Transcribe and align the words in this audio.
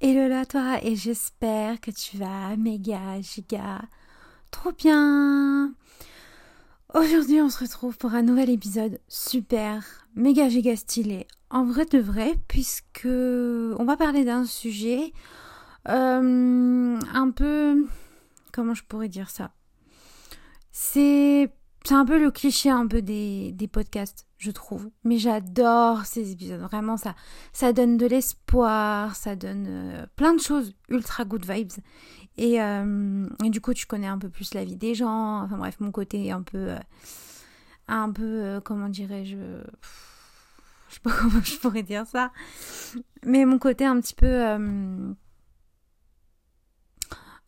Hello 0.00 0.28
là 0.28 0.44
toi 0.44 0.82
et 0.82 0.96
j'espère 0.96 1.80
que 1.80 1.92
tu 1.92 2.18
vas 2.18 2.56
méga 2.56 3.20
giga 3.20 3.80
trop 4.50 4.72
bien. 4.72 5.72
Aujourd'hui 6.92 7.40
on 7.40 7.48
se 7.48 7.60
retrouve 7.60 7.96
pour 7.96 8.12
un 8.12 8.22
nouvel 8.22 8.50
épisode 8.50 9.00
super 9.08 10.06
méga 10.16 10.48
giga 10.48 10.74
stylé 10.74 11.28
en 11.48 11.64
vrai 11.64 11.86
de 11.86 11.98
vrai 11.98 12.34
puisque 12.48 13.06
on 13.06 13.84
va 13.84 13.96
parler 13.96 14.24
d'un 14.24 14.44
sujet 14.44 15.12
euh, 15.88 16.98
un 17.12 17.30
peu 17.30 17.86
comment 18.52 18.74
je 18.74 18.82
pourrais 18.82 19.08
dire 19.08 19.30
ça? 19.30 19.52
C'est 20.72 21.50
un 21.90 22.04
peu 22.04 22.18
le 22.18 22.32
cliché 22.32 22.68
un 22.68 22.88
peu 22.88 23.00
des 23.00 23.70
podcasts, 23.72 24.26
je 24.44 24.50
trouve. 24.50 24.90
Mais 25.04 25.18
j'adore 25.18 26.04
ces 26.04 26.32
épisodes. 26.32 26.60
Vraiment, 26.60 26.96
ça, 26.96 27.14
ça 27.52 27.72
donne 27.72 27.96
de 27.96 28.06
l'espoir, 28.06 29.16
ça 29.16 29.34
donne 29.34 29.66
euh, 29.68 30.06
plein 30.16 30.34
de 30.34 30.40
choses 30.40 30.74
ultra 30.88 31.24
good 31.24 31.50
vibes. 31.50 31.72
Et, 32.36 32.60
euh, 32.60 33.28
et, 33.44 33.50
du 33.50 33.60
coup, 33.60 33.74
tu 33.74 33.86
connais 33.86 34.06
un 34.06 34.18
peu 34.18 34.28
plus 34.28 34.54
la 34.54 34.64
vie 34.64 34.76
des 34.76 34.94
gens. 34.94 35.42
Enfin 35.42 35.56
bref, 35.56 35.76
mon 35.80 35.90
côté 35.90 36.30
un 36.30 36.42
peu, 36.42 36.72
euh, 36.72 36.78
un 37.88 38.12
peu, 38.12 38.60
comment 38.64 38.88
dirais-je, 38.88 39.36
je 40.88 40.94
sais 40.94 41.00
pas 41.00 41.12
comment 41.20 41.40
je 41.42 41.56
pourrais 41.58 41.82
dire 41.82 42.06
ça. 42.06 42.30
Mais 43.24 43.44
mon 43.46 43.58
côté 43.58 43.84
un 43.86 44.00
petit 44.00 44.14
peu 44.14 44.42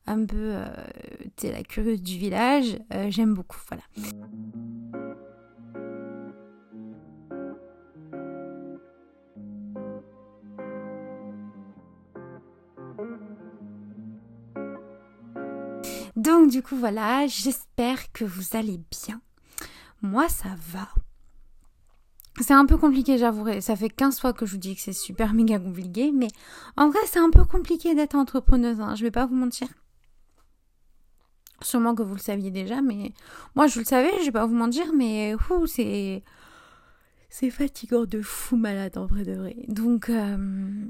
un 0.08 0.24
peu, 0.24 0.54
tu 1.36 1.50
la 1.50 1.64
curieuse 1.64 2.00
du 2.00 2.16
village. 2.16 2.78
J'aime 3.08 3.34
beaucoup, 3.34 3.58
voilà. 3.68 3.82
Donc 16.26 16.50
du 16.50 16.60
coup 16.60 16.74
voilà, 16.74 17.28
j'espère 17.28 18.10
que 18.10 18.24
vous 18.24 18.56
allez 18.56 18.80
bien. 18.90 19.20
Moi 20.02 20.28
ça 20.28 20.48
va. 20.72 20.88
C'est 22.40 22.52
un 22.52 22.66
peu 22.66 22.76
compliqué, 22.76 23.16
j'avouerai. 23.16 23.60
Ça 23.60 23.76
fait 23.76 23.88
15 23.88 24.18
fois 24.18 24.32
que 24.32 24.44
je 24.44 24.52
vous 24.52 24.58
dis 24.58 24.74
que 24.74 24.82
c'est 24.82 24.92
super 24.92 25.34
méga 25.34 25.60
compliqué, 25.60 26.10
mais 26.10 26.26
en 26.76 26.88
vrai 26.88 26.98
c'est 27.06 27.20
un 27.20 27.30
peu 27.30 27.44
compliqué 27.44 27.94
d'être 27.94 28.16
entrepreneuse, 28.16 28.80
hein, 28.80 28.96
je 28.96 29.04
vais 29.04 29.12
pas 29.12 29.24
vous 29.24 29.36
mentir. 29.36 29.68
Sûrement 31.62 31.94
que 31.94 32.02
vous 32.02 32.14
le 32.14 32.20
saviez 32.20 32.50
déjà, 32.50 32.82
mais 32.82 33.12
moi 33.54 33.68
je 33.68 33.78
le 33.78 33.84
savais, 33.84 34.10
je 34.18 34.24
vais 34.24 34.32
pas 34.32 34.46
vous 34.46 34.56
mentir, 34.56 34.92
mais 34.92 35.36
c'est 35.66 36.24
c'est 37.30 37.50
fatigant 37.50 38.04
de 38.04 38.20
fou 38.20 38.56
malade 38.56 38.98
en 38.98 39.06
vrai 39.06 39.22
de 39.22 39.34
vrai. 39.34 39.54
Donc 39.68 40.10
euh, 40.10 40.88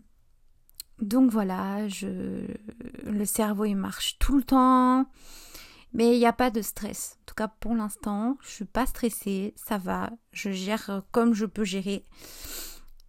donc 1.01 1.31
voilà, 1.31 1.81
le 3.05 3.25
cerveau 3.25 3.65
il 3.65 3.77
marche 3.77 4.19
tout 4.19 4.37
le 4.37 4.43
temps, 4.43 5.07
mais 5.93 6.15
il 6.15 6.19
n'y 6.19 6.27
a 6.27 6.33
pas 6.33 6.51
de 6.51 6.63
stress. 6.63 7.19
En 7.21 7.25
tout 7.27 7.35
cas 7.35 7.49
pour 7.49 7.75
l'instant, 7.75 8.39
je 8.43 8.49
suis 8.49 8.65
pas 8.65 8.87
stressée, 8.87 9.55
ça 9.57 9.79
va, 9.79 10.11
je 10.33 10.51
gère 10.51 11.03
comme 11.13 11.35
je 11.35 11.47
peux 11.47 11.65
gérer. 11.65 12.05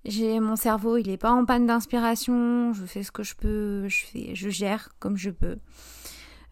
J'ai 0.06 0.40
mon 0.40 0.56
cerveau, 0.56 0.98
il 0.98 1.10
est 1.10 1.18
pas 1.18 1.32
en 1.32 1.46
panne 1.46 1.66
d'inspiration, 1.66 2.72
je 2.74 2.86
fais 2.86 3.04
ce 3.04 3.12
que 3.12 3.24
je 3.24 3.36
peux, 3.36 3.88
je 3.88 4.06
fais, 4.06 4.36
je 4.36 4.50
gère 4.50 4.90
comme 5.00 5.18
je 5.18 5.30
peux. 5.30 5.58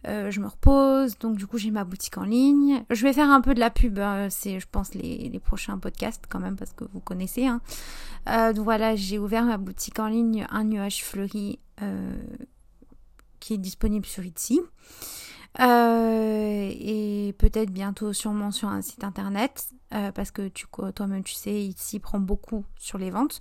Euh, 0.07 0.29
je 0.29 0.39
me 0.39 0.47
repose, 0.47 1.17
donc 1.17 1.35
du 1.35 1.47
coup 1.47 1.57
j'ai 1.57 1.71
ma 1.71 1.83
boutique 1.83 2.17
en 2.17 2.23
ligne. 2.23 2.83
Je 2.89 3.01
vais 3.03 3.13
faire 3.13 3.29
un 3.29 3.41
peu 3.41 3.53
de 3.53 3.59
la 3.59 3.69
pub, 3.69 3.97
hein. 3.99 4.27
c'est 4.29 4.59
je 4.59 4.67
pense 4.69 4.93
les, 4.93 5.39
prochains 5.43 5.77
podcasts 5.77 6.25
quand 6.29 6.39
même 6.39 6.55
parce 6.55 6.73
que 6.73 6.85
vous 6.93 6.99
connaissez. 6.99 7.47
Hein. 7.47 7.61
Euh, 8.29 8.53
donc 8.53 8.65
voilà, 8.65 8.95
j'ai 8.95 9.17
ouvert 9.17 9.45
ma 9.45 9.57
boutique 9.57 9.99
en 9.99 10.07
ligne, 10.07 10.45
un 10.49 10.63
nuage 10.63 11.03
fleuri 11.03 11.59
euh, 11.81 12.15
qui 13.39 13.55
est 13.55 13.57
disponible 13.57 14.05
sur 14.05 14.23
Etsy. 14.23 14.61
et 15.59 17.35
peut-être 17.37 17.71
bientôt 17.71 18.13
sûrement 18.13 18.51
sur 18.51 18.69
un 18.69 18.81
site 18.81 19.03
internet 19.03 19.69
parce 20.13 20.31
que 20.31 20.49
toi-même 20.91 21.23
tu 21.23 21.35
sais 21.35 21.67
Etsy 21.67 21.99
prend 21.99 22.19
beaucoup 22.19 22.65
sur 22.77 22.97
les 22.97 23.09
ventes 23.09 23.39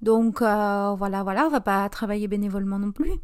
donc 0.00 0.40
voilà 0.40 1.22
voilà 1.22 1.46
on 1.46 1.50
va 1.50 1.60
pas 1.60 1.86
travailler 1.90 2.26
bénévolement 2.26 2.78
non 2.78 2.90
plus 2.90 3.20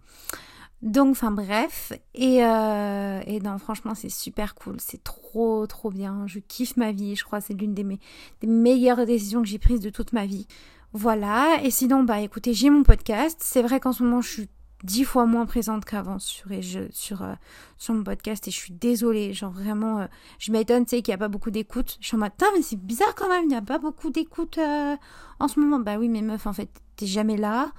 donc, 0.82 1.12
enfin 1.12 1.30
bref, 1.30 1.92
et, 2.14 2.44
euh, 2.44 3.20
et 3.26 3.40
non, 3.40 3.58
franchement, 3.58 3.94
c'est 3.94 4.10
super 4.10 4.54
cool, 4.54 4.76
c'est 4.78 5.02
trop, 5.02 5.66
trop 5.66 5.90
bien. 5.90 6.26
Je 6.26 6.38
kiffe 6.38 6.76
ma 6.76 6.92
vie, 6.92 7.16
je 7.16 7.24
crois 7.24 7.40
c'est 7.40 7.54
l'une 7.54 7.72
des, 7.74 7.82
des, 7.82 8.46
meilleures 8.46 9.06
décisions 9.06 9.40
que 9.40 9.48
j'ai 9.48 9.58
prises 9.58 9.80
de 9.80 9.90
toute 9.90 10.12
ma 10.12 10.26
vie. 10.26 10.46
Voilà, 10.92 11.60
et 11.62 11.70
sinon, 11.70 12.02
bah 12.04 12.20
écoutez, 12.20 12.52
j'ai 12.52 12.70
mon 12.70 12.82
podcast. 12.82 13.38
C'est 13.42 13.62
vrai 13.62 13.80
qu'en 13.80 13.92
ce 13.92 14.02
moment, 14.02 14.20
je 14.20 14.28
suis 14.28 14.48
dix 14.84 15.04
fois 15.04 15.24
moins 15.24 15.46
présente 15.46 15.86
qu'avant 15.86 16.18
sur, 16.18 16.50
sur, 16.90 17.22
euh, 17.22 17.34
sur 17.78 17.94
mon 17.94 18.04
podcast 18.04 18.46
et 18.46 18.50
je 18.50 18.56
suis 18.56 18.72
désolée, 18.72 19.32
genre 19.32 19.52
vraiment, 19.52 20.00
euh, 20.00 20.06
je 20.38 20.52
m'étonne, 20.52 20.84
tu 20.84 20.90
sais, 20.90 21.02
qu'il 21.02 21.12
n'y 21.12 21.16
a 21.16 21.18
pas 21.18 21.28
beaucoup 21.28 21.50
d'écoute. 21.50 21.96
Je 22.00 22.06
suis 22.08 22.16
en 22.16 22.20
mode, 22.20 22.32
mais 22.54 22.62
c'est 22.62 22.76
bizarre 22.76 23.14
quand 23.14 23.28
même, 23.30 23.44
il 23.44 23.48
n'y 23.48 23.56
a 23.56 23.62
pas 23.62 23.78
beaucoup 23.78 24.10
d'écoute 24.10 24.58
en 25.40 25.48
ce 25.48 25.58
moment. 25.58 25.80
Bah 25.80 25.96
oui, 25.98 26.10
mais 26.10 26.20
meuf, 26.20 26.46
en 26.46 26.52
fait, 26.52 26.68
t'es 26.96 27.06
jamais 27.06 27.38
là. 27.38 27.72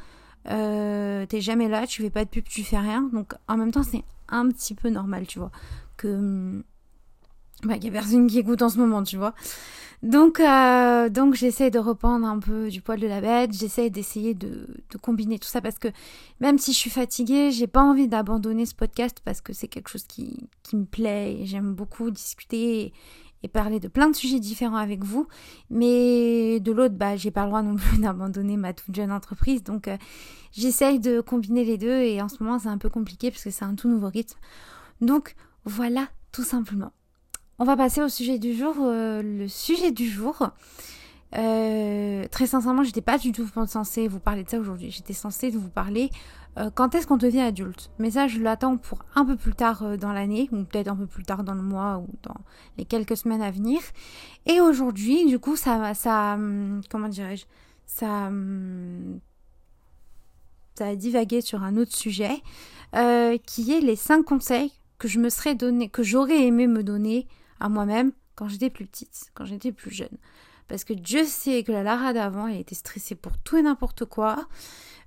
Euh, 0.50 1.26
t'es 1.26 1.42
jamais 1.42 1.68
là, 1.68 1.88
tu 1.88 2.02
fais 2.02 2.10
pas 2.10 2.26
de 2.26 2.30
pub, 2.30 2.44
tu 2.46 2.64
fais 2.64 2.78
rien. 2.78 3.10
Donc 3.14 3.34
en 3.48 3.58
même 3.58 3.72
temps, 3.72 3.84
c'est 3.84 4.04
un 4.30 4.48
petit 4.50 4.76
peu 4.76 4.90
normal, 4.90 5.28
tu 5.28 5.40
vois, 5.40 5.52
que 5.98 6.08
hum, 6.08 6.64
bah, 7.64 7.78
y 7.78 7.88
a 7.88 7.92
personne 7.92 8.28
qui 8.28 8.40
écoute 8.40 8.62
en 8.62 8.70
ce 8.70 8.78
moment, 8.78 9.04
tu 9.04 9.18
vois. 9.18 9.34
Donc, 10.04 10.40
euh, 10.40 11.10
donc 11.10 11.34
j'essaie 11.34 11.72
de 11.72 11.80
reprendre 11.80 12.28
un 12.28 12.38
peu 12.38 12.70
du 12.70 12.82
poil 12.82 13.00
de 13.00 13.08
la 13.08 13.20
bête, 13.20 13.52
j'essaie 13.52 13.90
d'essayer 13.90 14.36
de, 14.36 14.68
combiner 15.02 15.40
tout 15.40 15.48
ça 15.48 15.60
parce 15.60 15.80
que 15.80 15.88
même 16.40 16.60
si 16.60 16.72
je 16.72 16.78
suis 16.78 16.92
fatiguée, 16.92 17.52
j'ai 17.52 17.66
pas 17.66 17.82
envie 17.82 18.08
d'abandonner 18.08 18.68
ce 18.68 18.76
podcast 18.76 19.22
parce 19.26 19.42
que 19.42 19.54
c'est 19.54 19.68
quelque 19.68 19.90
chose 19.90 20.04
qui, 20.04 20.48
me 20.74 20.86
plaît 20.86 21.38
et 21.40 21.46
j'aime 21.46 21.74
beaucoup 21.74 22.12
discuter 22.12 22.94
parler 23.46 23.80
de 23.80 23.88
plein 23.88 24.10
de 24.10 24.16
sujets 24.16 24.40
différents 24.40 24.78
avec 24.78 25.04
vous. 25.04 25.28
Mais 25.70 26.60
de 26.60 26.72
l'autre, 26.72 26.96
bah, 26.96 27.16
j'ai 27.16 27.32
pas 27.32 27.44
le 27.44 27.48
droit 27.48 27.62
non 27.62 27.76
plus 27.76 27.98
d'abandonner 28.02 28.58
ma 28.58 28.74
toute 28.74 28.96
jeune 28.96 29.12
entreprise. 29.12 29.64
Donc, 29.64 29.88
euh, 29.88 29.98
j'essaye 30.52 31.00
de 31.00 31.22
combiner 31.22 31.64
les 31.64 31.78
deux 31.78 32.02
et 32.02 32.22
en 32.22 32.30
ce 32.30 32.44
moment, 32.44 32.60
c'est 32.60 32.70
un 32.70 32.78
peu 32.78 32.90
compliqué 32.90 33.32
parce 33.32 33.44
que 33.44 33.52
c'est 33.52 33.66
un 33.66 33.76
tout 33.76 33.90
nouveau 33.90 34.10
rythme. 34.10 34.40
Donc, 35.02 35.36
voilà, 35.66 36.08
tout 36.32 36.44
simplement. 36.44 36.92
On 37.60 37.66
va 37.66 37.76
passer 37.76 38.02
au 38.02 38.10
sujet 38.10 38.38
du 38.38 38.54
jour. 38.54 38.76
Euh, 38.82 39.22
le 39.22 39.48
sujet 39.48 39.92
du 39.92 40.08
jour, 40.08 40.50
euh, 41.36 42.26
très 42.32 42.48
sincèrement, 42.48 42.84
j'étais 42.84 43.02
pas 43.02 43.18
du 43.18 43.32
tout 43.32 43.48
censée 43.68 44.08
vous 44.08 44.20
parler 44.20 44.44
de 44.44 44.50
ça 44.50 44.60
aujourd'hui. 44.60 44.92
J'étais 44.92 45.14
censée 45.14 45.50
vous 45.50 45.70
parler 45.70 46.10
euh, 46.58 46.70
quand 46.74 46.96
est-ce 46.96 47.06
qu'on 47.06 47.18
devient 47.18 47.42
adulte. 47.42 47.92
Mais 48.00 48.12
ça, 48.12 48.28
je 48.28 48.40
l'attends 48.40 48.78
pour 48.78 49.00
un 49.16 49.26
peu 49.26 49.36
plus 49.36 49.54
tard 49.54 49.84
euh, 49.84 49.98
dans 49.98 50.14
l'année, 50.14 50.50
ou 50.52 50.64
peut-être 50.64 50.88
un 50.88 50.96
peu 50.96 51.08
plus 51.08 51.24
tard 51.24 51.44
dans 51.44 51.54
le 51.54 51.62
mois, 51.62 51.98
ou 51.98 52.08
dans 52.24 52.38
les 52.78 52.86
quelques 52.86 53.18
semaines 53.18 53.42
à 53.42 53.52
venir. 53.52 53.82
Et 54.46 54.62
aujourd'hui, 54.62 55.26
du 55.26 55.40
coup, 55.40 55.56
ça, 55.56 55.94
ça, 55.94 56.36
hum, 56.36 56.82
comment 56.90 57.10
dirais-je, 57.10 57.46
ça, 57.86 58.28
hum, 58.28 59.20
ça 60.76 60.88
a 60.88 60.96
divagué 60.96 61.42
sur 61.42 61.64
un 61.64 61.76
autre 61.78 61.96
sujet, 61.96 62.42
qui 63.46 63.74
est 63.74 63.82
les 63.82 63.96
cinq 63.96 64.24
conseils 64.24 64.72
que 64.98 65.08
je 65.08 65.20
me 65.20 65.30
serais 65.30 65.56
donné, 65.56 65.90
que 65.90 66.04
j'aurais 66.04 66.46
aimé 66.46 66.68
me 66.68 66.84
donner 66.84 67.28
à 67.60 67.70
moi-même 67.70 68.12
quand 68.36 68.48
j'étais 68.48 68.70
plus 68.70 68.86
petite, 68.86 69.32
quand 69.34 69.46
j'étais 69.46 69.72
plus 69.72 69.92
jeune. 69.92 70.18
Parce 70.68 70.84
que 70.84 70.94
Dieu 70.94 71.26
sait 71.26 71.64
que 71.64 71.72
la 71.72 71.84
Lara 71.84 72.14
d'avant, 72.14 72.48
elle 72.48 72.60
était 72.60 72.76
stressée 72.76 73.16
pour 73.16 73.38
tout 73.38 73.58
et 73.58 73.62
n'importe 73.62 74.06
quoi. 74.06 74.48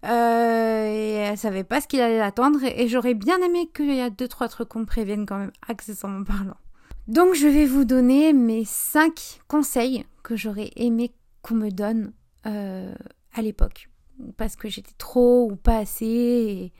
Euh, 0.04 0.86
et 0.86 1.12
elle 1.12 1.38
savait 1.38 1.64
pas 1.64 1.80
ce 1.80 1.86
qu'il 1.86 2.00
allait 2.00 2.18
l'attendre. 2.18 2.60
Et, 2.64 2.88
j'aurais 2.88 3.14
bien 3.14 3.40
aimé 3.42 3.70
qu'il 3.74 3.94
y 3.94 4.00
a 4.00 4.10
deux, 4.10 4.28
trois 4.28 4.48
trucs 4.48 4.68
qu'on 4.68 4.80
me 4.80 4.86
prévienne 4.86 5.26
quand 5.26 5.38
même, 5.38 5.52
accessoirement 5.68 6.24
parlant. 6.24 6.56
Donc 7.08 7.34
je 7.34 7.46
vais 7.46 7.66
vous 7.66 7.84
donner 7.84 8.32
mes 8.32 8.64
cinq 8.64 9.40
conseils 9.48 10.04
que 10.22 10.36
j'aurais 10.36 10.70
aimé 10.76 11.12
qu'on 11.42 11.56
me 11.56 11.70
donne 11.70 12.12
euh, 12.46 12.94
à 13.34 13.42
l'époque. 13.42 13.88
Parce 14.36 14.56
que 14.56 14.68
j'étais 14.68 14.94
trop 14.96 15.50
ou 15.50 15.56
pas 15.56 15.78
assez. 15.78 16.72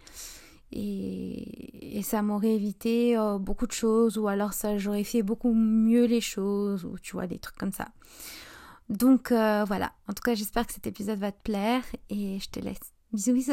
Et, 0.73 2.01
ça 2.03 2.23
m'aurait 2.23 2.55
évité 2.55 3.17
euh, 3.19 3.39
beaucoup 3.39 3.67
de 3.67 3.73
choses. 3.73 4.17
Ou 4.17 4.29
alors 4.29 4.55
ça 4.55 4.79
j'aurais 4.79 5.05
fait 5.05 5.23
beaucoup 5.23 5.53
mieux 5.53 6.07
les 6.07 6.23
choses. 6.23 6.87
Ou 6.87 6.99
tu 6.99 7.13
vois, 7.13 7.27
des 7.27 7.39
trucs 7.39 7.59
comme 7.59 7.73
ça. 7.73 7.89
Donc 8.91 9.31
euh, 9.31 9.65
voilà, 9.65 9.93
en 10.09 10.13
tout 10.13 10.23
cas 10.23 10.35
j'espère 10.35 10.67
que 10.67 10.73
cet 10.73 10.89
épisode 10.89 11.21
va 11.21 11.31
te 11.31 11.41
plaire 11.45 11.85
et 12.11 12.41
je 12.41 12.51
te 12.51 12.59
laisse. 12.59 12.93
Bisous 13.13 13.33
bisous 13.33 13.53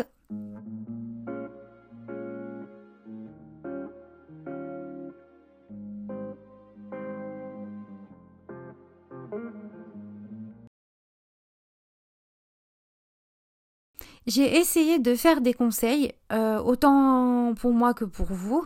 J'ai 14.26 14.58
essayé 14.58 15.00
de 15.00 15.16
faire 15.16 15.40
des 15.40 15.54
conseils, 15.54 16.12
euh, 16.34 16.60
autant 16.60 17.54
pour 17.54 17.72
moi 17.72 17.94
que 17.94 18.04
pour 18.04 18.26
vous. 18.26 18.66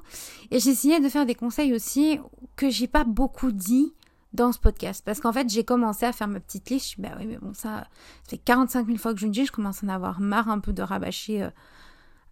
Et 0.50 0.60
j'ai 0.60 0.72
essayé 0.72 1.00
de 1.00 1.08
faire 1.08 1.28
des 1.28 1.36
conseils 1.36 1.76
aussi 1.76 2.20
que 2.56 2.72
j'ai 2.72 2.88
pas 2.88 3.04
beaucoup 3.04 3.52
dit 3.52 3.94
dans 4.34 4.52
ce 4.52 4.60
podcast. 4.60 5.04
Parce 5.06 5.20
qu'en 5.20 5.34
fait, 5.34 5.50
j'ai 5.50 5.64
commencé 5.64 6.06
à 6.06 6.12
faire 6.12 6.28
ma 6.28 6.40
petite 6.40 6.70
liste. 6.70 6.86
Je 6.86 6.90
suis, 6.92 7.02
bah 7.02 7.10
oui, 7.20 7.26
mais 7.26 7.38
bon, 7.38 7.54
ça, 7.54 7.88
ça 8.24 8.30
fait 8.30 8.38
45 8.38 8.86
000 8.86 8.98
fois 8.98 9.14
que 9.14 9.20
je 9.20 9.26
le 9.26 9.32
dis, 9.32 9.46
je 9.46 9.52
commence 9.52 9.84
à 9.84 9.88
en 9.88 9.90
avoir 9.90 10.20
marre 10.20 10.50
un 10.50 10.60
peu 10.60 10.74
de 10.74 10.82
rabâcher 10.82 11.44
euh, 11.44 11.50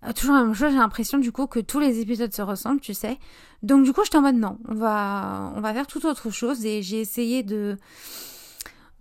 euh, 0.05 0.13
toujours 0.13 0.35
la 0.35 0.43
même 0.43 0.53
chose, 0.53 0.71
j'ai 0.71 0.77
l'impression 0.77 1.17
du 1.17 1.31
coup 1.31 1.45
que 1.47 1.59
tous 1.59 1.79
les 1.79 1.99
épisodes 1.99 2.33
se 2.33 2.41
ressemblent, 2.41 2.79
tu 2.79 2.93
sais. 2.93 3.19
Donc 3.63 3.83
du 3.83 3.91
coup, 3.91 4.03
j'étais 4.03 4.17
en 4.17 4.21
mode 4.21 4.35
non, 4.35 4.57
on 4.67 4.75
va, 4.75 5.51
on 5.55 5.61
va 5.61 5.73
faire 5.73 5.87
tout 5.87 6.05
autre 6.05 6.29
chose 6.29 6.65
et 6.65 6.81
j'ai 6.81 7.01
essayé 7.01 7.43
de 7.43 7.77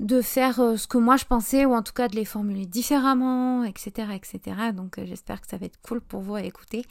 de 0.01 0.23
faire 0.23 0.61
euh, 0.61 0.77
ce 0.77 0.87
que 0.87 0.99
moi 0.99 1.17
je 1.17 1.25
pensais 1.25 1.65
ou 1.65 1.75
en 1.75 1.83
tout 1.83 1.93
cas 1.93 2.07
de 2.07 2.15
les 2.15 2.25
formuler 2.25 2.67
différemment, 2.67 3.65
etc. 3.65 4.13
etc. 4.15 4.41
Donc 4.73 5.01
j'espère 5.05 5.41
que 5.41 5.49
ça 5.49 5.57
va 5.57 5.67
être 5.67 5.81
cool 5.83 6.01
pour 6.01 6.21
vous 6.21 6.37
à 6.37 6.43
écouter 6.43 6.85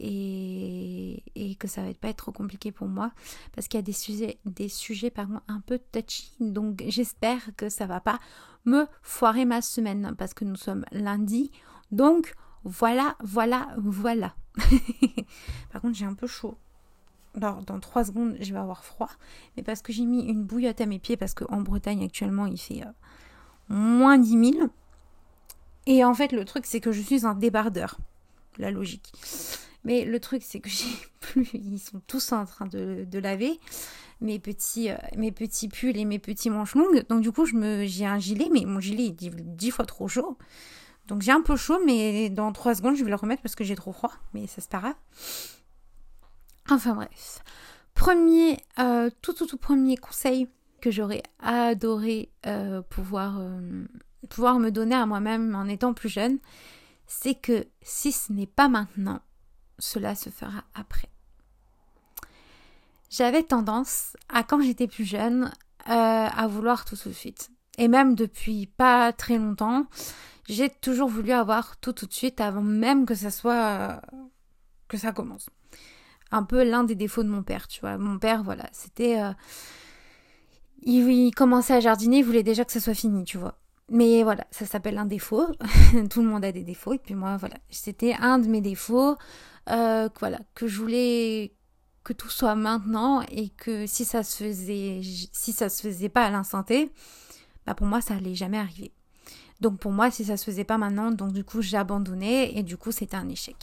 et, 0.00 1.22
que 1.58 1.68
ça 1.68 1.82
va 1.82 1.94
pas 1.94 2.08
être 2.08 2.16
trop 2.16 2.32
compliqué 2.32 2.72
pour 2.72 2.88
moi 2.88 3.12
parce 3.54 3.68
qu'il 3.68 3.78
y 3.78 3.82
a 3.82 3.84
des 3.84 3.92
sujets, 3.92 4.38
des 4.44 4.68
sujets 4.68 5.10
pardon, 5.10 5.40
un 5.48 5.60
peu 5.60 5.78
touchy. 5.92 6.32
Donc 6.40 6.82
j'espère 6.88 7.40
que 7.56 7.68
ça 7.68 7.86
va 7.86 8.00
pas 8.00 8.18
me 8.64 8.86
foirer 9.02 9.44
ma 9.44 9.62
semaine 9.62 10.14
parce 10.18 10.34
que 10.34 10.44
nous 10.44 10.56
sommes 10.56 10.84
lundi. 10.90 11.50
Donc 11.92 12.34
voilà, 12.64 13.16
voilà, 13.22 13.68
voilà. 13.78 14.34
Par 15.72 15.80
contre, 15.80 15.96
j'ai 15.96 16.06
un 16.06 16.14
peu 16.14 16.26
chaud. 16.26 16.56
Alors, 17.36 17.62
dans 17.62 17.80
3 17.80 18.04
secondes, 18.04 18.36
je 18.40 18.52
vais 18.52 18.58
avoir 18.58 18.84
froid. 18.84 19.10
Mais 19.56 19.62
parce 19.62 19.82
que 19.82 19.92
j'ai 19.92 20.04
mis 20.04 20.24
une 20.24 20.44
bouillotte 20.44 20.80
à 20.80 20.86
mes 20.86 20.98
pieds, 20.98 21.16
parce 21.16 21.34
qu'en 21.34 21.60
Bretagne, 21.60 22.04
actuellement, 22.04 22.46
il 22.46 22.58
fait 22.58 22.82
euh, 22.82 22.90
moins 23.68 24.18
10 24.18 24.52
000. 24.52 24.68
Et 25.86 26.04
en 26.04 26.14
fait, 26.14 26.32
le 26.32 26.44
truc, 26.44 26.64
c'est 26.64 26.80
que 26.80 26.92
je 26.92 27.02
suis 27.02 27.26
un 27.26 27.34
débardeur. 27.34 27.98
La 28.58 28.70
logique. 28.70 29.12
Mais 29.84 30.04
le 30.04 30.18
truc, 30.18 30.42
c'est 30.44 30.60
que 30.60 30.68
j'ai 30.70 30.96
plus. 31.20 31.48
Ils 31.54 31.78
sont 31.78 32.00
tous 32.06 32.32
en 32.32 32.44
train 32.44 32.66
de, 32.66 33.06
laver 33.18 33.60
mes 34.20 34.38
petits, 34.38 34.90
euh, 34.90 34.96
mes 35.16 35.32
petits 35.32 35.68
pulls 35.68 35.96
et 35.96 36.04
mes 36.04 36.18
petits 36.18 36.50
manches 36.50 36.74
longues. 36.74 37.04
Donc, 37.08 37.20
du 37.20 37.32
coup, 37.32 37.46
j'ai 37.46 38.06
un 38.06 38.18
gilet, 38.18 38.48
mais 38.50 38.64
mon 38.64 38.80
gilet 38.80 39.06
est 39.06 39.30
10 39.30 39.70
fois 39.70 39.86
trop 39.86 40.08
chaud. 40.08 40.36
Donc 41.06 41.20
j'ai 41.20 41.32
un 41.32 41.42
peu 41.42 41.54
chaud, 41.54 41.78
mais 41.84 42.30
dans 42.30 42.50
3 42.50 42.76
secondes, 42.76 42.96
je 42.96 43.04
vais 43.04 43.10
le 43.10 43.16
remettre 43.16 43.42
parce 43.42 43.54
que 43.54 43.62
j'ai 43.62 43.76
trop 43.76 43.92
froid. 43.92 44.12
Mais 44.32 44.46
ça, 44.46 44.62
c'est 44.62 44.70
pas 44.70 44.78
grave. 44.78 44.94
Enfin 46.70 46.94
bref. 46.94 47.42
Premier, 47.92 48.56
euh, 48.78 49.10
tout, 49.20 49.34
tout, 49.34 49.46
tout 49.46 49.58
premier 49.58 49.98
conseil 49.98 50.48
que 50.80 50.90
j'aurais 50.90 51.22
adoré 51.40 52.30
euh, 52.46 52.80
pouvoir, 52.80 53.38
pouvoir 54.30 54.58
me 54.58 54.70
donner 54.70 54.94
à 54.94 55.04
moi-même 55.04 55.54
en 55.54 55.66
étant 55.68 55.92
plus 55.92 56.08
jeune, 56.08 56.38
c'est 57.06 57.34
que 57.34 57.66
si 57.82 58.12
ce 58.12 58.32
n'est 58.32 58.46
pas 58.46 58.68
maintenant, 58.68 59.20
cela 59.78 60.14
se 60.14 60.30
fera 60.30 60.64
après. 60.74 61.08
J'avais 63.10 63.42
tendance, 63.42 64.16
à 64.28 64.42
quand 64.42 64.60
j'étais 64.60 64.88
plus 64.88 65.04
jeune, 65.04 65.52
à 65.84 66.46
vouloir 66.48 66.84
tout, 66.84 66.96
tout 66.96 67.10
de 67.10 67.14
suite. 67.14 67.50
Et 67.78 67.88
même 67.88 68.14
depuis 68.14 68.66
pas 68.66 69.12
très 69.12 69.38
longtemps, 69.38 69.86
j'ai 70.48 70.70
toujours 70.70 71.08
voulu 71.08 71.32
avoir 71.32 71.76
tout 71.78 71.92
tout 71.92 72.06
de 72.06 72.12
suite 72.12 72.40
avant 72.40 72.62
même 72.62 73.06
que 73.06 73.14
ça 73.14 73.30
soit 73.30 74.00
que 74.88 74.96
ça 74.96 75.12
commence. 75.12 75.48
Un 76.30 76.42
peu 76.42 76.64
l'un 76.64 76.84
des 76.84 76.94
défauts 76.94 77.22
de 77.22 77.28
mon 77.28 77.42
père, 77.42 77.68
tu 77.68 77.80
vois. 77.80 77.96
Mon 77.98 78.18
père, 78.18 78.42
voilà, 78.42 78.68
c'était 78.72 79.20
euh, 79.20 79.32
il, 80.82 81.32
commençait 81.34 81.74
à 81.74 81.80
jardiner, 81.80 82.18
il 82.18 82.24
voulait 82.24 82.42
déjà 82.42 82.64
que 82.64 82.72
ça 82.72 82.80
soit 82.80 82.94
fini, 82.94 83.24
tu 83.24 83.38
vois. 83.38 83.56
Mais 83.90 84.22
voilà, 84.22 84.46
ça 84.50 84.66
s'appelle 84.66 84.98
un 84.98 85.04
défaut. 85.04 85.46
Tout 86.10 86.22
le 86.22 86.28
monde 86.28 86.44
a 86.44 86.52
des 86.52 86.64
défauts. 86.64 86.94
Et 86.94 86.98
puis 86.98 87.14
moi, 87.14 87.36
voilà, 87.36 87.56
c'était 87.70 88.14
un 88.14 88.38
de 88.38 88.48
mes 88.48 88.60
défauts. 88.60 89.16
Euh, 89.70 90.08
voilà, 90.18 90.40
que 90.54 90.66
je 90.66 90.80
voulais 90.80 91.54
que 92.02 92.12
tout 92.12 92.28
soit 92.28 92.54
maintenant 92.54 93.22
et 93.30 93.48
que 93.48 93.86
si 93.86 94.04
ça 94.04 94.22
se 94.22 94.44
faisait, 94.44 95.00
si 95.32 95.52
ça 95.52 95.70
se 95.70 95.82
faisait 95.82 96.10
pas 96.10 96.24
à 96.26 96.30
l'instant 96.30 96.62
T, 96.62 96.92
bah 97.66 97.74
pour 97.74 97.86
moi, 97.86 98.00
ça 98.00 98.14
allait 98.14 98.34
jamais 98.34 98.58
arriver. 98.58 98.92
Donc 99.60 99.78
pour 99.78 99.92
moi, 99.92 100.10
si 100.10 100.24
ça 100.26 100.36
se 100.36 100.44
faisait 100.44 100.64
pas 100.64 100.76
maintenant, 100.76 101.10
donc 101.10 101.32
du 101.32 101.44
coup 101.44 101.62
j'ai 101.62 101.78
abandonné 101.78 102.58
et 102.58 102.62
du 102.62 102.76
coup 102.76 102.92
c'était 102.92 103.16
un 103.16 103.28
échec. 103.28 103.56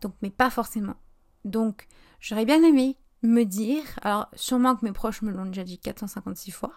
Donc 0.00 0.14
mais 0.22 0.30
pas 0.30 0.48
forcément. 0.48 0.96
Donc 1.44 1.86
j'aurais 2.20 2.46
bien 2.46 2.62
aimé 2.62 2.96
me 3.22 3.44
dire, 3.44 3.82
alors 4.00 4.28
sûrement 4.34 4.76
que 4.76 4.84
mes 4.84 4.92
proches 4.92 5.20
me 5.20 5.30
l'ont 5.30 5.44
déjà 5.44 5.64
dit 5.64 5.78
456 5.78 6.50
fois, 6.52 6.72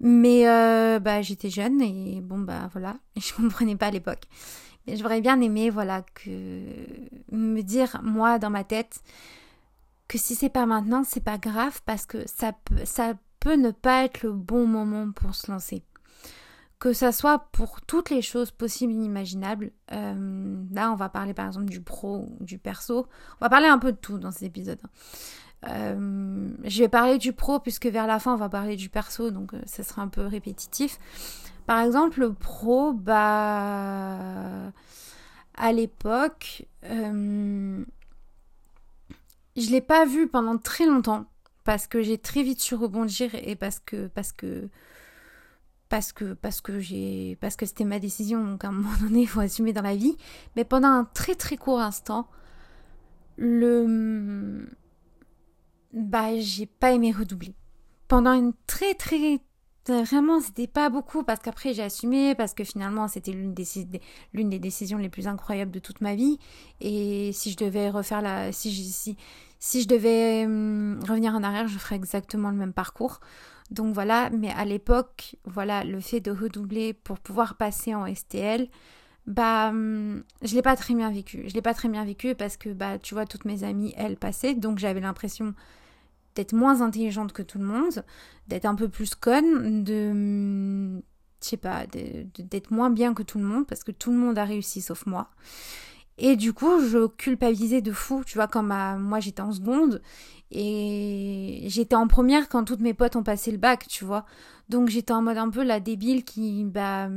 mais 0.00 0.48
euh, 0.48 0.98
bah 0.98 1.22
j'étais 1.22 1.50
jeune 1.50 1.80
et 1.80 2.20
bon 2.22 2.38
bah 2.38 2.68
voilà, 2.72 2.96
je 3.16 3.32
comprenais 3.34 3.76
pas 3.76 3.86
à 3.86 3.90
l'époque. 3.90 4.24
Mais 4.86 4.96
j'aurais 4.96 5.20
bien 5.20 5.40
aimé 5.40 5.70
voilà 5.70 6.02
que 6.02 6.60
me 7.32 7.62
dire 7.62 8.00
moi 8.02 8.38
dans 8.38 8.50
ma 8.50 8.64
tête 8.64 9.02
que 10.08 10.18
si 10.18 10.34
c'est 10.34 10.48
pas 10.48 10.66
maintenant, 10.66 11.02
c'est 11.04 11.24
pas 11.24 11.38
grave 11.38 11.80
parce 11.84 12.06
que 12.06 12.18
ça 12.26 12.52
peut 12.52 12.84
ça 12.84 13.14
peut 13.40 13.56
ne 13.56 13.70
pas 13.70 14.04
être 14.04 14.22
le 14.22 14.32
bon 14.32 14.66
moment 14.66 15.10
pour 15.12 15.34
se 15.34 15.50
lancer 15.50 15.82
que 16.78 16.92
ça 16.92 17.12
soit 17.12 17.38
pour 17.52 17.80
toutes 17.80 18.10
les 18.10 18.22
choses 18.22 18.50
possibles 18.50 18.92
et 18.92 18.96
inimaginables. 18.96 19.72
Euh, 19.92 20.64
là, 20.72 20.92
on 20.92 20.94
va 20.94 21.08
parler 21.08 21.34
par 21.34 21.46
exemple 21.46 21.66
du 21.66 21.80
pro 21.80 22.18
ou 22.18 22.44
du 22.44 22.58
perso. 22.58 23.06
On 23.40 23.44
va 23.44 23.48
parler 23.48 23.66
un 23.66 23.78
peu 23.78 23.92
de 23.92 23.96
tout 23.96 24.18
dans 24.18 24.30
cet 24.30 24.42
épisode. 24.42 24.80
Euh, 25.68 26.48
je 26.64 26.82
vais 26.82 26.88
parler 26.88 27.18
du 27.18 27.32
pro 27.32 27.58
puisque 27.58 27.86
vers 27.86 28.06
la 28.06 28.18
fin, 28.18 28.34
on 28.34 28.38
va 28.38 28.48
parler 28.48 28.76
du 28.76 28.88
perso, 28.88 29.30
donc 29.30 29.54
euh, 29.54 29.60
ça 29.66 29.82
sera 29.82 30.02
un 30.02 30.08
peu 30.08 30.26
répétitif. 30.26 30.98
Par 31.66 31.80
exemple, 31.80 32.20
le 32.20 32.32
pro, 32.32 32.92
bah, 32.92 34.72
à 35.56 35.72
l'époque, 35.72 36.66
je 36.82 37.84
l'ai 39.56 39.80
pas 39.80 40.04
vu 40.04 40.28
pendant 40.28 40.58
très 40.58 40.86
longtemps 40.86 41.26
parce 41.64 41.88
que 41.88 42.02
j'ai 42.02 42.18
très 42.18 42.42
vite 42.42 42.60
su 42.60 42.74
rebondir 42.74 43.34
et 43.34 43.56
parce 43.56 43.80
que 43.80 44.06
parce 44.06 44.32
que 44.32 44.68
parce 45.88 46.12
que 46.12 46.34
parce 46.34 46.60
que 46.60 46.78
j'ai 46.78 47.36
parce 47.40 47.56
que 47.56 47.66
c'était 47.66 47.84
ma 47.84 47.98
décision 47.98 48.44
donc 48.44 48.64
à 48.64 48.68
un 48.68 48.72
moment 48.72 48.96
donné 49.00 49.22
il 49.22 49.28
faut 49.28 49.40
assumer 49.40 49.72
dans 49.72 49.82
la 49.82 49.96
vie 49.96 50.16
mais 50.54 50.64
pendant 50.64 50.88
un 50.88 51.04
très 51.04 51.34
très 51.34 51.56
court 51.56 51.80
instant 51.80 52.28
le 53.36 54.68
bah 55.96 56.38
j'ai 56.38 56.66
pas 56.66 56.92
aimé 56.92 57.10
redoubler. 57.10 57.54
Pendant 58.06 58.34
une 58.34 58.52
très 58.66 58.94
très 58.94 59.40
vraiment 59.88 60.40
c'était 60.40 60.66
pas 60.66 60.90
beaucoup 60.90 61.22
parce 61.22 61.40
qu'après 61.40 61.72
j'ai 61.72 61.82
assumé 61.82 62.34
parce 62.34 62.54
que 62.54 62.64
finalement 62.64 63.06
c'était 63.06 63.30
l'une 63.30 63.54
des 63.54 63.64
l'une 64.34 64.50
des 64.50 64.58
décisions 64.58 64.98
les 64.98 65.08
plus 65.08 65.28
incroyables 65.28 65.70
de 65.72 65.78
toute 65.78 66.00
ma 66.00 66.14
vie. 66.14 66.38
Et 66.80 67.32
si 67.32 67.50
je 67.50 67.56
devais 67.56 67.90
refaire 67.90 68.22
la 68.22 68.52
si 68.52 68.72
je, 68.72 68.82
si, 68.82 69.16
si 69.58 69.82
je 69.82 69.88
devais 69.88 70.44
hum, 70.44 71.00
revenir 71.08 71.34
en 71.34 71.42
arrière 71.42 71.66
je 71.68 71.78
ferais 71.78 71.96
exactement 71.96 72.50
le 72.50 72.56
même 72.56 72.72
parcours. 72.72 73.20
Donc 73.70 73.94
voilà, 73.94 74.30
mais 74.30 74.50
à 74.50 74.64
l'époque, 74.64 75.36
voilà, 75.44 75.82
le 75.82 76.00
fait 76.00 76.20
de 76.20 76.30
redoubler 76.30 76.92
pour 76.92 77.18
pouvoir 77.18 77.56
passer 77.56 77.94
en 77.94 78.06
STL, 78.06 78.68
bah, 79.26 79.70
hum, 79.70 80.22
je 80.42 80.54
l'ai 80.54 80.62
pas 80.62 80.76
très 80.76 80.94
bien 80.94 81.10
vécu. 81.10 81.44
Je 81.48 81.54
l'ai 81.54 81.62
pas 81.62 81.74
très 81.74 81.88
bien 81.88 82.04
vécu 82.04 82.34
parce 82.34 82.56
que, 82.56 82.68
bah, 82.68 82.98
tu 82.98 83.14
vois, 83.14 83.26
toutes 83.26 83.44
mes 83.44 83.64
amies, 83.64 83.92
elles 83.96 84.16
passaient, 84.16 84.54
donc 84.54 84.78
j'avais 84.78 85.00
l'impression 85.00 85.54
d'être 86.36 86.52
moins 86.52 86.82
intelligente 86.82 87.32
que 87.32 87.42
tout 87.42 87.58
le 87.58 87.64
monde, 87.64 88.04
d'être 88.46 88.66
un 88.66 88.76
peu 88.76 88.88
plus 88.88 89.16
conne, 89.16 89.82
de, 89.82 91.00
je 91.42 91.48
sais 91.48 91.56
pas, 91.56 91.86
d'être 91.86 92.70
moins 92.70 92.90
bien 92.90 93.14
que 93.14 93.24
tout 93.24 93.38
le 93.38 93.44
monde 93.44 93.66
parce 93.66 93.82
que 93.82 93.90
tout 93.90 94.12
le 94.12 94.18
monde 94.18 94.38
a 94.38 94.44
réussi 94.44 94.80
sauf 94.80 95.06
moi. 95.06 95.30
Et 96.18 96.36
du 96.36 96.52
coup, 96.52 96.80
je 96.80 97.08
culpabilisais 97.08 97.82
de 97.82 97.92
fou, 97.92 98.22
tu 98.24 98.38
vois, 98.38 98.46
quand 98.46 98.62
moi 98.62 99.20
j'étais 99.20 99.42
en 99.42 99.52
seconde 99.52 100.00
et 100.50 101.64
j'étais 101.66 101.96
en 101.96 102.06
première 102.06 102.48
quand 102.48 102.64
toutes 102.64 102.80
mes 102.80 102.94
potes 102.94 103.16
ont 103.16 103.22
passé 103.22 103.50
le 103.50 103.58
bac, 103.58 103.86
tu 103.88 104.04
vois. 104.04 104.24
Donc 104.68 104.88
j'étais 104.88 105.12
en 105.12 105.22
mode 105.22 105.36
un 105.38 105.50
peu 105.50 105.62
la 105.62 105.80
débile 105.80 106.24
qui, 106.24 106.64
bah, 106.64 107.08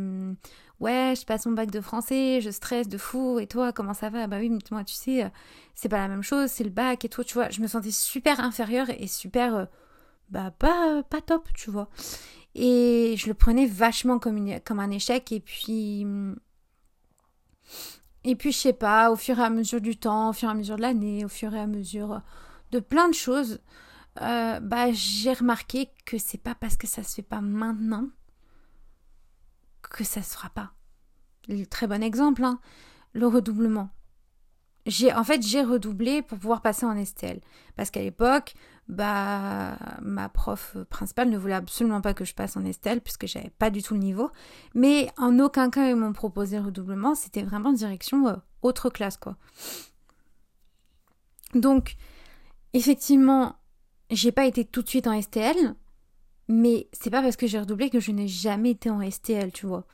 ouais, 0.79 1.13
je 1.19 1.25
passe 1.25 1.45
mon 1.45 1.53
bac 1.53 1.71
de 1.71 1.81
français, 1.81 2.39
je 2.41 2.49
stresse 2.49 2.87
de 2.87 2.97
fou, 2.97 3.39
et 3.39 3.47
toi, 3.47 3.73
comment 3.73 3.93
ça 3.93 4.09
va? 4.09 4.27
Bah 4.27 4.37
oui, 4.39 4.49
mais 4.49 4.59
moi, 4.71 4.83
tu 4.83 4.95
sais, 4.95 5.23
euh, 5.25 5.29
c'est 5.75 5.89
pas 5.89 5.97
la 5.97 6.07
même 6.07 6.23
chose, 6.23 6.49
c'est 6.49 6.63
le 6.63 6.69
bac 6.69 7.05
et 7.05 7.09
tout, 7.09 7.23
tu 7.23 7.33
vois. 7.33 7.49
Je 7.49 7.61
me 7.61 7.67
sentais 7.67 7.91
super 7.91 8.39
inférieure 8.39 8.87
et 8.89 9.07
super, 9.07 9.55
euh, 9.55 9.65
bah, 10.29 10.51
pas, 10.51 11.03
pas 11.03 11.21
top, 11.21 11.49
tu 11.53 11.71
vois. 11.71 11.89
Et 12.55 13.15
je 13.17 13.27
le 13.27 13.33
prenais 13.33 13.65
vachement 13.65 14.19
comme, 14.19 14.37
un 14.79 14.91
échec, 14.91 15.31
et 15.31 15.39
puis. 15.39 16.03
Hum, 16.05 16.37
et 18.25 18.35
puis, 18.35 18.51
je 18.51 18.57
sais 18.57 18.73
pas, 18.73 19.11
au 19.11 19.15
fur 19.15 19.39
et 19.39 19.43
à 19.43 19.49
mesure 19.49 19.81
du 19.81 19.97
temps, 19.97 20.29
au 20.29 20.33
fur 20.33 20.49
et 20.49 20.51
à 20.51 20.55
mesure 20.55 20.75
de 20.75 20.81
l'année, 20.81 21.23
au 21.23 21.29
fur 21.29 21.53
et 21.55 21.59
à 21.59 21.67
mesure 21.67 22.21
de 22.71 22.79
plein 22.79 23.07
de 23.07 23.13
choses, 23.13 23.59
euh, 24.21 24.59
bah, 24.59 24.91
j'ai 24.91 25.33
remarqué 25.33 25.89
que 26.05 26.17
c'est 26.17 26.37
pas 26.37 26.55
parce 26.55 26.75
que 26.75 26.87
ça 26.87 27.03
se 27.03 27.15
fait 27.15 27.21
pas 27.21 27.41
maintenant 27.41 28.09
que 29.89 30.03
ça 30.03 30.21
se 30.21 30.35
fera 30.35 30.49
pas. 30.49 30.71
Très 31.69 31.87
bon 31.87 32.03
exemple, 32.03 32.43
hein, 32.43 32.59
le 33.13 33.27
redoublement. 33.27 33.89
J'ai, 34.85 35.13
en 35.13 35.23
fait, 35.23 35.41
j'ai 35.41 35.61
redoublé 35.61 36.21
pour 36.21 36.37
pouvoir 36.37 36.61
passer 36.61 36.85
en 36.85 37.03
STL. 37.03 37.41
Parce 37.75 37.91
qu'à 37.91 38.01
l'époque, 38.01 38.53
bah, 38.87 39.77
ma 40.01 40.29
prof 40.29 40.77
principale 40.89 41.29
ne 41.29 41.37
voulait 41.37 41.53
absolument 41.53 42.01
pas 42.01 42.13
que 42.13 42.25
je 42.25 42.33
passe 42.33 42.57
en 42.57 42.71
STL 42.71 43.01
puisque 43.01 43.27
j'avais 43.27 43.51
pas 43.51 43.69
du 43.69 43.83
tout 43.83 43.93
le 43.93 43.99
niveau. 43.99 44.31
Mais 44.73 45.11
en 45.17 45.37
aucun 45.39 45.69
cas 45.69 45.89
ils 45.89 45.95
m'ont 45.95 46.13
proposé 46.13 46.57
le 46.57 46.65
redoublement. 46.65 47.13
C'était 47.13 47.43
vraiment 47.43 47.71
direction 47.71 48.27
euh, 48.27 48.35
autre 48.61 48.89
classe, 48.89 49.17
quoi. 49.17 49.37
Donc, 51.53 51.95
effectivement, 52.73 53.55
j'ai 54.11 54.31
pas 54.31 54.45
été 54.45 54.65
tout 54.65 54.81
de 54.81 54.89
suite 54.89 55.07
en 55.07 55.19
STL. 55.21 55.75
Mais 56.49 56.89
c'est 56.93 57.11
pas 57.11 57.21
parce 57.21 57.35
que 57.35 57.47
j'ai 57.47 57.59
redoublé 57.59 57.89
que 57.89 57.99
je 57.99 58.11
n'ai 58.11 58.27
jamais 58.27 58.71
été 58.71 58.89
en 58.89 59.07
STL, 59.09 59.51
tu 59.51 59.67
vois. 59.67 59.85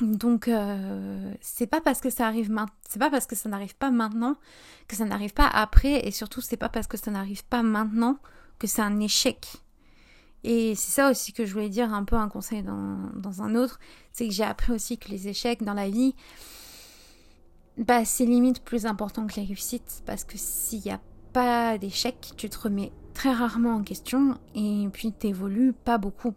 Donc 0.00 0.48
euh, 0.48 1.34
c'est 1.40 1.66
pas 1.66 1.80
parce 1.80 2.00
que 2.00 2.10
ça 2.10 2.26
arrive 2.26 2.54
c'est 2.86 2.98
pas 2.98 3.10
parce 3.10 3.26
que 3.26 3.34
ça 3.34 3.48
n'arrive 3.48 3.74
pas 3.76 3.90
maintenant 3.90 4.36
que 4.88 4.94
ça 4.94 5.06
n'arrive 5.06 5.32
pas 5.32 5.46
après 5.46 6.06
et 6.06 6.10
surtout 6.10 6.42
c'est 6.42 6.58
pas 6.58 6.68
parce 6.68 6.86
que 6.86 6.98
ça 6.98 7.10
n'arrive 7.10 7.44
pas 7.46 7.62
maintenant 7.62 8.18
que 8.58 8.66
c'est 8.66 8.82
un 8.82 9.00
échec. 9.00 9.46
Et 10.44 10.74
c'est 10.76 10.92
ça 10.92 11.10
aussi 11.10 11.32
que 11.32 11.44
je 11.44 11.52
voulais 11.52 11.70
dire 11.70 11.92
un 11.92 12.04
peu 12.04 12.14
un 12.14 12.28
conseil 12.28 12.62
dans, 12.62 13.42
un 13.42 13.54
autre, 13.56 13.80
c'est 14.12 14.28
que 14.28 14.32
j'ai 14.32 14.44
appris 14.44 14.72
aussi 14.72 14.96
que 14.98 15.08
les 15.08 15.26
échecs 15.26 15.64
dans 15.64 15.74
la 15.74 15.90
vie, 15.90 16.14
bah 17.78 18.04
c'est 18.04 18.26
limite 18.26 18.62
plus 18.62 18.86
important 18.86 19.26
que 19.26 19.34
les 19.40 19.46
réussites 19.46 20.02
parce 20.06 20.22
que 20.22 20.36
s'il 20.36 20.82
n'y 20.82 20.92
a 20.92 21.00
pas 21.32 21.78
d'échec, 21.78 22.32
tu 22.36 22.48
te 22.48 22.58
remets 22.58 22.92
très 23.16 23.32
rarement 23.32 23.76
en 23.76 23.82
question 23.82 24.38
et 24.54 24.88
puis 24.92 25.10
t'évolues 25.10 25.72
pas 25.72 25.96
beaucoup. 25.96 26.34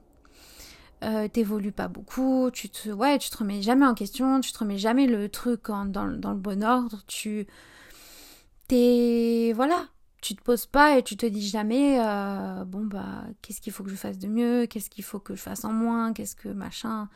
Euh, 1.03 1.27
t'évolues 1.27 1.73
pas 1.73 1.89
beaucoup, 1.89 2.49
tu 2.51 2.69
te, 2.69 2.89
ouais, 2.89 3.17
tu 3.17 3.29
te 3.29 3.37
remets 3.37 3.61
jamais 3.61 3.85
en 3.85 3.93
question, 3.93 4.39
tu 4.39 4.51
te 4.51 4.59
remets 4.59 4.77
jamais 4.77 5.05
le 5.05 5.29
truc 5.29 5.67
dans, 5.67 6.05
le 6.05 6.35
bon 6.35 6.63
ordre, 6.63 7.03
tu 7.07 7.47
t'es, 8.67 9.53
voilà, 9.55 9.87
tu 10.21 10.35
te 10.35 10.41
poses 10.41 10.65
pas 10.65 10.97
et 10.97 11.03
tu 11.03 11.15
te 11.15 11.25
dis 11.25 11.47
jamais, 11.47 12.01
euh, 12.01 12.65
bon 12.65 12.85
bah, 12.85 13.23
qu'est-ce 13.41 13.61
qu'il 13.61 13.71
faut 13.71 13.83
que 13.83 13.89
je 13.89 13.95
fasse 13.95 14.17
de 14.17 14.27
mieux, 14.27 14.65
qu'est-ce 14.65 14.89
qu'il 14.89 15.05
faut 15.05 15.19
que 15.19 15.35
je 15.35 15.41
fasse 15.41 15.63
en 15.63 15.71
moins, 15.71 16.11
qu'est-ce 16.11 16.35
que 16.35 16.49
machin, 16.49 17.07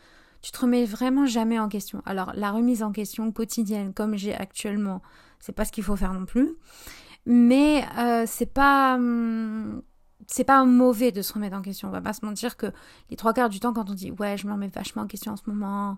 tu 0.41 0.51
te 0.51 0.59
remets 0.59 0.85
vraiment 0.85 1.25
jamais 1.25 1.59
en 1.59 1.67
question. 1.67 2.01
Alors 2.05 2.31
la 2.35 2.51
remise 2.51 2.83
en 2.83 2.91
question 2.91 3.31
quotidienne 3.31 3.93
comme 3.93 4.15
j'ai 4.15 4.33
actuellement, 4.33 5.01
c'est 5.39 5.53
pas 5.53 5.65
ce 5.65 5.73
qu'il 5.73 5.83
faut 5.83 5.97
faire 5.97 6.13
non 6.13 6.25
plus, 6.25 6.55
mais 7.25 7.85
euh, 7.97 8.25
c'est 8.27 8.53
pas 8.53 8.95
hum, 8.95 9.81
c'est 10.27 10.43
pas 10.43 10.63
mauvais 10.65 11.11
de 11.11 11.21
se 11.21 11.33
remettre 11.33 11.55
en 11.57 11.61
question. 11.61 11.87
On 11.87 11.91
va 11.91 12.01
pas 12.01 12.13
se 12.13 12.25
mentir 12.25 12.57
que 12.57 12.67
les 13.09 13.15
trois 13.15 13.33
quarts 13.33 13.49
du 13.49 13.59
temps, 13.59 13.73
quand 13.73 13.89
on 13.89 13.93
dit 13.93 14.11
ouais, 14.11 14.37
je 14.37 14.47
me 14.47 14.53
remets 14.53 14.67
vachement 14.67 15.03
en 15.03 15.07
question 15.07 15.33
en 15.33 15.37
ce 15.37 15.43
moment, 15.47 15.97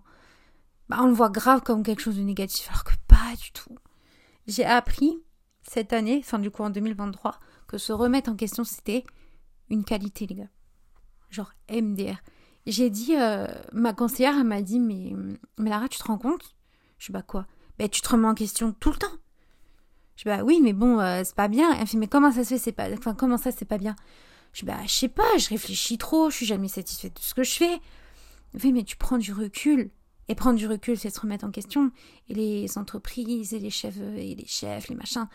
bah, 0.89 0.97
on 1.01 1.07
le 1.07 1.13
voit 1.13 1.29
grave 1.29 1.61
comme 1.61 1.83
quelque 1.83 2.01
chose 2.01 2.17
de 2.17 2.23
négatif, 2.23 2.69
alors 2.69 2.83
que 2.83 2.93
pas 3.07 3.35
du 3.41 3.51
tout. 3.51 3.75
J'ai 4.47 4.65
appris 4.65 5.17
cette 5.63 5.93
année, 5.93 6.21
enfin 6.23 6.39
du 6.39 6.51
coup 6.51 6.63
en 6.63 6.69
2023, 6.69 7.39
que 7.67 7.77
se 7.77 7.91
remettre 7.93 8.29
en 8.29 8.35
question 8.35 8.63
c'était 8.63 9.03
une 9.69 9.83
qualité, 9.83 10.27
les 10.27 10.35
gars. 10.35 10.49
Genre 11.29 11.51
MDR. 11.69 12.17
J'ai 12.67 12.89
dit, 12.89 13.15
euh, 13.15 13.47
ma 13.73 13.93
conseillère, 13.93 14.35
elle 14.37 14.45
m'a 14.45 14.61
dit, 14.61 14.79
mais, 14.79 15.13
mais 15.57 15.69
Lara, 15.69 15.87
tu 15.87 15.99
te 15.99 16.03
rends 16.03 16.17
compte? 16.17 16.55
Je 16.97 17.07
dis, 17.07 17.11
bah 17.11 17.21
quoi? 17.21 17.45
Ben 17.77 17.89
tu 17.89 18.01
te 18.01 18.09
remets 18.09 18.27
en 18.27 18.33
question 18.33 18.73
tout 18.73 18.89
le 18.91 18.97
temps. 18.97 19.07
Je 20.15 20.23
dis, 20.23 20.29
bah 20.29 20.43
oui, 20.43 20.59
mais 20.61 20.73
bon, 20.73 20.99
euh, 20.99 21.21
c'est 21.23 21.35
pas 21.35 21.47
bien. 21.47 21.73
Elle 21.73 21.87
me 21.93 21.99
mais 21.99 22.07
comment 22.07 22.31
ça 22.31 22.43
se 22.43 22.49
fait, 22.49 22.57
c'est 22.57 22.71
pas, 22.71 22.91
enfin, 22.93 23.13
comment 23.13 23.37
ça, 23.37 23.51
c'est 23.51 23.65
pas 23.65 23.77
bien? 23.77 23.95
Je 24.53 24.61
dis, 24.61 24.65
bah, 24.65 24.79
je 24.85 24.91
sais 24.91 25.09
pas, 25.09 25.37
je 25.37 25.49
réfléchis 25.49 25.97
trop, 25.97 26.29
je 26.29 26.37
suis 26.37 26.45
jamais 26.45 26.69
satisfaite 26.69 27.15
de 27.15 27.21
ce 27.21 27.33
que 27.33 27.43
je 27.43 27.55
fais. 27.55 27.79
Fait, 28.57 28.71
mais 28.71 28.83
tu 28.83 28.95
prends 28.95 29.17
du 29.17 29.33
recul. 29.33 29.91
Et 30.27 30.33
prendre 30.33 30.57
du 30.57 30.65
recul, 30.65 30.97
c'est 30.97 31.11
se 31.11 31.19
remettre 31.19 31.45
en 31.45 31.51
question. 31.51 31.91
Et 32.29 32.33
les 32.33 32.77
entreprises, 32.77 33.53
et 33.53 33.59
les 33.59 33.69
chefs, 33.69 33.97
et 33.97 34.33
les 34.33 34.45
chefs, 34.47 34.87
les 34.87 34.95
machins, 34.95 35.27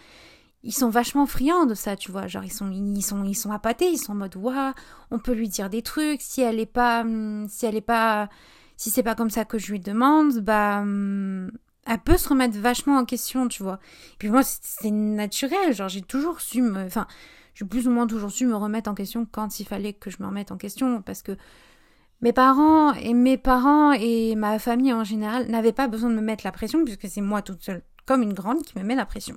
ils 0.62 0.74
sont 0.74 0.90
vachement 0.90 1.26
friands 1.26 1.66
de 1.66 1.74
ça, 1.74 1.96
tu 1.96 2.10
vois. 2.10 2.26
Genre, 2.26 2.44
ils 2.44 2.52
sont, 2.52 2.70
ils 2.70 3.02
sont, 3.02 3.24
ils 3.24 3.34
sont 3.34 3.52
appâtés, 3.52 3.88
ils 3.90 3.98
sont 3.98 4.12
en 4.12 4.16
mode, 4.16 4.36
waouh, 4.36 4.72
on 5.10 5.18
peut 5.18 5.32
lui 5.32 5.48
dire 5.48 5.70
des 5.70 5.82
trucs. 5.82 6.20
Si 6.22 6.40
elle 6.40 6.58
est 6.58 6.66
pas, 6.66 7.02
hum, 7.02 7.46
si 7.48 7.66
elle 7.66 7.76
est 7.76 7.80
pas, 7.80 8.28
si 8.76 8.90
c'est 8.90 9.02
pas 9.02 9.14
comme 9.14 9.30
ça 9.30 9.44
que 9.44 9.58
je 9.58 9.70
lui 9.72 9.80
demande, 9.80 10.40
bah, 10.40 10.80
hum, 10.80 11.50
elle 11.86 11.98
peut 11.98 12.16
se 12.16 12.28
remettre 12.28 12.58
vachement 12.58 12.98
en 12.98 13.04
question, 13.04 13.48
tu 13.48 13.62
vois. 13.62 13.80
Et 14.12 14.16
puis 14.18 14.28
moi, 14.28 14.42
c'est 14.42 14.90
naturel, 14.90 15.74
genre 15.74 15.88
j'ai 15.88 16.02
toujours 16.02 16.40
su 16.40 16.62
me... 16.62 16.84
Enfin, 16.84 17.06
j'ai 17.54 17.64
plus 17.64 17.88
ou 17.88 17.90
moins 17.90 18.06
toujours 18.06 18.30
su 18.30 18.46
me 18.46 18.54
remettre 18.54 18.90
en 18.90 18.94
question 18.94 19.26
quand 19.30 19.60
il 19.60 19.66
fallait 19.66 19.92
que 19.92 20.10
je 20.10 20.18
me 20.20 20.26
remette 20.26 20.52
en 20.52 20.56
question, 20.56 21.02
parce 21.02 21.22
que 21.22 21.36
mes 22.20 22.32
parents 22.32 22.92
et 22.94 23.14
mes 23.14 23.38
parents 23.38 23.92
et 23.92 24.34
ma 24.36 24.58
famille 24.58 24.92
en 24.92 25.04
général 25.04 25.48
n'avaient 25.48 25.72
pas 25.72 25.88
besoin 25.88 26.10
de 26.10 26.14
me 26.14 26.20
mettre 26.20 26.44
la 26.44 26.52
pression, 26.52 26.84
puisque 26.84 27.08
c'est 27.08 27.20
moi 27.20 27.42
toute 27.42 27.62
seule, 27.62 27.82
comme 28.06 28.22
une 28.22 28.34
grande, 28.34 28.62
qui 28.62 28.78
me 28.78 28.84
met 28.84 28.94
la 28.94 29.06
pression. 29.06 29.36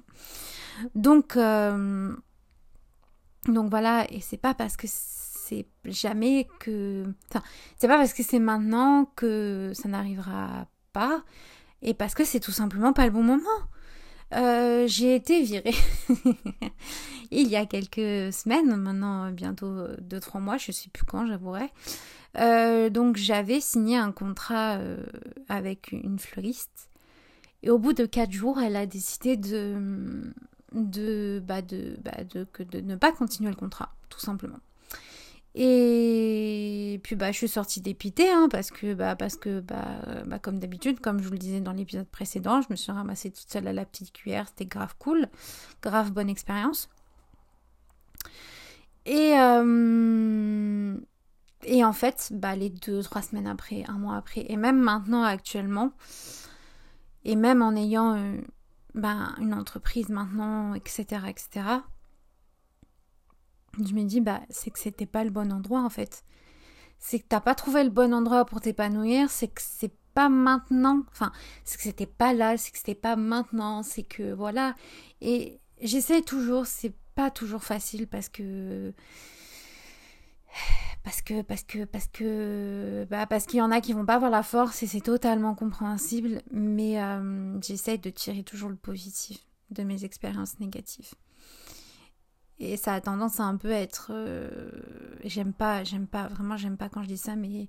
Donc, 0.96 1.38
euh, 1.38 2.14
donc 3.48 3.70
voilà, 3.70 4.06
et 4.12 4.22
c'est 4.22 4.38
pas 4.38 4.54
parce 4.54 4.76
que 4.76 4.88
c'est 4.90 5.66
jamais 5.86 6.48
que... 6.60 7.06
Enfin, 7.30 7.44
c'est 7.78 7.88
pas 7.88 7.98
parce 7.98 8.14
que 8.14 8.24
c'est 8.24 8.40
maintenant 8.40 9.06
que 9.16 9.72
ça 9.74 9.88
n'arrivera 9.88 10.68
pas 10.94 11.24
et 11.84 11.94
parce 11.94 12.16
que 12.16 12.24
c'est 12.24 12.40
tout 12.40 12.52
simplement 12.52 12.94
pas 12.94 13.06
le 13.06 13.12
bon 13.12 13.24
moment. 13.24 13.44
Euh, 14.34 14.88
j'ai 14.88 15.14
été 15.14 15.44
virée 15.44 15.76
il 17.32 17.48
y 17.48 17.56
a 17.56 17.68
quelques 17.68 18.34
semaines, 18.34 18.76
maintenant 18.76 19.30
bientôt 19.30 19.88
2-3 20.02 20.40
mois, 20.40 20.58
je 20.58 20.72
sais 20.72 20.90
plus 20.90 21.06
quand, 21.06 21.28
j'avouerai. 21.28 21.70
Euh, 22.40 22.90
donc 22.90 23.18
j'avais 23.18 23.62
signé 23.62 23.96
un 23.96 24.12
contrat 24.12 24.78
euh, 24.78 25.06
avec 25.50 25.92
une 25.92 26.18
fleuriste 26.18 26.90
et 27.62 27.70
au 27.70 27.78
bout 27.78 27.94
de 27.94 28.06
4 28.06 28.32
jours, 28.32 28.60
elle 28.60 28.76
a 28.76 28.88
décidé 28.88 29.38
de, 29.38 30.24
de, 30.74 31.44
bah 31.46 31.62
de, 31.62 31.98
bah 32.04 32.24
de, 32.34 32.48
de 32.64 32.80
ne 32.82 32.96
pas 32.96 33.12
continuer 33.12 33.52
le 33.52 33.56
contrat, 33.56 33.94
tout 34.10 34.20
simplement. 34.20 34.60
Et 35.56 37.00
puis 37.04 37.16
bah 37.16 37.32
je 37.32 37.38
suis 37.38 37.48
sortie 37.48 37.80
dépitée 37.80 38.30
hein, 38.32 38.48
parce 38.50 38.72
que 38.72 38.96
bah 38.96 39.16
parce 39.16 39.36
que 39.36 39.60
bah, 39.60 40.00
bah 40.26 40.40
comme 40.40 40.58
d'habitude 40.60 41.00
comme 41.00 41.20
je 41.20 41.26
vous 41.26 41.34
le 41.34 41.38
disais 41.38 41.62
dans 41.62 41.74
l'épisode 41.74 42.08
précédent, 42.08 42.62
je 42.62 42.68
me 42.72 42.76
suis 42.76 42.92
ramassée 42.92 43.30
toute 43.32 43.50
seule 43.52 43.68
à 43.68 43.74
la 43.74 43.86
petite 43.86 44.12
cuillère, 44.14 44.48
c'était 44.48 44.66
grave 44.66 44.96
cool, 44.98 45.28
grave 45.84 46.12
bonne 46.12 46.30
expérience. 46.30 46.90
Et 49.06 49.34
euh, 49.38 50.98
et 51.66 51.86
en 51.86 51.94
fait, 51.94 52.32
bah 52.34 52.56
les 52.56 52.70
deux 52.70 53.04
trois 53.04 53.22
semaines 53.22 53.48
après, 53.48 53.84
un 53.88 54.00
mois 54.00 54.16
après, 54.18 54.46
et 54.50 54.58
même 54.58 54.80
maintenant 54.80 55.24
actuellement, 55.24 55.92
et 57.26 57.36
même 57.36 57.62
en 57.62 57.76
ayant 57.76 58.16
euh, 58.16 58.38
bah, 58.96 59.36
une 59.40 59.54
entreprise 59.54 60.10
maintenant, 60.10 60.74
etc., 60.74 61.22
etc 61.28 61.84
je 63.78 63.94
me 63.94 64.04
dis, 64.04 64.22
bah, 64.22 64.42
c'est 64.50 64.72
que 64.72 64.80
c'était 64.80 65.06
pas 65.06 65.24
le 65.24 65.30
bon 65.32 65.52
endroit 65.52 65.82
en 65.82 65.90
fait. 65.90 66.24
C'est 67.00 67.20
que 67.20 67.26
t'as 67.28 67.42
pas 67.42 67.56
trouvé 67.56 67.84
le 67.84 67.90
bon 67.90 68.14
endroit 68.14 68.46
pour 68.46 68.62
t'épanouir, 68.62 69.30
c'est 69.30 69.48
que 69.48 69.62
c'est 69.62 69.94
pas 70.14 70.30
maintenant, 70.30 71.04
enfin, 71.12 71.32
c'est 71.66 71.78
que 71.78 71.84
c'était 71.84 72.06
pas 72.06 72.34
là, 72.34 72.58
c'est 72.58 72.72
que 72.72 72.78
c'était 72.78 72.96
pas 72.96 73.16
maintenant, 73.16 73.84
c'est 73.84 74.04
que 74.04 74.34
voilà. 74.34 74.76
Et 75.22 75.60
j'essaie 75.82 76.22
toujours, 76.22 76.66
c'est 76.66 76.94
pas 77.16 77.32
toujours 77.32 77.64
facile 77.64 78.08
parce 78.08 78.30
que. 78.30 78.94
Parce 81.04 81.22
que, 81.22 81.42
parce 81.42 81.64
que, 81.64 81.84
parce 81.84 82.08
que, 82.08 83.06
bah, 83.10 83.26
parce 83.26 83.46
qu'il 83.46 83.60
y 83.60 83.62
en 83.62 83.72
a 83.72 83.82
qui 83.82 83.92
vont 83.92 84.06
pas 84.06 84.16
avoir 84.16 84.32
la 84.32 84.44
force 84.44 84.84
et 84.84 84.88
c'est 84.88 85.02
totalement 85.02 85.54
compréhensible, 85.54 86.42
mais 86.52 87.02
euh, 87.02 87.60
j'essaie 87.62 87.98
de 87.98 88.10
tirer 88.10 88.44
toujours 88.44 88.70
le 88.70 88.78
positif 88.78 89.40
de 89.72 89.84
mes 89.84 90.06
expériences 90.06 90.60
négatives. 90.62 91.14
Et 92.64 92.78
ça 92.78 92.94
a 92.94 93.02
tendance 93.02 93.42
à 93.42 93.44
un 93.44 93.58
peu 93.58 93.72
être. 93.72 94.08
Euh, 94.12 94.72
j'aime 95.26 95.52
pas, 95.52 95.84
j'aime 95.84 96.08
pas, 96.08 96.28
vraiment, 96.28 96.56
j'aime 96.56 96.78
pas 96.78 96.88
quand 96.88 97.04
je 97.04 97.10
dis 97.10 97.18
ça, 97.18 97.36
mais 97.36 97.68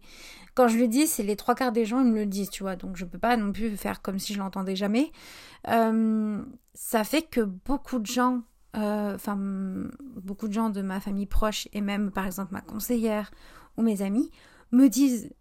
quand 0.54 0.68
je 0.68 0.78
le 0.78 0.86
dis, 0.86 1.08
c'est 1.08 1.24
les 1.24 1.34
trois 1.34 1.56
quarts 1.56 1.72
des 1.72 1.84
gens, 1.84 2.00
ils 2.00 2.12
me 2.12 2.20
le 2.20 2.26
disent, 2.26 2.50
tu 2.50 2.62
vois. 2.62 2.76
Donc 2.76 2.96
je 2.96 3.04
peux 3.04 3.18
pas 3.18 3.36
non 3.36 3.52
plus 3.52 3.76
faire 3.76 4.02
comme 4.02 4.20
si 4.20 4.34
je 4.34 4.38
l'entendais 4.38 4.76
jamais. 4.76 5.10
Euh, 5.68 6.40
ça 6.74 7.02
fait 7.02 7.22
que 7.22 7.40
beaucoup 7.40 7.98
de 7.98 8.06
gens, 8.06 8.42
euh, 8.76 9.16
enfin, 9.16 9.36
beaucoup 9.36 10.46
de 10.46 10.52
gens 10.52 10.70
de 10.70 10.80
ma 10.80 11.00
famille 11.00 11.26
proche, 11.26 11.66
et 11.72 11.80
même 11.80 12.12
par 12.12 12.26
exemple 12.26 12.52
ma 12.52 12.60
conseillère 12.60 13.32
ou 13.76 13.82
mes 13.82 14.00
amis, 14.00 14.30
me 14.70 14.88
disent. 14.88 15.34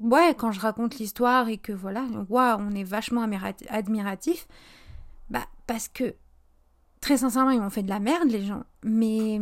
ouais, 0.00 0.34
quand 0.36 0.52
je 0.52 0.60
raconte 0.60 0.98
l'histoire 0.98 1.48
et 1.48 1.56
que 1.56 1.72
voilà, 1.72 2.04
waouh, 2.28 2.58
on 2.60 2.72
est 2.72 2.84
vachement 2.84 3.26
admiratif, 3.70 4.46
bah 5.30 5.46
parce 5.66 5.88
que 5.88 6.14
très 7.06 7.18
sincèrement, 7.18 7.52
ils 7.52 7.60
m'ont 7.60 7.70
fait 7.70 7.84
de 7.84 7.88
la 7.88 8.00
merde, 8.00 8.28
les 8.28 8.44
gens. 8.44 8.64
Mais, 8.82 9.38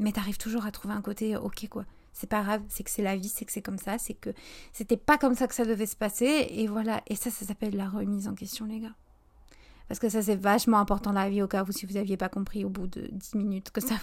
mais 0.00 0.10
t'arrives 0.10 0.36
toujours 0.36 0.66
à 0.66 0.72
trouver 0.72 0.94
un 0.94 1.00
côté 1.00 1.36
ok, 1.36 1.68
quoi. 1.68 1.84
C'est 2.12 2.28
pas 2.28 2.42
grave, 2.42 2.60
c'est 2.68 2.82
que 2.82 2.90
c'est 2.90 3.04
la 3.04 3.14
vie, 3.14 3.28
c'est 3.28 3.44
que 3.44 3.52
c'est 3.52 3.62
comme 3.62 3.78
ça, 3.78 3.98
c'est 3.98 4.14
que 4.14 4.30
c'était 4.72 4.96
pas 4.96 5.16
comme 5.16 5.36
ça 5.36 5.46
que 5.46 5.54
ça 5.54 5.64
devait 5.64 5.86
se 5.86 5.94
passer. 5.94 6.48
Et 6.50 6.66
voilà. 6.66 7.02
Et 7.06 7.14
ça, 7.14 7.30
ça 7.30 7.44
s'appelle 7.46 7.76
la 7.76 7.88
remise 7.88 8.26
en 8.26 8.34
question, 8.34 8.66
les 8.66 8.80
gars. 8.80 8.96
Parce 9.86 10.00
que 10.00 10.08
ça, 10.08 10.22
c'est 10.22 10.34
vachement 10.34 10.78
important 10.78 11.12
la 11.12 11.30
vie, 11.30 11.40
au 11.40 11.46
cas 11.46 11.62
où 11.62 11.70
si 11.70 11.86
vous 11.86 11.96
aviez 11.96 12.16
pas 12.16 12.28
compris 12.28 12.64
au 12.64 12.68
bout 12.68 12.88
de 12.88 13.08
10 13.12 13.36
minutes 13.36 13.70
que 13.70 13.80
ça. 13.80 13.94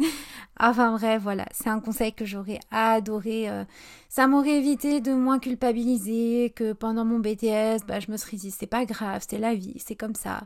enfin 0.58 0.90
bref, 0.96 1.22
voilà, 1.22 1.46
c'est 1.52 1.70
un 1.70 1.78
conseil 1.78 2.12
que 2.12 2.24
j'aurais 2.24 2.58
adoré. 2.72 3.48
Euh, 3.48 3.64
ça 4.08 4.26
m'aurait 4.26 4.58
évité 4.58 5.00
de 5.00 5.12
moins 5.12 5.38
culpabiliser 5.38 6.50
que 6.56 6.72
pendant 6.72 7.04
mon 7.04 7.20
BTS, 7.20 7.86
bah, 7.86 8.00
je 8.00 8.10
me 8.10 8.16
serais 8.16 8.36
dit 8.36 8.50
c'est 8.50 8.66
pas 8.66 8.84
grave, 8.84 9.24
c'est 9.28 9.38
la 9.38 9.54
vie, 9.54 9.76
c'est 9.78 9.94
comme 9.94 10.16
ça 10.16 10.40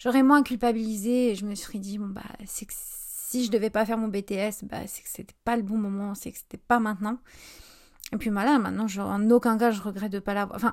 j'aurais 0.00 0.24
moins 0.24 0.42
culpabilisé 0.42 1.30
et 1.30 1.34
je 1.36 1.46
me 1.46 1.54
suis 1.54 1.78
dit, 1.78 1.98
bon, 1.98 2.08
bah, 2.08 2.22
c'est 2.46 2.66
que 2.66 2.72
si 2.74 3.44
je 3.44 3.50
devais 3.52 3.70
pas 3.70 3.86
faire 3.86 3.98
mon 3.98 4.08
BTS, 4.08 4.64
bah, 4.64 4.78
c'est 4.86 5.02
que 5.02 5.08
c'était 5.08 5.36
pas 5.44 5.56
le 5.56 5.62
bon 5.62 5.76
moment, 5.78 6.16
c'est 6.16 6.32
que 6.32 6.38
c'était 6.38 6.56
pas 6.56 6.80
maintenant. 6.80 7.18
Et 8.12 8.16
puis 8.16 8.30
voilà, 8.30 8.58
maintenant, 8.58 8.86
en 9.04 9.30
aucun 9.30 9.56
cas, 9.56 9.70
je 9.70 9.80
regrette 9.80 10.10
de 10.10 10.18
pas 10.18 10.34
l'avoir. 10.34 10.56
Enfin, 10.56 10.72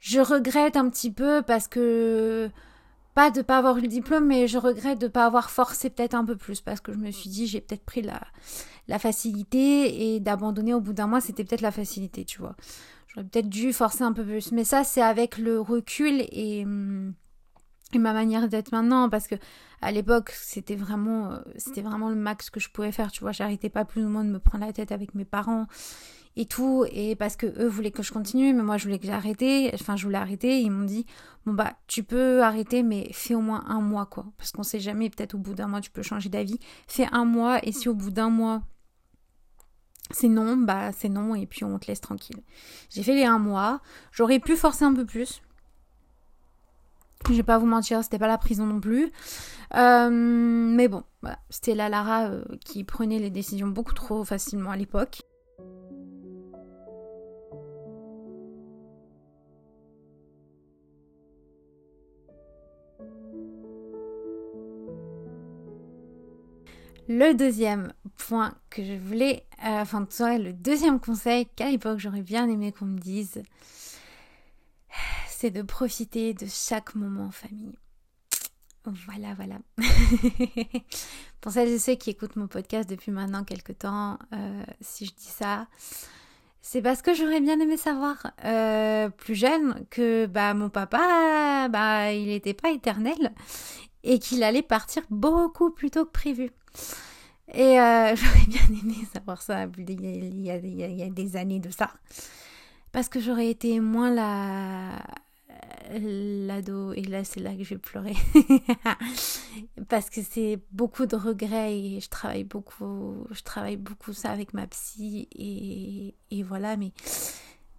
je 0.00 0.20
regrette 0.20 0.76
un 0.76 0.88
petit 0.88 1.10
peu 1.10 1.42
parce 1.42 1.68
que. 1.68 2.48
pas 3.14 3.30
de 3.30 3.42
pas 3.42 3.58
avoir 3.58 3.76
eu 3.76 3.82
le 3.82 3.88
diplôme, 3.88 4.26
mais 4.26 4.48
je 4.48 4.56
regrette 4.56 4.98
de 4.98 5.08
pas 5.08 5.26
avoir 5.26 5.50
forcé 5.50 5.90
peut-être 5.90 6.14
un 6.14 6.24
peu 6.24 6.36
plus 6.36 6.62
parce 6.62 6.80
que 6.80 6.92
je 6.92 6.98
me 6.98 7.10
suis 7.10 7.28
dit 7.28 7.46
j'ai 7.46 7.60
peut-être 7.60 7.84
pris 7.84 8.00
la, 8.00 8.20
la 8.86 8.98
facilité 8.98 10.14
et 10.14 10.20
d'abandonner 10.20 10.72
au 10.72 10.80
bout 10.80 10.94
d'un 10.94 11.08
mois, 11.08 11.20
c'était 11.20 11.44
peut-être 11.44 11.60
la 11.60 11.72
facilité, 11.72 12.24
tu 12.24 12.38
vois. 12.38 12.56
J'aurais 13.08 13.26
peut-être 13.26 13.48
dû 13.48 13.72
forcer 13.74 14.04
un 14.04 14.12
peu 14.12 14.24
plus. 14.24 14.52
Mais 14.52 14.64
ça, 14.64 14.84
c'est 14.84 15.02
avec 15.02 15.36
le 15.36 15.60
recul 15.60 16.24
et, 16.32 16.64
hum, 16.64 17.12
et 17.94 17.98
ma 17.98 18.12
manière 18.12 18.48
d'être 18.48 18.72
maintenant 18.72 19.08
parce 19.08 19.26
que 19.26 19.34
à 19.80 19.92
l'époque 19.92 20.30
c'était 20.30 20.76
vraiment 20.76 21.32
euh, 21.32 21.38
c'était 21.56 21.80
vraiment 21.80 22.10
le 22.10 22.16
max 22.16 22.50
que 22.50 22.60
je 22.60 22.68
pouvais 22.68 22.92
faire 22.92 23.10
tu 23.10 23.20
vois 23.20 23.32
j'arrêtais 23.32 23.70
pas 23.70 23.84
plus 23.84 24.04
ou 24.04 24.08
moins 24.08 24.24
de 24.24 24.30
me 24.30 24.38
prendre 24.38 24.66
la 24.66 24.72
tête 24.72 24.92
avec 24.92 25.14
mes 25.14 25.24
parents 25.24 25.66
et 26.36 26.44
tout 26.46 26.84
et 26.92 27.16
parce 27.16 27.36
que 27.36 27.46
eux 27.46 27.66
voulaient 27.66 27.90
que 27.90 28.02
je 28.02 28.12
continue 28.12 28.52
mais 28.52 28.62
moi 28.62 28.76
je 28.76 28.84
voulais 28.84 28.98
que 28.98 29.06
j'arrête 29.06 29.42
enfin 29.74 29.96
je 29.96 30.04
voulais 30.04 30.18
arrêter 30.18 30.60
ils 30.60 30.70
m'ont 30.70 30.84
dit 30.84 31.06
bon 31.46 31.54
bah 31.54 31.72
tu 31.86 32.02
peux 32.02 32.42
arrêter 32.42 32.82
mais 32.82 33.08
fais 33.12 33.34
au 33.34 33.40
moins 33.40 33.64
un 33.68 33.80
mois 33.80 34.06
quoi 34.06 34.26
parce 34.36 34.52
qu'on 34.52 34.62
sait 34.62 34.80
jamais 34.80 35.08
peut-être 35.08 35.34
au 35.34 35.38
bout 35.38 35.54
d'un 35.54 35.66
mois 35.66 35.80
tu 35.80 35.90
peux 35.90 36.02
changer 36.02 36.28
d'avis 36.28 36.58
fais 36.86 37.06
un 37.12 37.24
mois 37.24 37.58
et 37.66 37.72
si 37.72 37.88
au 37.88 37.94
bout 37.94 38.10
d'un 38.10 38.30
mois 38.30 38.62
c'est 40.10 40.28
non, 40.28 40.56
bah 40.56 40.90
c'est 40.92 41.08
non 41.08 41.34
et 41.34 41.46
puis 41.46 41.64
on 41.64 41.78
te 41.78 41.86
laisse 41.86 42.00
tranquille. 42.00 42.42
J'ai 42.90 43.02
fait 43.02 43.14
les 43.14 43.24
un 43.24 43.38
mois. 43.38 43.80
J'aurais 44.10 44.40
pu 44.40 44.56
forcer 44.56 44.84
un 44.84 44.94
peu 44.94 45.04
plus. 45.04 45.42
Je 47.28 47.34
vais 47.34 47.42
pas 47.42 47.58
vous 47.58 47.66
mentir, 47.66 48.02
c'était 48.02 48.18
pas 48.18 48.26
la 48.26 48.38
prison 48.38 48.66
non 48.66 48.80
plus. 48.80 49.12
Euh, 49.74 50.08
mais 50.10 50.88
bon, 50.88 51.02
c'était 51.50 51.74
la 51.74 51.88
Lara 51.88 52.28
euh, 52.28 52.42
qui 52.64 52.84
prenait 52.84 53.18
les 53.18 53.30
décisions 53.30 53.68
beaucoup 53.68 53.92
trop 53.92 54.24
facilement 54.24 54.70
à 54.70 54.76
l'époque. 54.76 55.20
Le 67.10 67.32
deuxième 67.32 67.94
point 68.18 68.54
que 68.68 68.84
je 68.84 68.92
voulais, 68.92 69.46
euh, 69.64 69.80
enfin, 69.80 70.06
le 70.38 70.52
deuxième 70.52 71.00
conseil 71.00 71.46
qu'à 71.56 71.70
l'époque 71.70 71.98
j'aurais 71.98 72.20
bien 72.20 72.46
aimé 72.50 72.70
qu'on 72.70 72.84
me 72.84 72.98
dise, 72.98 73.42
c'est 75.40 75.52
de 75.52 75.62
profiter 75.62 76.34
de 76.34 76.46
chaque 76.46 76.96
moment 76.96 77.26
en 77.26 77.30
famille. 77.30 77.78
Voilà, 78.84 79.34
voilà. 79.34 79.58
Pour 81.40 81.52
celles 81.52 81.68
et 81.68 81.78
ceux 81.78 81.94
qui 81.94 82.10
écoutent 82.10 82.34
mon 82.34 82.48
podcast 82.48 82.90
depuis 82.90 83.12
maintenant 83.12 83.44
quelques 83.44 83.78
temps, 83.78 84.18
euh, 84.32 84.64
si 84.80 85.06
je 85.06 85.12
dis 85.12 85.28
ça, 85.28 85.68
c'est 86.60 86.82
parce 86.82 87.02
que 87.02 87.14
j'aurais 87.14 87.40
bien 87.40 87.60
aimé 87.60 87.76
savoir 87.76 88.32
euh, 88.44 89.10
plus 89.10 89.36
jeune 89.36 89.86
que 89.90 90.26
bah 90.26 90.54
mon 90.54 90.70
papa, 90.70 91.68
bah 91.70 92.12
il 92.12 92.26
n'était 92.26 92.52
pas 92.52 92.72
éternel 92.72 93.32
et 94.02 94.18
qu'il 94.18 94.42
allait 94.42 94.62
partir 94.62 95.04
beaucoup 95.08 95.70
plus 95.70 95.92
tôt 95.92 96.04
que 96.04 96.10
prévu. 96.10 96.50
Et 97.54 97.80
euh, 97.80 98.16
j'aurais 98.16 98.46
bien 98.48 98.66
aimé 98.70 98.96
savoir 99.14 99.40
ça 99.40 99.66
il 99.78 100.44
y, 100.44 100.50
a, 100.50 100.56
il 100.56 100.96
y, 100.96 101.02
a, 101.04 101.08
des 101.08 101.36
années 101.36 101.60
de 101.60 101.70
ça. 101.70 101.92
Parce 102.90 103.08
que 103.08 103.20
j'aurais 103.20 103.50
été 103.50 103.78
moins 103.78 104.10
la 104.10 104.98
l'ado 106.00 106.92
et 106.92 107.02
là 107.02 107.24
c'est 107.24 107.40
là 107.40 107.54
que 107.54 107.62
je 107.64 107.70
vais 107.70 107.78
pleurer. 107.78 108.16
Parce 109.88 110.10
que 110.10 110.20
c'est 110.22 110.60
beaucoup 110.72 111.06
de 111.06 111.16
regrets 111.16 111.78
et 111.78 112.00
je 112.00 112.08
travaille 112.08 112.44
beaucoup 112.44 113.26
je 113.30 113.42
travaille 113.42 113.76
beaucoup 113.76 114.12
ça 114.12 114.30
avec 114.30 114.54
ma 114.54 114.66
psy 114.66 115.28
et, 115.32 116.14
et 116.30 116.42
voilà 116.42 116.76
mais 116.76 116.92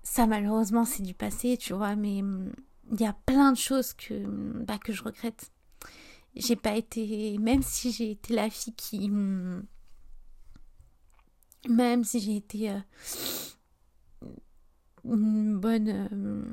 ça 0.04 0.26
malheureusement 0.28 0.86
c'est 0.86 1.04
du 1.04 1.14
passé 1.14 1.58
tu 1.58 1.74
vois 1.74 1.96
mais 1.96 2.22
hum, 2.22 2.52
il 2.92 3.02
y 3.02 3.06
a 3.06 3.14
plein 3.26 3.52
de 3.52 3.58
choses 3.58 3.94
que 3.94 4.26
bah, 4.64 4.78
que 4.78 4.94
je 4.94 5.04
regrette. 5.04 5.52
J'ai 6.36 6.56
pas 6.56 6.76
été 6.76 7.38
même 7.40 7.62
si 7.64 7.92
j'ai 7.92 8.12
été 8.12 8.34
la 8.34 8.50
fille 8.50 8.74
qui 8.74 9.10
même 11.68 12.04
si 12.04 12.20
j'ai 12.20 12.38
été 12.38 12.72
euh, 12.72 12.80
une 15.04 15.60
bonne 15.60 15.90
euh, 15.90 16.44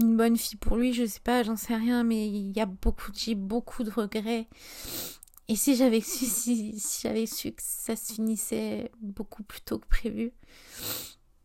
une 0.00 0.16
bonne 0.16 0.36
fille 0.36 0.58
pour 0.58 0.76
lui 0.76 0.92
je 0.92 1.06
sais 1.06 1.20
pas 1.20 1.42
j'en 1.42 1.56
sais 1.56 1.74
rien 1.76 2.04
mais 2.04 2.28
il 2.28 2.52
y 2.56 2.60
a 2.60 2.66
beaucoup 2.66 3.10
j'ai 3.14 3.34
beaucoup 3.34 3.84
de 3.84 3.90
regrets. 3.90 4.48
Et 5.48 5.56
si 5.56 5.76
j'avais 5.76 6.00
su 6.00 6.24
si, 6.26 6.78
si 6.78 7.02
j'avais 7.02 7.26
su 7.26 7.52
que 7.52 7.62
ça 7.62 7.96
se 7.96 8.14
finissait 8.14 8.90
beaucoup 9.00 9.42
plus 9.42 9.60
tôt 9.60 9.78
que 9.78 9.86
prévu 9.86 10.32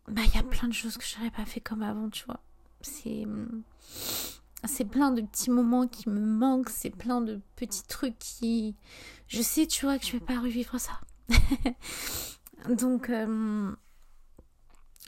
bah 0.07 0.21
il 0.25 0.35
y 0.35 0.39
a 0.39 0.43
plein 0.43 0.67
de 0.67 0.73
choses 0.73 0.97
que 0.97 1.05
j'aurais 1.05 1.31
pas 1.31 1.45
fait 1.45 1.61
comme 1.61 1.83
avant 1.83 2.09
tu 2.09 2.25
vois. 2.25 2.39
C'est 2.81 3.25
c'est 4.65 4.85
plein 4.85 5.11
de 5.11 5.21
petits 5.21 5.51
moments 5.51 5.87
qui 5.87 6.09
me 6.09 6.19
manquent, 6.19 6.69
c'est 6.69 6.89
plein 6.89 7.21
de 7.21 7.39
petits 7.55 7.83
trucs 7.87 8.17
qui... 8.19 8.75
Je 9.27 9.41
sais, 9.41 9.67
tu 9.67 9.85
vois, 9.85 9.97
que 9.97 10.05
je 10.05 10.13
vais 10.13 10.19
pas 10.19 10.39
revivre 10.39 10.79
ça. 10.79 10.99
Donc, 12.69 13.09
euh, 13.09 13.71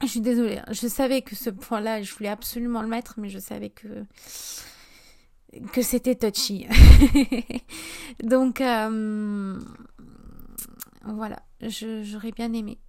je 0.02 0.08
suis 0.08 0.22
désolée. 0.22 0.60
Hein. 0.60 0.66
Je 0.72 0.88
savais 0.88 1.22
que 1.22 1.36
ce 1.36 1.50
point-là, 1.50 2.02
je 2.02 2.14
voulais 2.14 2.30
absolument 2.30 2.82
le 2.82 2.88
mettre, 2.88 3.16
mais 3.18 3.30
je 3.30 3.40
savais 3.40 3.70
que 3.70 4.06
que 5.74 5.82
c'était 5.82 6.16
touchy. 6.16 6.66
Donc, 8.24 8.62
euh, 8.62 9.60
voilà, 11.04 11.44
j'aurais 11.62 12.32
bien 12.32 12.54
aimé 12.54 12.80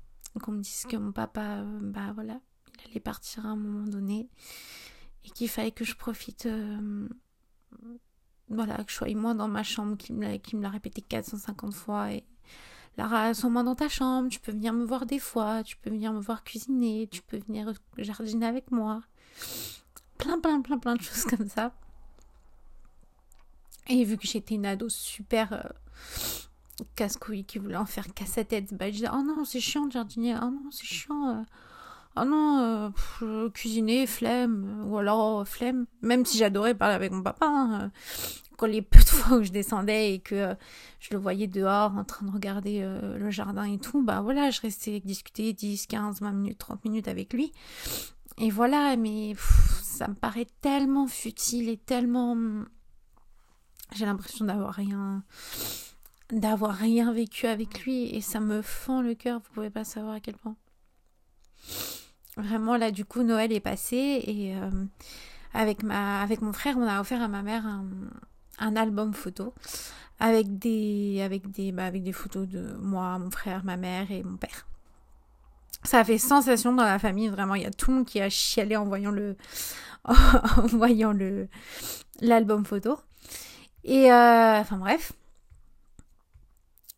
qu'on 0.40 0.52
me 0.52 0.62
dise 0.62 0.84
que 0.88 0.96
mon 0.96 1.12
papa, 1.12 1.64
bah 1.64 2.12
voilà, 2.14 2.40
il 2.78 2.90
allait 2.90 3.00
partir 3.00 3.46
à 3.46 3.50
un 3.50 3.56
moment 3.56 3.86
donné 3.86 4.28
et 5.24 5.30
qu'il 5.30 5.48
fallait 5.48 5.72
que 5.72 5.84
je 5.84 5.94
profite, 5.94 6.46
euh, 6.46 7.08
voilà, 8.48 8.76
que 8.84 8.90
je 8.90 8.96
sois 8.96 9.14
moins 9.14 9.34
dans 9.34 9.48
ma 9.48 9.62
chambre, 9.62 9.96
qui 9.96 10.12
me 10.12 10.62
l'a 10.62 10.68
répété 10.70 11.02
450 11.02 11.74
fois. 11.74 12.12
Et 12.12 12.24
Lara, 12.96 13.32
sois 13.34 13.50
moins 13.50 13.64
dans 13.64 13.74
ta 13.74 13.88
chambre, 13.88 14.28
tu 14.28 14.38
peux 14.38 14.52
venir 14.52 14.72
me 14.72 14.84
voir 14.84 15.06
des 15.06 15.18
fois, 15.18 15.62
tu 15.62 15.76
peux 15.76 15.90
venir 15.90 16.12
me 16.12 16.20
voir 16.20 16.44
cuisiner, 16.44 17.08
tu 17.10 17.22
peux 17.22 17.38
venir 17.38 17.72
jardiner 17.98 18.46
avec 18.46 18.70
moi. 18.70 19.02
Plein, 20.18 20.38
plein, 20.38 20.60
plein, 20.60 20.78
plein 20.78 20.96
de 20.96 21.02
choses 21.02 21.24
comme 21.24 21.48
ça. 21.48 21.72
Et 23.88 24.04
vu 24.04 24.16
que 24.16 24.26
j'étais 24.26 24.54
une 24.54 24.66
ado 24.66 24.88
super 24.88 25.52
euh, 25.52 26.84
casse-couille 26.94 27.44
qui 27.44 27.58
voulait 27.58 27.76
en 27.76 27.86
faire 27.86 28.12
casse 28.14 28.32
sa 28.32 28.44
tête, 28.44 28.74
bah, 28.74 28.86
je 28.86 28.96
disais 28.96 29.08
Oh 29.12 29.22
non, 29.22 29.44
c'est 29.44 29.60
chiant 29.60 29.86
de 29.86 29.92
jardiner, 29.92 30.36
oh 30.36 30.50
non, 30.50 30.70
c'est 30.70 30.86
chiant. 30.86 31.40
Euh 31.40 31.42
ah 32.14 32.26
non, 32.26 32.92
euh, 33.22 33.48
cuisiner, 33.50 34.06
flemme, 34.06 34.84
ou 34.86 34.98
alors 34.98 35.40
oh, 35.40 35.44
flemme. 35.46 35.86
Même 36.02 36.26
si 36.26 36.36
j'adorais 36.36 36.74
parler 36.74 36.94
avec 36.94 37.10
mon 37.10 37.22
papa, 37.22 37.46
hein, 37.46 37.90
euh, 38.64 38.66
les 38.66 38.82
peu 38.82 38.98
de 38.98 39.08
fois 39.08 39.38
où 39.38 39.42
je 39.42 39.50
descendais 39.50 40.14
et 40.14 40.18
que 40.20 40.34
euh, 40.34 40.54
je 41.00 41.10
le 41.12 41.18
voyais 41.18 41.46
dehors 41.46 41.96
en 41.96 42.04
train 42.04 42.26
de 42.26 42.30
regarder 42.30 42.82
le 42.82 43.30
jardin 43.30 43.64
et 43.64 43.78
tout, 43.78 44.02
bah 44.02 44.20
voilà, 44.20 44.50
je 44.50 44.60
restais 44.60 45.00
discuter 45.00 45.52
10, 45.52 45.86
15, 45.86 46.20
20 46.20 46.32
minutes, 46.32 46.58
30 46.58 46.84
minutes 46.84 47.08
avec 47.08 47.32
lui. 47.32 47.52
Et 48.38 48.50
voilà, 48.50 48.96
mais 48.96 49.34
ça 49.82 50.08
me 50.08 50.14
paraît 50.14 50.46
tellement 50.60 51.06
futile 51.06 51.68
et 51.68 51.76
tellement... 51.76 52.36
J'ai 53.94 54.06
l'impression 54.06 54.46
d'avoir 54.46 54.72
rien 54.72 55.22
d'avoir 56.32 56.74
rien 56.74 57.12
vécu 57.12 57.46
avec 57.46 57.84
lui 57.84 58.06
et 58.06 58.20
ça 58.20 58.40
me 58.40 58.62
fend 58.62 59.02
le 59.02 59.14
cœur, 59.14 59.40
vous 59.40 59.52
pouvez 59.52 59.70
pas 59.70 59.84
savoir 59.84 60.14
à 60.14 60.20
quel 60.20 60.34
point. 60.36 60.56
Vraiment, 62.36 62.76
là, 62.76 62.90
du 62.90 63.04
coup, 63.04 63.22
Noël 63.22 63.52
est 63.52 63.60
passé 63.60 64.22
et 64.26 64.56
euh, 64.56 64.70
avec, 65.52 65.82
ma, 65.82 66.22
avec 66.22 66.40
mon 66.40 66.52
frère, 66.52 66.76
on 66.78 66.86
a 66.86 67.00
offert 67.00 67.20
à 67.20 67.28
ma 67.28 67.42
mère 67.42 67.66
un, 67.66 67.84
album 68.58 69.12
photo 69.14 69.54
avec 70.20 70.58
des, 70.58 71.20
avec, 71.22 71.50
des, 71.50 71.72
bah, 71.72 71.84
avec 71.84 72.02
des 72.02 72.12
photos 72.12 72.46
de 72.48 72.74
moi, 72.80 73.18
mon 73.18 73.30
frère, 73.30 73.64
ma 73.64 73.76
mère 73.76 74.10
et 74.10 74.22
mon 74.22 74.36
père. 74.36 74.66
Ça 75.84 76.00
a 76.00 76.04
fait 76.04 76.18
sensation 76.18 76.72
dans 76.72 76.84
la 76.84 76.98
famille, 77.00 77.28
vraiment. 77.28 77.56
Il 77.56 77.62
y 77.62 77.66
a 77.66 77.72
tout 77.72 77.90
le 77.90 77.96
monde 77.98 78.06
qui 78.06 78.20
a 78.20 78.30
chialé 78.30 78.76
en 78.76 78.84
voyant 78.84 79.10
le, 79.10 79.36
en 80.04 80.66
voyant 80.68 81.12
le, 81.12 81.48
l'album 82.20 82.64
photo. 82.64 82.98
Et 83.84 84.12
euh, 84.12 84.60
enfin 84.60 84.76
bref. 84.76 85.12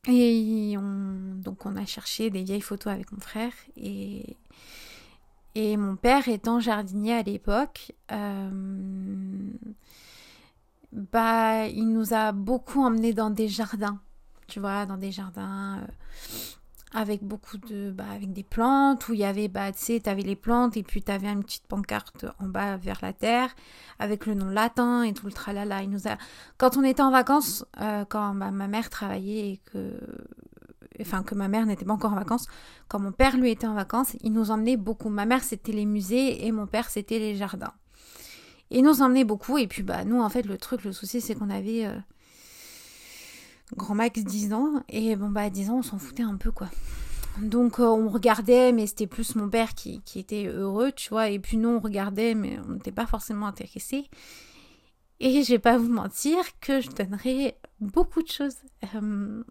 Et 0.06 0.74
on, 0.76 1.36
donc 1.36 1.64
on 1.64 1.76
a 1.76 1.86
cherché 1.86 2.28
des 2.28 2.42
vieilles 2.42 2.60
photos 2.60 2.92
avec 2.92 3.10
mon 3.10 3.20
frère 3.20 3.52
et 3.76 4.36
et 5.54 5.76
mon 5.76 5.94
père 5.96 6.28
étant 6.28 6.58
jardinier 6.58 7.14
à 7.14 7.22
l'époque, 7.22 7.92
euh, 8.10 8.50
bah, 10.94 11.66
il 11.66 11.88
nous 11.88 12.14
a 12.14 12.30
beaucoup 12.32 12.80
emmenés 12.82 13.12
dans 13.12 13.30
des 13.30 13.48
jardins, 13.48 13.98
tu 14.46 14.60
vois, 14.60 14.86
dans 14.86 14.96
des 14.96 15.10
jardins 15.10 15.78
euh, 15.78 15.86
avec 16.92 17.24
beaucoup 17.24 17.58
de, 17.58 17.90
bah, 17.90 18.04
avec 18.14 18.32
des 18.32 18.44
plantes 18.44 19.08
où 19.08 19.14
il 19.14 19.18
y 19.18 19.24
avait, 19.24 19.48
bah, 19.48 19.72
tu 19.72 19.78
sais, 19.80 20.00
t'avais 20.00 20.22
les 20.22 20.36
plantes 20.36 20.76
et 20.76 20.84
puis 20.84 21.02
t'avais 21.02 21.26
une 21.26 21.42
petite 21.42 21.66
pancarte 21.66 22.26
en 22.38 22.46
bas 22.46 22.76
vers 22.76 23.00
la 23.02 23.12
terre 23.12 23.54
avec 23.98 24.24
le 24.26 24.34
nom 24.34 24.48
latin 24.48 25.02
et 25.02 25.12
tout 25.12 25.26
le 25.26 25.32
tralala. 25.32 25.82
Il 25.82 25.90
nous 25.90 26.06
a, 26.06 26.16
quand 26.58 26.76
on 26.76 26.84
était 26.84 27.02
en 27.02 27.10
vacances, 27.10 27.64
euh, 27.80 28.04
quand 28.08 28.32
ma 28.32 28.50
mère 28.52 28.88
travaillait 28.88 29.50
et 29.50 29.60
que 29.72 29.98
enfin 31.00 31.24
que 31.24 31.34
ma 31.34 31.48
mère 31.48 31.66
n'était 31.66 31.84
pas 31.84 31.92
encore 31.92 32.12
en 32.12 32.16
vacances, 32.16 32.46
quand 32.86 33.00
mon 33.00 33.10
père 33.10 33.36
lui 33.36 33.50
était 33.50 33.66
en 33.66 33.74
vacances, 33.74 34.16
il 34.22 34.32
nous 34.32 34.52
emmenait 34.52 34.76
beaucoup. 34.76 35.08
Ma 35.08 35.26
mère 35.26 35.42
c'était 35.42 35.72
les 35.72 35.86
musées 35.86 36.46
et 36.46 36.52
mon 36.52 36.68
père 36.68 36.88
c'était 36.88 37.18
les 37.18 37.34
jardins. 37.34 37.72
Et 38.74 38.82
nous 38.82 39.02
emmenait 39.02 39.24
beaucoup. 39.24 39.56
Et 39.56 39.68
puis, 39.68 39.84
bah, 39.84 40.04
nous, 40.04 40.20
en 40.20 40.28
fait, 40.28 40.42
le 40.42 40.58
truc, 40.58 40.82
le 40.82 40.92
souci, 40.92 41.20
c'est 41.20 41.36
qu'on 41.36 41.48
avait 41.48 41.86
euh, 41.86 41.96
grand 43.76 43.94
max 43.94 44.20
10 44.20 44.52
ans. 44.52 44.82
Et 44.88 45.14
bon, 45.14 45.30
bah, 45.30 45.42
à 45.42 45.50
10 45.50 45.70
ans, 45.70 45.78
on 45.78 45.82
s'en 45.82 45.98
foutait 45.98 46.24
un 46.24 46.34
peu, 46.36 46.50
quoi. 46.50 46.68
Donc, 47.40 47.78
euh, 47.78 47.84
on 47.84 48.08
regardait, 48.08 48.72
mais 48.72 48.88
c'était 48.88 49.06
plus 49.06 49.36
mon 49.36 49.48
père 49.48 49.74
qui, 49.74 50.02
était 50.16 50.46
heureux, 50.46 50.90
tu 50.90 51.10
vois. 51.10 51.28
Et 51.28 51.38
puis, 51.38 51.56
nous, 51.56 51.68
on 51.68 51.78
regardait, 51.78 52.34
mais 52.34 52.58
on 52.66 52.72
n'était 52.72 52.90
pas 52.90 53.06
forcément 53.06 53.46
intéressés. 53.46 54.10
Et 55.20 55.44
je 55.44 55.52
vais 55.52 55.60
pas 55.60 55.78
vous 55.78 55.92
mentir 55.92 56.38
que 56.60 56.80
je 56.80 56.90
donnerais 56.90 57.56
beaucoup 57.78 58.24
de 58.24 58.28
choses 58.28 58.56
euh, 58.96 59.44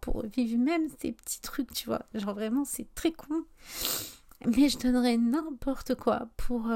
pour 0.00 0.24
vivre 0.26 0.62
même 0.62 0.86
ces 1.00 1.10
petits 1.10 1.40
trucs, 1.40 1.72
tu 1.72 1.86
vois. 1.86 2.02
Genre 2.14 2.34
vraiment, 2.34 2.64
c'est 2.64 2.86
très 2.94 3.10
con. 3.10 3.42
Mais 4.46 4.68
je 4.68 4.78
donnerais 4.78 5.16
n'importe 5.16 5.96
quoi 5.96 6.28
pour. 6.36 6.70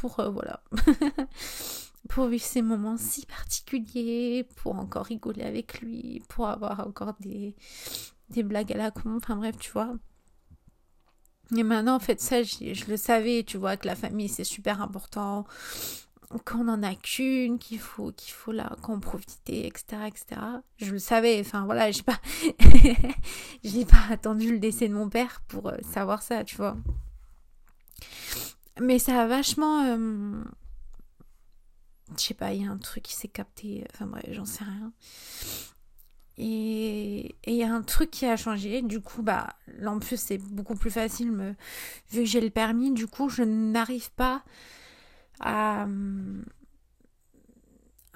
Pour. 0.00 0.20
Euh, 0.20 0.30
voilà. 0.30 0.62
pour 2.08 2.26
vivre 2.26 2.44
ces 2.44 2.62
moments 2.62 2.96
si 2.96 3.26
particuliers, 3.26 4.46
pour 4.56 4.76
encore 4.76 5.06
rigoler 5.06 5.42
avec 5.42 5.80
lui, 5.80 6.22
pour 6.28 6.48
avoir 6.48 6.86
encore 6.86 7.14
des, 7.20 7.54
blagues 8.42 8.72
à 8.72 8.76
la 8.76 8.90
con. 8.90 9.16
Enfin 9.16 9.36
bref, 9.36 9.56
tu 9.58 9.70
vois. 9.70 9.94
Et 11.56 11.62
maintenant, 11.62 11.96
en 11.96 12.00
fait, 12.00 12.20
ça, 12.20 12.42
je, 12.42 12.84
le 12.88 12.96
savais, 12.96 13.42
tu 13.42 13.56
vois, 13.56 13.76
que 13.76 13.86
la 13.86 13.96
famille, 13.96 14.28
c'est 14.28 14.44
super 14.44 14.82
important, 14.82 15.46
qu'on 16.44 16.64
n'en 16.64 16.82
a 16.82 16.94
qu'une, 16.94 17.58
qu'il 17.58 17.78
faut, 17.78 18.12
qu'il 18.12 18.34
faut 18.34 18.52
là, 18.52 18.76
qu'en 18.82 19.00
profiter, 19.00 19.66
etc., 19.66 20.02
etc. 20.06 20.40
Je 20.76 20.92
le 20.92 20.98
savais, 20.98 21.40
enfin 21.40 21.64
voilà, 21.64 21.90
j'ai 21.90 22.02
pas, 22.02 22.20
j'ai 23.64 23.86
pas 23.86 24.04
attendu 24.10 24.52
le 24.52 24.58
décès 24.58 24.88
de 24.88 24.94
mon 24.94 25.08
père 25.08 25.40
pour 25.48 25.68
euh, 25.68 25.78
savoir 25.90 26.22
ça, 26.22 26.44
tu 26.44 26.56
vois. 26.56 26.76
Mais 28.80 28.98
ça 28.98 29.22
a 29.22 29.26
vachement, 29.26 29.84
euh, 29.84 30.42
je 32.16 32.22
sais 32.22 32.34
pas, 32.34 32.52
il 32.52 32.62
y 32.62 32.66
a 32.66 32.70
un 32.70 32.78
truc 32.78 33.02
qui 33.02 33.14
s'est 33.14 33.28
capté, 33.28 33.86
enfin 33.92 34.06
bref, 34.06 34.26
j'en 34.30 34.44
sais 34.44 34.64
rien. 34.64 34.92
Et 36.40 37.34
il 37.46 37.54
y 37.54 37.64
a 37.64 37.72
un 37.72 37.82
truc 37.82 38.10
qui 38.12 38.24
a 38.24 38.36
changé. 38.36 38.82
Du 38.82 39.00
coup, 39.00 39.22
bah, 39.22 39.54
là 39.78 39.90
en 39.90 39.98
plus, 39.98 40.20
c'est 40.20 40.38
beaucoup 40.38 40.76
plus 40.76 40.90
facile, 40.90 41.56
vu 42.10 42.20
que 42.20 42.24
j'ai 42.24 42.40
le 42.40 42.50
permis. 42.50 42.92
Du 42.92 43.08
coup, 43.08 43.28
je 43.28 43.42
n'arrive 43.42 44.12
pas 44.12 44.44
à, 45.40 45.86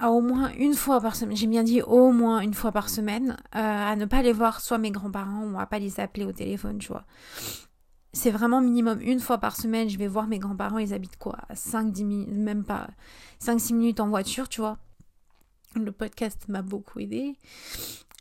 au 0.09 0.21
moins 0.21 0.53
une 0.53 0.75
fois 0.75 1.01
par 1.01 1.17
semaine. 1.17 1.37
J'ai 1.37 1.49
bien 1.49 1.65
dit 1.65 1.83
au 1.83 2.13
moins 2.13 2.41
une 2.41 2.55
fois 2.55 2.71
par 2.71 2.89
semaine, 2.89 3.37
euh, 3.57 3.59
à 3.59 3.97
ne 3.97 4.05
pas 4.05 4.23
les 4.23 4.33
voir 4.33 4.61
soit 4.61 4.79
mes 4.79 4.93
grands-parents 4.93 5.45
ou 5.45 5.59
à 5.59 5.67
pas 5.67 5.81
les 5.81 5.99
appeler 5.99 6.25
au 6.25 6.33
téléphone, 6.33 6.79
tu 6.79 6.89
vois. 6.89 7.05
C'est 8.15 8.31
vraiment 8.31 8.61
minimum 8.61 9.01
une 9.01 9.21
fois 9.21 9.39
par 9.39 9.57
semaine, 9.57 9.89
je 9.89 9.97
vais 9.97 10.07
voir 10.07 10.27
mes 10.27 10.39
grands-parents, 10.39 10.79
ils 10.79 10.93
habitent 10.93 11.17
quoi 11.17 11.39
5-10 11.53 12.05
minutes, 12.05 12.29
même 12.31 12.65
pas 12.65 12.89
5-6 13.41 13.75
minutes 13.75 14.01
en 14.01 14.09
voiture, 14.09 14.49
tu 14.49 14.61
vois. 14.61 14.79
Le 15.75 15.91
podcast 15.93 16.47
m'a 16.49 16.61
beaucoup 16.61 17.01
aidé. 17.01 17.37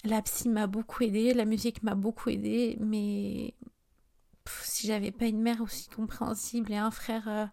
La 0.06 0.22
psy 0.22 0.48
m'a 0.48 0.68
beaucoup 0.68 1.04
aidé, 1.04 1.34
la 1.34 1.46
musique 1.46 1.84
m'a 1.84 1.96
beaucoup 1.96 2.30
aidé, 2.30 2.78
mais 2.80 3.54
si 4.64 4.88
j'avais 4.88 5.12
pas 5.12 5.26
une 5.26 5.42
mère 5.42 5.62
aussi 5.62 5.90
compréhensible 5.90 6.72
et 6.72 6.78
un 6.78 6.92
frère 6.92 7.28
euh, 7.28 7.46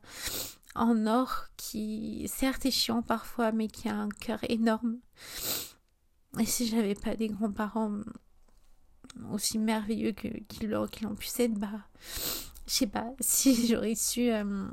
en 0.74 1.06
or 1.06 1.46
qui 1.56 2.26
certes 2.28 2.64
est 2.66 2.70
chiant 2.70 3.02
parfois 3.02 3.52
mais 3.52 3.68
qui 3.68 3.88
a 3.88 3.96
un 3.96 4.08
cœur 4.08 4.38
énorme 4.48 4.98
et 6.38 6.46
si 6.46 6.66
j'avais 6.66 6.94
pas 6.94 7.16
des 7.16 7.28
grands-parents 7.28 7.98
aussi 9.32 9.58
merveilleux 9.58 10.12
que 10.12 10.28
qu'ils 10.28 10.68
qu 10.90 11.06
ont 11.06 11.14
pu 11.14 11.28
être 11.38 11.54
bah 11.54 11.86
je 12.66 12.72
sais 12.72 12.86
pas 12.86 13.12
si 13.20 13.66
j'aurais 13.66 13.94
su 13.94 14.30
euh, 14.30 14.66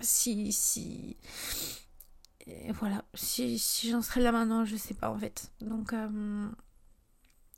si 0.00 0.52
si 0.52 1.16
voilà, 2.70 3.04
si, 3.14 3.58
si 3.58 3.90
j'en 3.90 4.02
serais 4.02 4.20
là 4.20 4.32
maintenant, 4.32 4.64
je 4.64 4.76
sais 4.76 4.94
pas 4.94 5.10
en 5.10 5.18
fait. 5.18 5.52
Donc 5.60 5.92
euh, 5.92 6.48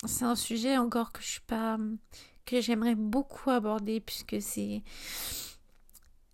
c'est 0.05 0.25
un 0.25 0.37
sujet 0.37 0.77
encore 0.77 1.13
que 1.13 1.23
je 1.23 1.29
suis 1.29 1.41
pas 1.41 1.79
que 2.45 2.61
j'aimerais 2.61 2.95
beaucoup 2.95 3.51
aborder 3.51 4.01
puisque 4.01 4.37
c'est 4.41 4.83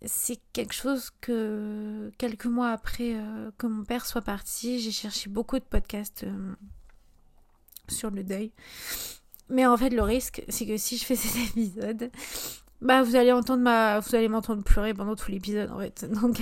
c'est 0.03 0.39
quelque 0.51 0.73
chose 0.73 1.11
que 1.21 2.11
quelques 2.17 2.47
mois 2.47 2.71
après 2.71 3.13
euh, 3.15 3.51
que 3.57 3.67
mon 3.67 3.85
père 3.85 4.05
soit 4.05 4.21
parti, 4.21 4.79
j'ai 4.79 4.91
cherché 4.91 5.29
beaucoup 5.29 5.59
de 5.59 5.63
podcasts 5.63 6.25
sur 7.91 8.11
le 8.11 8.23
deuil. 8.23 8.51
Mais 9.49 9.65
en 9.65 9.77
fait, 9.77 9.89
le 9.89 10.01
risque, 10.01 10.43
c'est 10.47 10.65
que 10.65 10.77
si 10.77 10.97
je 10.97 11.05
fais 11.05 11.15
cet 11.17 11.35
épisode, 11.49 12.11
bah 12.81 13.03
vous 13.03 13.15
allez 13.15 13.31
entendre 13.31 13.61
ma, 13.61 13.99
vous 13.99 14.15
allez 14.15 14.27
m'entendre 14.27 14.63
pleurer 14.63 14.93
pendant 14.93 15.15
tout 15.15 15.29
l'épisode 15.31 15.71
en 15.71 15.79
fait. 15.79 16.05
Donc 16.21 16.41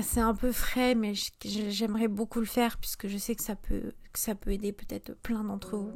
c'est 0.00 0.20
un 0.20 0.34
peu 0.34 0.52
frais, 0.52 0.94
mais 0.94 1.12
j'aimerais 1.44 2.08
beaucoup 2.08 2.40
le 2.40 2.46
faire 2.46 2.78
puisque 2.78 3.08
je 3.08 3.18
sais 3.18 3.34
que 3.34 3.42
ça 3.42 3.56
peut, 3.56 3.92
que 4.12 4.18
ça 4.18 4.34
peut 4.34 4.50
aider 4.50 4.72
peut-être 4.72 5.14
plein 5.22 5.44
d'entre 5.44 5.76
vous. 5.76 5.92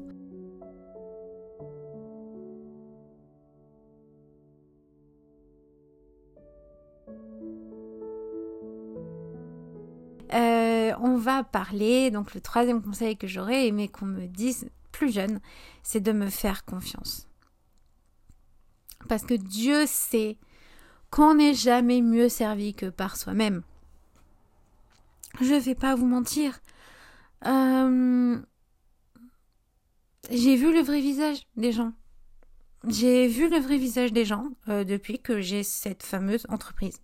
Euh, 10.86 10.94
on 11.00 11.16
va 11.16 11.44
parler, 11.44 12.10
donc 12.10 12.34
le 12.34 12.40
troisième 12.40 12.82
conseil 12.82 13.16
que 13.16 13.26
j'aurais 13.26 13.66
aimé 13.66 13.88
qu'on 13.88 14.06
me 14.06 14.26
dise 14.26 14.68
plus 14.92 15.12
jeune, 15.12 15.40
c'est 15.82 16.00
de 16.00 16.12
me 16.12 16.28
faire 16.28 16.64
confiance. 16.64 17.28
Parce 19.08 19.24
que 19.24 19.34
Dieu 19.34 19.86
sait 19.86 20.36
qu'on 21.10 21.34
n'est 21.34 21.54
jamais 21.54 22.02
mieux 22.02 22.28
servi 22.28 22.74
que 22.74 22.86
par 22.86 23.16
soi-même. 23.16 23.62
Je 25.40 25.54
vais 25.54 25.74
pas 25.74 25.94
vous 25.94 26.06
mentir. 26.06 26.60
Euh, 27.46 28.38
j'ai 30.30 30.56
vu 30.56 30.72
le 30.72 30.80
vrai 30.80 31.00
visage 31.00 31.46
des 31.56 31.72
gens. 31.72 31.92
J'ai 32.88 33.28
vu 33.28 33.48
le 33.48 33.58
vrai 33.58 33.76
visage 33.76 34.12
des 34.12 34.24
gens 34.24 34.48
euh, 34.68 34.84
depuis 34.84 35.18
que 35.18 35.40
j'ai 35.40 35.62
cette 35.62 36.02
fameuse 36.02 36.46
entreprise. 36.48 37.00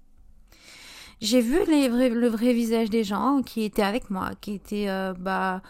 J'ai 1.22 1.40
vu 1.40 1.58
le 1.64 2.26
vrai 2.28 2.52
visage 2.52 2.90
des 2.90 3.04
gens 3.04 3.42
qui 3.42 3.62
étaient 3.62 3.82
avec 3.82 4.10
moi, 4.10 4.32
qui 4.40 4.52
étaient 4.52 4.88
euh, 4.88 5.14
bah 5.14 5.62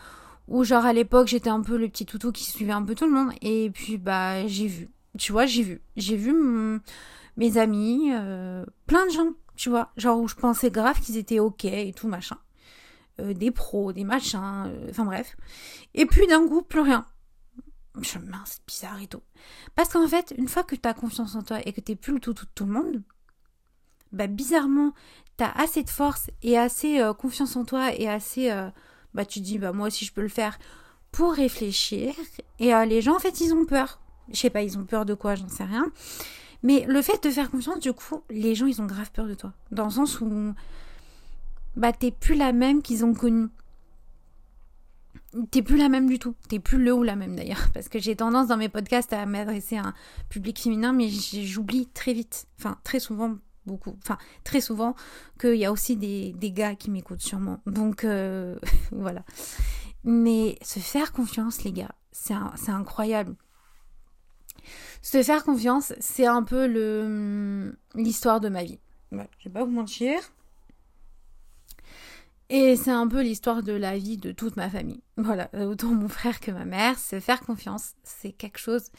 ou 0.48 0.64
genre 0.64 0.84
à 0.84 0.92
l'époque 0.92 1.28
j'étais 1.28 1.50
un 1.50 1.60
peu 1.60 1.76
le 1.76 1.88
petit 1.88 2.04
toutou 2.04 2.32
qui 2.32 2.44
suivait 2.44 2.72
un 2.72 2.82
peu 2.82 2.96
tout 2.96 3.06
le 3.06 3.12
monde 3.12 3.32
et 3.42 3.70
puis 3.70 3.96
bah 3.96 4.44
j'ai 4.48 4.66
vu, 4.66 4.90
tu 5.18 5.30
vois 5.30 5.46
j'ai 5.46 5.62
vu, 5.62 5.80
j'ai 5.96 6.16
vu 6.16 6.34
mes 7.36 7.58
amis, 7.58 8.10
plein 8.86 9.06
de 9.06 9.12
gens, 9.12 9.32
tu 9.54 9.70
vois, 9.70 9.92
genre 9.96 10.18
où 10.18 10.26
je 10.26 10.34
pensais 10.34 10.70
grave 10.70 11.00
qu'ils 11.00 11.16
étaient 11.16 11.38
ok 11.38 11.64
et 11.66 11.92
tout 11.94 12.08
machin. 12.08 12.38
Euh, 13.20 13.34
des 13.34 13.50
pros, 13.50 13.92
des 13.92 14.04
machins, 14.04 14.64
euh, 14.66 14.86
enfin 14.90 15.04
bref. 15.04 15.36
Et 15.94 16.06
puis 16.06 16.26
d'un 16.26 16.46
coup, 16.48 16.62
plus 16.62 16.80
rien. 16.80 17.06
Je 18.00 18.18
mince, 18.18 18.60
bizarre 18.66 19.02
et 19.02 19.06
tout. 19.06 19.22
Parce 19.74 19.90
qu'en 19.90 20.08
fait, 20.08 20.32
une 20.38 20.48
fois 20.48 20.64
que 20.64 20.74
tu 20.74 20.88
as 20.88 20.94
confiance 20.94 21.34
en 21.34 21.42
toi 21.42 21.58
et 21.66 21.72
que 21.74 21.80
t'es 21.82 21.94
plus 21.94 22.14
le 22.14 22.20
tout, 22.20 22.32
tout 22.32 22.46
tout 22.54 22.64
le 22.64 22.72
monde, 22.72 23.02
bah 24.12 24.26
bizarrement, 24.28 24.94
t'as 25.36 25.50
assez 25.50 25.82
de 25.82 25.90
force 25.90 26.30
et 26.42 26.58
assez 26.58 27.00
euh, 27.00 27.12
confiance 27.12 27.56
en 27.56 27.64
toi 27.64 27.94
et 27.94 28.08
assez, 28.08 28.50
bah 29.14 29.24
tu 29.24 29.40
dis, 29.40 29.58
bah 29.58 29.72
moi 29.72 29.88
aussi 29.88 30.04
je 30.04 30.12
peux 30.12 30.22
le 30.22 30.28
faire 30.28 30.58
pour 31.10 31.32
réfléchir. 31.32 32.14
Et 32.58 32.72
les 32.86 33.02
gens, 33.02 33.16
en 33.16 33.18
fait, 33.18 33.40
ils 33.40 33.52
ont 33.52 33.66
peur. 33.66 34.00
Je 34.30 34.38
sais 34.38 34.50
pas, 34.50 34.62
ils 34.62 34.78
ont 34.78 34.84
peur 34.84 35.04
de 35.04 35.14
quoi, 35.14 35.34
j'en 35.34 35.48
sais 35.48 35.64
rien. 35.64 35.86
Mais 36.62 36.84
le 36.86 37.02
fait 37.02 37.22
de 37.22 37.30
faire 37.30 37.50
confiance, 37.50 37.80
du 37.80 37.92
coup, 37.92 38.22
les 38.30 38.54
gens, 38.54 38.66
ils 38.66 38.80
ont 38.80 38.86
grave 38.86 39.10
peur 39.12 39.26
de 39.26 39.34
toi. 39.34 39.52
Dans 39.72 39.84
le 39.84 39.90
sens 39.90 40.20
où 40.20 40.54
bah 41.76 41.92
t'es 41.92 42.10
plus 42.10 42.34
la 42.34 42.52
même 42.52 42.82
qu'ils 42.82 43.04
ont 43.04 43.14
connue. 43.14 43.48
T'es 45.50 45.62
plus 45.62 45.78
la 45.78 45.88
même 45.88 46.08
du 46.08 46.18
tout. 46.18 46.34
T'es 46.48 46.58
plus 46.58 46.82
le 46.82 46.92
ou 46.92 47.02
la 47.02 47.16
même 47.16 47.34
d'ailleurs. 47.34 47.70
Parce 47.72 47.88
que 47.88 47.98
j'ai 47.98 48.14
tendance 48.14 48.48
dans 48.48 48.56
mes 48.56 48.68
podcasts 48.68 49.12
à 49.12 49.24
m'adresser 49.26 49.76
à 49.78 49.86
un 49.86 49.94
public 50.28 50.60
féminin, 50.60 50.92
mais 50.92 51.08
j'oublie 51.08 51.86
très 51.86 52.12
vite. 52.12 52.46
Enfin, 52.58 52.78
très 52.84 53.00
souvent, 53.00 53.36
beaucoup. 53.66 53.96
Enfin, 54.02 54.18
très 54.44 54.60
souvent, 54.60 54.94
qu'il 55.40 55.56
y 55.56 55.64
a 55.64 55.72
aussi 55.72 55.96
des, 55.96 56.32
des 56.32 56.52
gars 56.52 56.74
qui 56.74 56.90
m'écoutent 56.90 57.22
sûrement. 57.22 57.60
Donc, 57.66 58.04
euh, 58.04 58.58
voilà. 58.92 59.24
Mais 60.04 60.58
se 60.62 60.80
faire 60.80 61.12
confiance, 61.12 61.62
les 61.64 61.72
gars, 61.72 61.94
c'est 62.10 62.34
incroyable. 62.68 63.36
Se 65.00 65.22
faire 65.22 65.44
confiance, 65.44 65.92
c'est 65.98 66.26
un 66.26 66.42
peu 66.42 66.66
le 66.66 67.76
l'histoire 67.94 68.40
de 68.40 68.48
ma 68.48 68.62
vie. 68.62 68.78
Ouais, 69.10 69.28
je 69.38 69.48
vais 69.48 69.52
pas 69.52 69.64
vous 69.64 69.72
mentir. 69.72 70.18
Et 72.48 72.76
c'est 72.76 72.90
un 72.90 73.08
peu 73.08 73.22
l'histoire 73.22 73.62
de 73.62 73.72
la 73.72 73.96
vie 73.96 74.18
de 74.18 74.30
toute 74.30 74.56
ma 74.56 74.68
famille. 74.68 75.02
Voilà, 75.16 75.48
autant 75.54 75.88
mon 75.88 76.08
frère 76.08 76.38
que 76.38 76.50
ma 76.50 76.64
mère, 76.64 76.98
se 76.98 77.18
faire 77.18 77.40
confiance, 77.40 77.92
c'est 78.02 78.32
quelque 78.32 78.58
chose... 78.58 78.90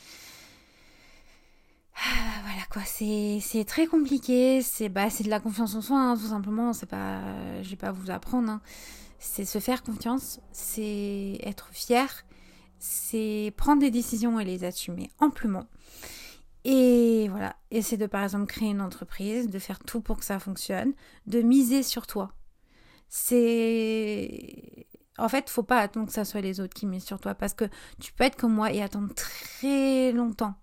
Ah, 1.95 2.41
voilà 2.43 2.63
quoi, 2.71 2.81
c'est 2.85 3.65
très 3.65 3.87
compliqué, 3.87 4.61
c'est 4.61 4.89
bah, 4.89 5.07
de 5.07 5.29
la 5.29 5.39
confiance 5.39 5.75
en 5.75 5.81
soi, 5.81 5.99
hein, 5.99 6.15
tout 6.15 6.27
simplement, 6.27 6.73
c'est 6.73 6.87
pas... 6.87 7.21
Je 7.61 7.69
vais 7.69 7.75
pas 7.75 7.91
vous 7.91 8.09
apprendre, 8.11 8.49
hein. 8.49 8.61
c'est 9.19 9.45
se 9.45 9.59
faire 9.59 9.83
confiance, 9.83 10.39
c'est 10.51 11.37
être 11.43 11.69
fier, 11.71 12.25
c'est 12.79 13.53
prendre 13.57 13.81
des 13.81 13.91
décisions 13.91 14.39
et 14.39 14.45
les 14.45 14.63
assumer 14.63 15.11
amplement. 15.19 15.67
Et 16.65 17.27
voilà, 17.29 17.55
et 17.71 17.81
c'est 17.81 17.97
de 17.97 18.05
par 18.07 18.23
exemple 18.23 18.45
créer 18.47 18.69
une 18.69 18.81
entreprise, 18.81 19.49
de 19.49 19.59
faire 19.59 19.79
tout 19.79 20.01
pour 20.01 20.17
que 20.17 20.25
ça 20.25 20.39
fonctionne, 20.39 20.93
de 21.27 21.41
miser 21.41 21.83
sur 21.83 22.07
toi. 22.07 22.33
C'est 23.09 24.87
en 25.17 25.29
fait, 25.29 25.49
faut 25.49 25.63
pas 25.63 25.79
attendre 25.79 26.07
que 26.07 26.13
ça 26.13 26.25
soit 26.25 26.41
les 26.41 26.59
autres 26.59 26.73
qui 26.73 26.85
misent 26.87 27.05
sur 27.05 27.19
toi 27.19 27.35
parce 27.35 27.53
que 27.53 27.65
tu 28.01 28.13
peux 28.13 28.23
être 28.23 28.35
comme 28.35 28.53
moi 28.53 28.71
et 28.71 28.81
attendre 28.81 29.13
très 29.13 30.11
longtemps. 30.11 30.55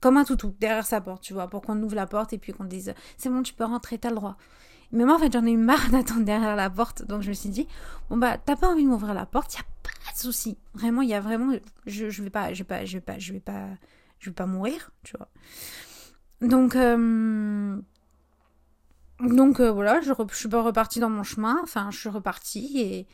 Comme 0.00 0.16
un 0.16 0.24
toutou 0.24 0.54
derrière 0.60 0.86
sa 0.86 1.00
porte, 1.00 1.22
tu 1.22 1.32
vois, 1.32 1.48
pour 1.48 1.62
qu'on 1.62 1.82
ouvre 1.82 1.94
la 1.94 2.06
porte 2.06 2.32
et 2.32 2.38
puis 2.38 2.52
qu'on 2.52 2.64
dise 2.64 2.94
c'est 3.16 3.28
bon, 3.28 3.42
tu 3.42 3.54
peux 3.54 3.64
rentrer, 3.64 3.98
t'as 3.98 4.10
le 4.10 4.16
droit. 4.16 4.36
Mais 4.92 5.04
moi, 5.04 5.16
en 5.16 5.18
fait, 5.18 5.32
j'en 5.32 5.44
ai 5.44 5.52
eu 5.52 5.56
marre 5.56 5.88
d'attendre 5.92 6.24
derrière 6.24 6.56
la 6.56 6.70
porte. 6.70 7.04
Donc, 7.04 7.22
je 7.22 7.28
me 7.28 7.34
suis 7.34 7.50
dit, 7.50 7.66
bon, 8.10 8.16
bah, 8.16 8.38
t'as 8.38 8.56
pas 8.56 8.68
envie 8.68 8.84
de 8.84 8.88
m'ouvrir 8.88 9.14
la 9.14 9.26
porte, 9.26 9.54
y 9.54 9.58
a 9.58 9.64
pas 9.82 10.12
de 10.12 10.18
souci. 10.18 10.56
Vraiment, 10.74 11.02
il 11.02 11.08
y 11.08 11.14
a 11.14 11.20
vraiment. 11.20 11.54
Je, 11.86 12.10
je 12.10 12.22
vais 12.22 12.30
pas, 12.30 12.52
je 12.52 12.58
vais 12.58 12.64
pas, 12.64 12.84
je 12.84 12.94
vais 12.94 13.00
pas, 13.00 13.18
je 13.18 13.32
vais 13.32 13.40
pas, 13.40 13.66
je 14.18 14.30
vais 14.30 14.34
pas 14.34 14.46
mourir, 14.46 14.90
tu 15.02 15.16
vois. 15.16 15.28
Donc, 16.40 16.76
euh, 16.76 17.76
donc 19.20 19.60
euh, 19.60 19.70
voilà, 19.70 20.00
je, 20.00 20.12
suis 20.32 20.48
pas 20.48 20.62
repartie 20.62 21.00
dans 21.00 21.10
mon 21.10 21.22
chemin. 21.22 21.58
Enfin, 21.62 21.90
je 21.90 21.98
suis 21.98 22.08
repartie 22.08 22.80
et, 22.80 23.06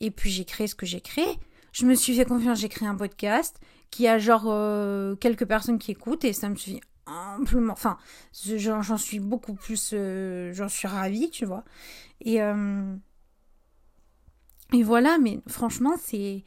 et 0.00 0.10
puis 0.10 0.30
j'ai 0.30 0.44
créé 0.44 0.66
ce 0.66 0.74
que 0.74 0.86
j'ai 0.86 1.00
créé. 1.00 1.38
Je 1.72 1.86
me 1.86 1.94
suis 1.94 2.14
fait 2.14 2.24
confiance, 2.24 2.60
j'ai 2.60 2.68
créé 2.68 2.88
un 2.88 2.96
podcast 2.96 3.58
qui 3.90 4.06
a 4.06 4.18
genre 4.18 4.44
euh, 4.46 5.14
quelques 5.16 5.46
personnes 5.46 5.78
qui 5.78 5.92
écoutent 5.92 6.24
et 6.24 6.32
ça 6.32 6.48
me 6.48 6.56
suffit 6.56 6.80
amplement. 7.06 7.72
Enfin, 7.72 7.98
j'en 8.32 8.96
suis 8.96 9.20
beaucoup 9.20 9.54
plus. 9.54 9.90
Euh, 9.92 10.52
j'en 10.52 10.68
suis 10.68 10.88
ravie, 10.88 11.30
tu 11.30 11.44
vois. 11.44 11.64
Et, 12.20 12.42
euh, 12.42 12.94
et 14.72 14.82
voilà, 14.82 15.18
mais 15.18 15.40
franchement, 15.48 15.94
c'est. 16.00 16.44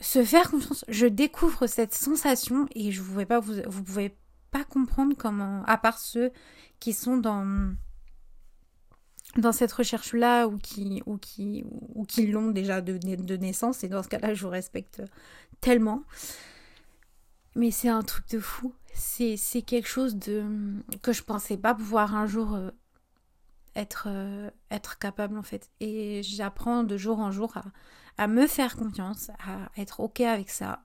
Se 0.00 0.24
faire 0.24 0.50
confiance. 0.50 0.84
Je 0.88 1.06
découvre 1.06 1.68
cette 1.68 1.94
sensation 1.94 2.66
et 2.74 2.90
je 2.90 3.00
ne 3.00 3.06
pouvais 3.06 3.26
pas. 3.26 3.38
Vous, 3.38 3.54
vous 3.66 3.84
pouvez 3.84 4.16
pas 4.50 4.64
comprendre 4.64 5.14
comment. 5.16 5.62
À 5.64 5.78
part 5.78 5.98
ceux 5.98 6.32
qui 6.80 6.92
sont 6.92 7.16
dans 7.16 7.72
dans 9.36 9.52
cette 9.52 9.72
recherche-là 9.72 10.46
ou 10.46 10.58
qui, 10.58 11.02
ou 11.06 11.16
qui, 11.16 11.64
ou 11.94 12.04
qui 12.04 12.26
l'ont 12.26 12.50
déjà 12.50 12.80
de, 12.80 12.98
de, 12.98 13.36
naissance. 13.36 13.82
Et 13.84 13.88
dans 13.88 14.02
ce 14.02 14.08
cas-là, 14.08 14.34
je 14.34 14.44
vous 14.44 14.50
respecte 14.50 15.02
tellement. 15.60 16.02
Mais 17.54 17.70
c'est 17.70 17.88
un 17.88 18.02
truc 18.02 18.28
de 18.30 18.38
fou. 18.38 18.74
C'est, 18.94 19.36
quelque 19.62 19.88
chose 19.88 20.16
de 20.16 20.44
que 21.02 21.12
je 21.12 21.22
pensais 21.22 21.56
pas 21.56 21.74
pouvoir 21.74 22.14
un 22.14 22.26
jour 22.26 22.54
euh, 22.54 22.70
être, 23.74 24.06
euh, 24.08 24.50
être 24.70 24.98
capable 24.98 25.38
en 25.38 25.42
fait. 25.42 25.70
Et 25.80 26.22
j'apprends 26.22 26.84
de 26.84 26.96
jour 26.98 27.18
en 27.18 27.30
jour 27.30 27.56
à, 27.56 27.64
à 28.18 28.28
me 28.28 28.46
faire 28.46 28.76
confiance, 28.76 29.30
à 29.46 29.70
être 29.80 30.00
ok 30.00 30.20
avec 30.20 30.50
ça. 30.50 30.84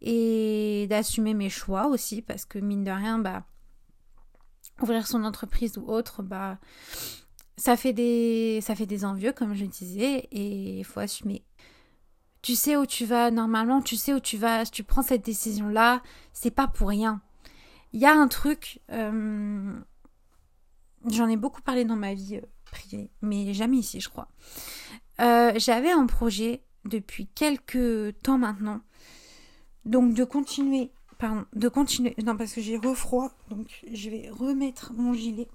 Et 0.00 0.86
d'assumer 0.88 1.34
mes 1.34 1.50
choix 1.50 1.86
aussi, 1.86 2.22
parce 2.22 2.44
que 2.44 2.58
mine 2.58 2.84
de 2.84 2.90
rien, 2.90 3.18
bah, 3.18 3.44
ouvrir 4.80 5.06
son 5.06 5.24
entreprise 5.24 5.78
ou 5.78 5.86
autre, 5.86 6.22
bah, 6.22 6.58
ça 7.56 7.76
fait 7.76 7.92
des, 7.92 8.60
ça 8.62 8.74
fait 8.74 8.86
des 8.86 9.04
envieux, 9.04 9.32
comme 9.32 9.54
je 9.54 9.64
disais, 9.64 10.28
et 10.32 10.78
il 10.78 10.84
faut 10.84 11.00
assumer. 11.00 11.44
Tu 12.42 12.56
sais 12.56 12.76
où 12.76 12.84
tu 12.84 13.06
vas 13.06 13.30
normalement, 13.30 13.80
tu 13.80 13.96
sais 13.96 14.12
où 14.12 14.20
tu 14.20 14.36
vas, 14.36 14.64
si 14.64 14.70
tu 14.70 14.84
prends 14.84 15.02
cette 15.02 15.24
décision-là, 15.24 16.02
c'est 16.32 16.50
pas 16.50 16.66
pour 16.66 16.88
rien. 16.88 17.22
Il 17.92 18.00
y 18.00 18.06
a 18.06 18.12
un 18.12 18.28
truc, 18.28 18.80
euh, 18.90 19.72
j'en 21.10 21.28
ai 21.28 21.36
beaucoup 21.36 21.62
parlé 21.62 21.84
dans 21.84 21.96
ma 21.96 22.12
vie 22.12 22.36
euh, 22.36 22.46
privée, 22.64 23.10
mais 23.22 23.54
jamais 23.54 23.78
ici, 23.78 24.00
je 24.00 24.08
crois. 24.08 24.28
Euh, 25.20 25.52
j'avais 25.56 25.92
un 25.92 26.06
projet 26.06 26.64
depuis 26.84 27.28
quelques 27.28 28.20
temps 28.20 28.36
maintenant, 28.36 28.80
donc 29.84 30.12
de 30.14 30.24
continuer, 30.24 30.90
pardon, 31.18 31.46
de 31.54 31.68
continuer, 31.68 32.14
non 32.24 32.36
parce 32.36 32.52
que 32.52 32.60
j'ai 32.60 32.76
refroid, 32.76 33.30
donc 33.48 33.84
je 33.90 34.10
vais 34.10 34.28
remettre 34.28 34.92
mon 34.92 35.14
gilet. 35.14 35.48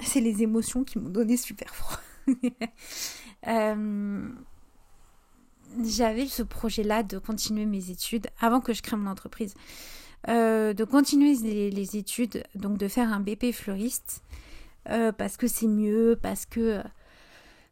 C'est 0.00 0.20
les 0.20 0.42
émotions 0.42 0.84
qui 0.84 0.98
m'ont 0.98 1.10
donné 1.10 1.36
super 1.36 1.74
froid. 1.74 2.00
euh, 3.48 4.28
J'avais 5.84 6.26
ce 6.26 6.42
projet-là 6.42 7.02
de 7.02 7.18
continuer 7.18 7.66
mes 7.66 7.90
études 7.90 8.28
avant 8.40 8.60
que 8.60 8.72
je 8.72 8.82
crée 8.82 8.96
mon 8.96 9.10
entreprise. 9.10 9.54
Euh, 10.28 10.74
de 10.74 10.84
continuer 10.84 11.34
les, 11.36 11.96
études, 11.96 12.42
donc 12.56 12.76
de 12.76 12.88
faire 12.88 13.12
un 13.12 13.20
BP 13.20 13.52
fleuriste, 13.52 14.22
euh, 14.88 15.12
parce 15.12 15.36
que 15.36 15.46
c'est 15.46 15.68
mieux, 15.68 16.18
parce 16.20 16.44
que 16.44 16.82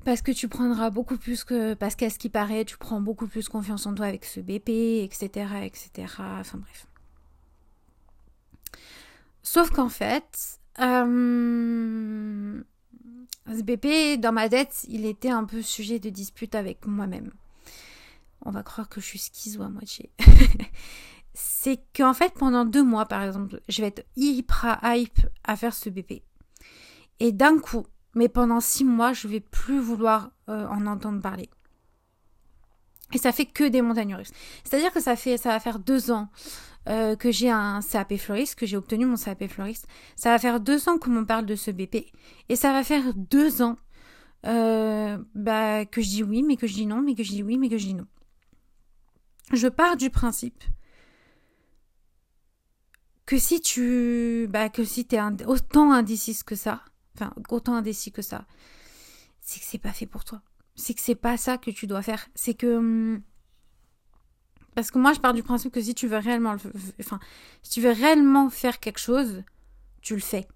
parce 0.04 0.22
que 0.22 0.30
tu 0.30 0.46
prendras 0.46 0.90
beaucoup 0.90 1.18
plus 1.18 1.42
que 1.42 1.74
parce 1.74 1.96
qu'à 1.96 2.08
ce 2.08 2.18
qui 2.18 2.28
paraît, 2.28 2.64
tu 2.64 2.76
prends 2.76 3.00
beaucoup 3.00 3.26
plus 3.26 3.48
confiance 3.48 3.86
en 3.86 3.94
toi 3.94 4.06
avec 4.06 4.24
ce 4.24 4.38
BP, 4.38 5.02
etc., 5.02 5.28
etc. 5.64 5.90
Enfin 6.18 6.58
bref. 6.58 6.86
Sauf 9.42 9.70
qu'en 9.70 9.88
fait, 9.88 10.60
euh, 10.80 12.62
ce 13.46 13.62
BP, 13.62 14.20
dans 14.20 14.32
ma 14.32 14.48
tête, 14.48 14.84
il 14.88 15.06
était 15.06 15.30
un 15.30 15.44
peu 15.44 15.62
sujet 15.62 15.98
de 15.98 16.10
dispute 16.10 16.54
avec 16.54 16.86
moi-même. 16.86 17.32
On 18.44 18.50
va 18.50 18.62
croire 18.62 18.88
que 18.88 19.00
je 19.00 19.06
suis 19.06 19.18
schizo 19.18 19.62
à 19.62 19.68
moitié. 19.68 20.10
c'est 21.34 21.80
qu'en 21.96 22.14
fait, 22.14 22.32
pendant 22.34 22.64
deux 22.64 22.82
mois, 22.82 23.06
par 23.06 23.22
exemple, 23.22 23.60
je 23.68 23.82
vais 23.82 23.88
être 23.88 24.06
hyper 24.16 24.78
hype 24.82 25.20
à 25.44 25.56
faire 25.56 25.74
ce 25.74 25.90
BP. 25.90 26.22
Et 27.20 27.32
d'un 27.32 27.58
coup, 27.58 27.86
mais 28.14 28.28
pendant 28.28 28.60
six 28.60 28.84
mois, 28.84 29.12
je 29.12 29.28
vais 29.28 29.40
plus 29.40 29.78
vouloir 29.78 30.30
euh, 30.48 30.66
en 30.68 30.86
entendre 30.86 31.20
parler. 31.20 31.50
Et 33.12 33.18
ça 33.18 33.32
fait 33.32 33.46
que 33.46 33.64
des 33.64 33.82
montagnes 33.82 34.14
russes. 34.14 34.32
C'est-à-dire 34.64 34.92
que 34.92 35.00
ça 35.00 35.16
fait, 35.16 35.36
ça 35.36 35.50
va 35.50 35.60
faire 35.60 35.78
deux 35.78 36.10
ans 36.10 36.28
euh, 36.88 37.16
que 37.16 37.30
j'ai 37.32 37.50
un 37.50 37.80
CAP 37.80 38.16
floriste, 38.16 38.54
que 38.54 38.66
j'ai 38.66 38.76
obtenu 38.76 39.06
mon 39.06 39.16
CAP 39.16 39.46
floriste. 39.48 39.86
Ça 40.14 40.30
va 40.30 40.38
faire 40.38 40.60
deux 40.60 40.88
ans 40.88 40.98
qu'on 40.98 41.10
m'en 41.10 41.24
parle 41.24 41.46
de 41.46 41.56
ce 41.56 41.70
BP. 41.70 42.12
Et 42.48 42.56
ça 42.56 42.72
va 42.72 42.84
faire 42.84 43.12
deux 43.14 43.62
ans 43.62 43.76
euh, 44.46 45.18
bah, 45.34 45.84
que 45.84 46.00
je 46.00 46.08
dis 46.08 46.22
oui, 46.22 46.42
mais 46.42 46.56
que 46.56 46.66
je 46.66 46.74
dis 46.74 46.86
non, 46.86 47.02
mais 47.02 47.14
que 47.14 47.24
je 47.24 47.30
dis 47.30 47.42
oui, 47.42 47.58
mais 47.58 47.68
que 47.68 47.78
je 47.78 47.86
dis 47.86 47.94
non. 47.94 48.06
Je 49.52 49.68
pars 49.68 49.96
du 49.96 50.10
principe 50.10 50.62
que 53.26 53.38
si 53.38 53.60
tu 53.60 54.46
bah 54.48 54.68
que 54.68 54.84
si 54.84 55.04
t'es 55.04 55.20
autant 55.46 55.92
indécis 55.92 56.38
que 56.46 56.54
ça 56.54 56.82
enfin 57.14 57.34
autant 57.50 57.74
indécis 57.74 58.12
que 58.12 58.22
ça 58.22 58.46
c'est 59.40 59.58
que 59.58 59.66
c'est 59.66 59.78
pas 59.78 59.92
fait 59.92 60.06
pour 60.06 60.24
toi 60.24 60.42
c'est 60.76 60.94
que 60.94 61.00
c'est 61.00 61.16
pas 61.16 61.36
ça 61.36 61.58
que 61.58 61.72
tu 61.72 61.88
dois 61.88 62.02
faire 62.02 62.28
c'est 62.36 62.54
que 62.54 62.76
hum, 62.76 63.22
parce 64.76 64.90
que 64.90 64.98
moi, 64.98 65.14
je 65.14 65.20
pars 65.20 65.32
du 65.32 65.42
principe 65.42 65.72
que 65.72 65.80
si 65.80 65.94
tu 65.94 66.06
veux 66.06 66.18
réellement, 66.18 66.54
enfin, 67.00 67.18
si 67.62 67.70
tu 67.70 67.80
veux 67.80 67.92
réellement 67.92 68.50
faire 68.50 68.78
quelque 68.78 69.00
chose, 69.00 69.42
tu 70.02 70.14
le 70.14 70.20
fais. 70.20 70.46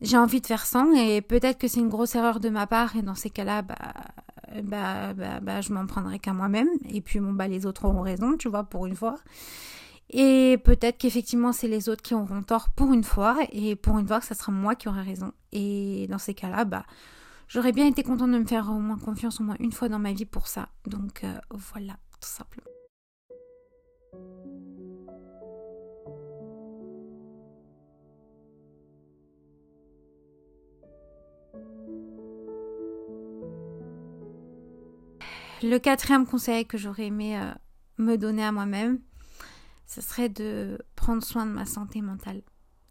J'ai 0.00 0.16
envie 0.16 0.40
de 0.40 0.46
faire 0.46 0.64
ça 0.64 0.86
et 0.96 1.20
peut-être 1.20 1.58
que 1.58 1.66
c'est 1.66 1.80
une 1.80 1.88
grosse 1.88 2.14
erreur 2.14 2.38
de 2.38 2.48
ma 2.48 2.68
part 2.68 2.94
et 2.94 3.02
dans 3.02 3.16
ces 3.16 3.28
cas-là, 3.28 3.62
bah, 3.62 3.74
bah, 4.62 5.14
bah, 5.14 5.40
bah 5.40 5.60
je 5.62 5.72
m'en 5.72 5.84
prendrai 5.86 6.20
qu'à 6.20 6.32
moi-même 6.32 6.68
et 6.88 7.00
puis 7.00 7.18
bon, 7.18 7.32
bah, 7.32 7.48
les 7.48 7.66
autres 7.66 7.86
auront 7.86 8.02
raison, 8.02 8.36
tu 8.36 8.48
vois, 8.48 8.62
pour 8.62 8.86
une 8.86 8.94
fois. 8.94 9.16
Et 10.10 10.56
peut-être 10.62 10.98
qu'effectivement, 10.98 11.52
c'est 11.52 11.66
les 11.66 11.88
autres 11.88 12.02
qui 12.02 12.14
auront 12.14 12.44
tort 12.44 12.68
pour 12.70 12.92
une 12.92 13.02
fois 13.02 13.36
et 13.50 13.74
pour 13.74 13.98
une 13.98 14.06
fois, 14.06 14.20
ça 14.20 14.36
sera 14.36 14.52
moi 14.52 14.76
qui 14.76 14.88
aurai 14.88 15.02
raison. 15.02 15.32
Et 15.50 16.06
dans 16.08 16.18
ces 16.18 16.34
cas-là, 16.34 16.64
bah, 16.64 16.84
j'aurais 17.48 17.72
bien 17.72 17.88
été 17.88 18.04
contente 18.04 18.30
de 18.30 18.38
me 18.38 18.46
faire 18.46 18.70
au 18.70 18.78
moins 18.78 18.98
confiance 18.98 19.40
au 19.40 19.42
moins 19.42 19.56
une 19.58 19.72
fois 19.72 19.88
dans 19.88 19.98
ma 19.98 20.12
vie 20.12 20.24
pour 20.24 20.46
ça. 20.46 20.68
Donc 20.86 21.24
euh, 21.24 21.34
voilà, 21.50 21.94
tout 22.20 22.28
simplement. 22.28 22.75
Le 35.62 35.78
quatrième 35.78 36.26
conseil 36.26 36.66
que 36.66 36.76
j'aurais 36.76 37.06
aimé 37.06 37.38
euh, 37.38 37.50
me 37.98 38.16
donner 38.16 38.44
à 38.44 38.52
moi-même, 38.52 39.00
ce 39.86 40.00
serait 40.00 40.28
de 40.28 40.78
prendre 40.94 41.24
soin 41.24 41.46
de 41.46 41.50
ma 41.50 41.64
santé 41.64 42.02
mentale, 42.02 42.42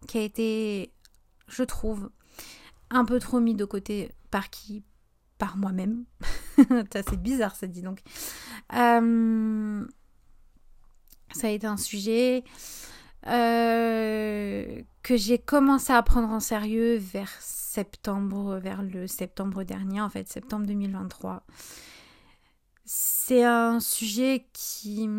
qui 0.07 0.17
a 0.17 0.21
été, 0.21 0.91
je 1.47 1.63
trouve, 1.63 2.09
un 2.89 3.05
peu 3.05 3.19
trop 3.19 3.39
mis 3.39 3.53
de 3.53 3.65
côté 3.65 4.11
par 4.31 4.49
qui 4.49 4.83
Par 5.37 5.57
moi-même. 5.57 6.05
c'est 6.91 7.21
bizarre, 7.21 7.55
ça 7.55 7.67
dit 7.67 7.81
donc. 7.81 7.99
Euh, 8.73 9.85
ça 11.35 11.47
a 11.47 11.49
été 11.51 11.67
un 11.67 11.77
sujet 11.77 12.43
euh, 13.27 14.81
que 15.03 15.17
j'ai 15.17 15.37
commencé 15.37 15.91
à 15.91 16.01
prendre 16.03 16.29
en 16.29 16.39
sérieux 16.39 16.97
vers 16.97 17.31
septembre, 17.39 18.57
vers 18.57 18.83
le 18.83 19.07
septembre 19.07 19.63
dernier, 19.63 20.01
en 20.01 20.09
fait, 20.09 20.27
septembre 20.29 20.65
2023. 20.67 21.43
C'est 22.85 23.43
un 23.43 23.79
sujet 23.79 24.47
qui, 24.53 25.09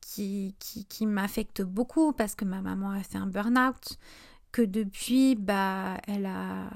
qui, 0.00 0.54
qui, 0.58 0.84
qui 0.84 1.06
m'affecte 1.06 1.62
beaucoup 1.62 2.12
parce 2.12 2.34
que 2.34 2.44
ma 2.44 2.62
maman 2.62 2.90
a 2.90 3.02
fait 3.02 3.18
un 3.18 3.26
burn-out, 3.26 3.98
que 4.52 4.62
depuis, 4.62 5.34
bah, 5.34 5.98
elle 6.06 6.26
a, 6.26 6.70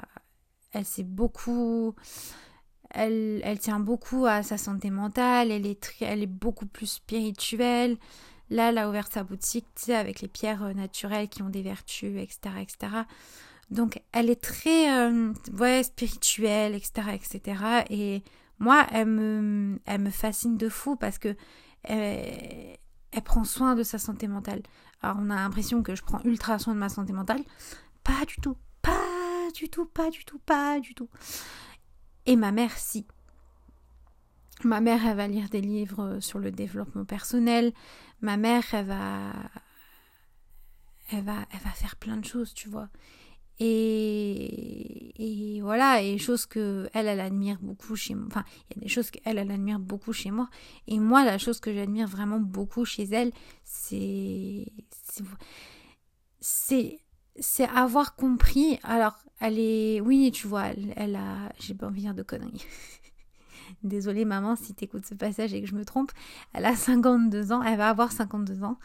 elle 0.73 0.85
s'est 0.85 1.05
beaucoup, 1.05 1.95
elle, 2.90 3.59
tient 3.61 3.81
beaucoup 3.81 4.27
à 4.27 4.42
sa 4.42 4.57
santé 4.57 4.90
mentale, 4.90 5.51
elle 5.51 5.66
est, 5.66 5.94
elle 6.01 6.22
est 6.22 6.27
beaucoup 6.27 6.66
plus 6.66 6.87
spirituelle. 6.87 7.96
Là, 8.51 8.70
elle 8.70 8.79
a 8.79 8.88
ouvert 8.88 9.09
sa 9.09 9.24
boutique, 9.24 9.66
avec 9.88 10.20
les 10.20 10.29
pierres 10.29 10.64
euh, 10.64 10.72
naturelles 10.72 11.29
qui 11.29 11.42
ont 11.42 11.51
des 11.51 11.61
vertus, 11.61 12.16
etc., 12.16 12.55
etc. 12.62 12.92
Donc, 13.70 14.01
elle 14.12 14.31
est 14.31 14.40
très, 14.40 14.90
euh, 14.90 15.35
ouais, 15.59 15.83
spirituelle, 15.83 16.74
etc., 16.74 17.11
etc. 17.12 17.62
Et 17.90 18.22
moi, 18.59 18.87
elle 18.90 19.07
me, 19.07 19.79
elle 19.85 20.01
me 20.01 20.11
fascine 20.11 20.57
de 20.57 20.70
fou 20.70 20.96
parce 20.96 21.18
que 21.18 21.37
elle, 21.83 22.79
elle 23.12 23.22
prend 23.22 23.44
soin 23.44 23.74
de 23.74 23.83
sa 23.83 23.98
santé 23.98 24.29
mentale. 24.29 24.62
Alors, 25.03 25.18
on 25.20 25.29
a 25.31 25.37
l'impression 25.37 25.83
que 25.83 25.94
je 25.94 26.03
prends 26.03 26.20
ultra 26.24 26.59
soin 26.59 26.74
de 26.74 26.79
ma 26.79 26.88
santé 26.88 27.12
mentale. 27.12 27.42
Pas 28.03 28.24
du 28.27 28.37
tout, 28.37 28.57
pas 28.81 29.51
du 29.55 29.68
tout, 29.68 29.85
pas 29.85 30.11
du 30.11 30.24
tout, 30.24 30.38
pas 30.38 30.81
du 30.81 30.94
tout. 30.94 31.09
Et 32.29 32.37
ma 32.37 32.53
mère, 32.53 32.77
si. 32.77 33.07
Ma 34.62 34.83
mère, 34.83 35.07
elle 35.07 35.17
va 35.17 35.27
lire 35.27 35.49
des 35.49 35.62
livres 35.62 36.21
sur 36.21 36.38
le 36.38 36.51
développement 36.51 37.07
personnel. 37.07 37.73
Ma 38.21 38.37
mère, 38.37 38.62
elle 38.75 38.85
va, 38.85 39.33
elle 41.11 41.25
va, 41.25 41.47
elle 41.51 41.61
va 41.61 41.71
faire 41.71 41.97
plein 41.97 42.19
de 42.19 42.27
choses, 42.27 42.53
tu 42.53 42.69
vois. 42.69 42.91
Et, 43.61 45.57
et 45.57 45.62
voilà, 45.62 46.03
et 46.03 46.19
choses 46.19 46.45
que 46.45 46.91
elle, 46.93 47.07
elle 47.07 47.21
admire 47.21 47.61
beaucoup 47.62 47.97
chez 47.97 48.14
moi. 48.14 48.27
Enfin, 48.27 48.45
il 48.69 48.77
y 48.77 48.81
a 48.81 48.83
des 48.83 48.88
choses 48.88 49.11
qu'elle, 49.11 49.38
elle 49.38 49.51
admire 49.51 49.79
beaucoup 49.79 50.12
chez 50.12 50.31
moi. 50.31 50.51
Et 50.87 50.99
moi, 50.99 51.25
la 51.25 51.38
chose 51.38 51.61
que 51.61 51.73
j'admire 51.73 52.09
vraiment 52.09 52.41
beaucoup 52.41 52.85
chez 52.85 53.05
elle, 53.05 53.33
c'est, 53.64 54.67
c'est, 56.41 57.01
c'est 57.40 57.68
avoir 57.68 58.14
compris. 58.16 58.79
Alors, 58.83 59.18
elle 59.40 59.59
est, 59.59 60.01
oui, 60.01 60.31
tu 60.33 60.46
vois, 60.46 60.66
elle, 60.96 61.16
a, 61.16 61.53
j'ai 61.61 61.74
pas 61.74 61.87
envie 61.87 62.01
de 62.01 62.07
dire 62.07 62.14
de 62.14 62.22
conneries. 62.22 62.64
Désolée 63.83 64.24
maman 64.24 64.57
si 64.57 64.74
t'écoutes 64.74 65.07
ce 65.07 65.14
passage 65.14 65.55
et 65.55 65.61
que 65.61 65.68
je 65.68 65.74
me 65.74 65.85
trompe. 65.85 66.11
Elle 66.53 66.64
a 66.64 66.74
52 66.74 67.53
ans, 67.53 67.62
elle 67.62 67.79
va 67.79 67.90
avoir 67.90 68.12
52 68.12 68.64
ans. 68.64 68.79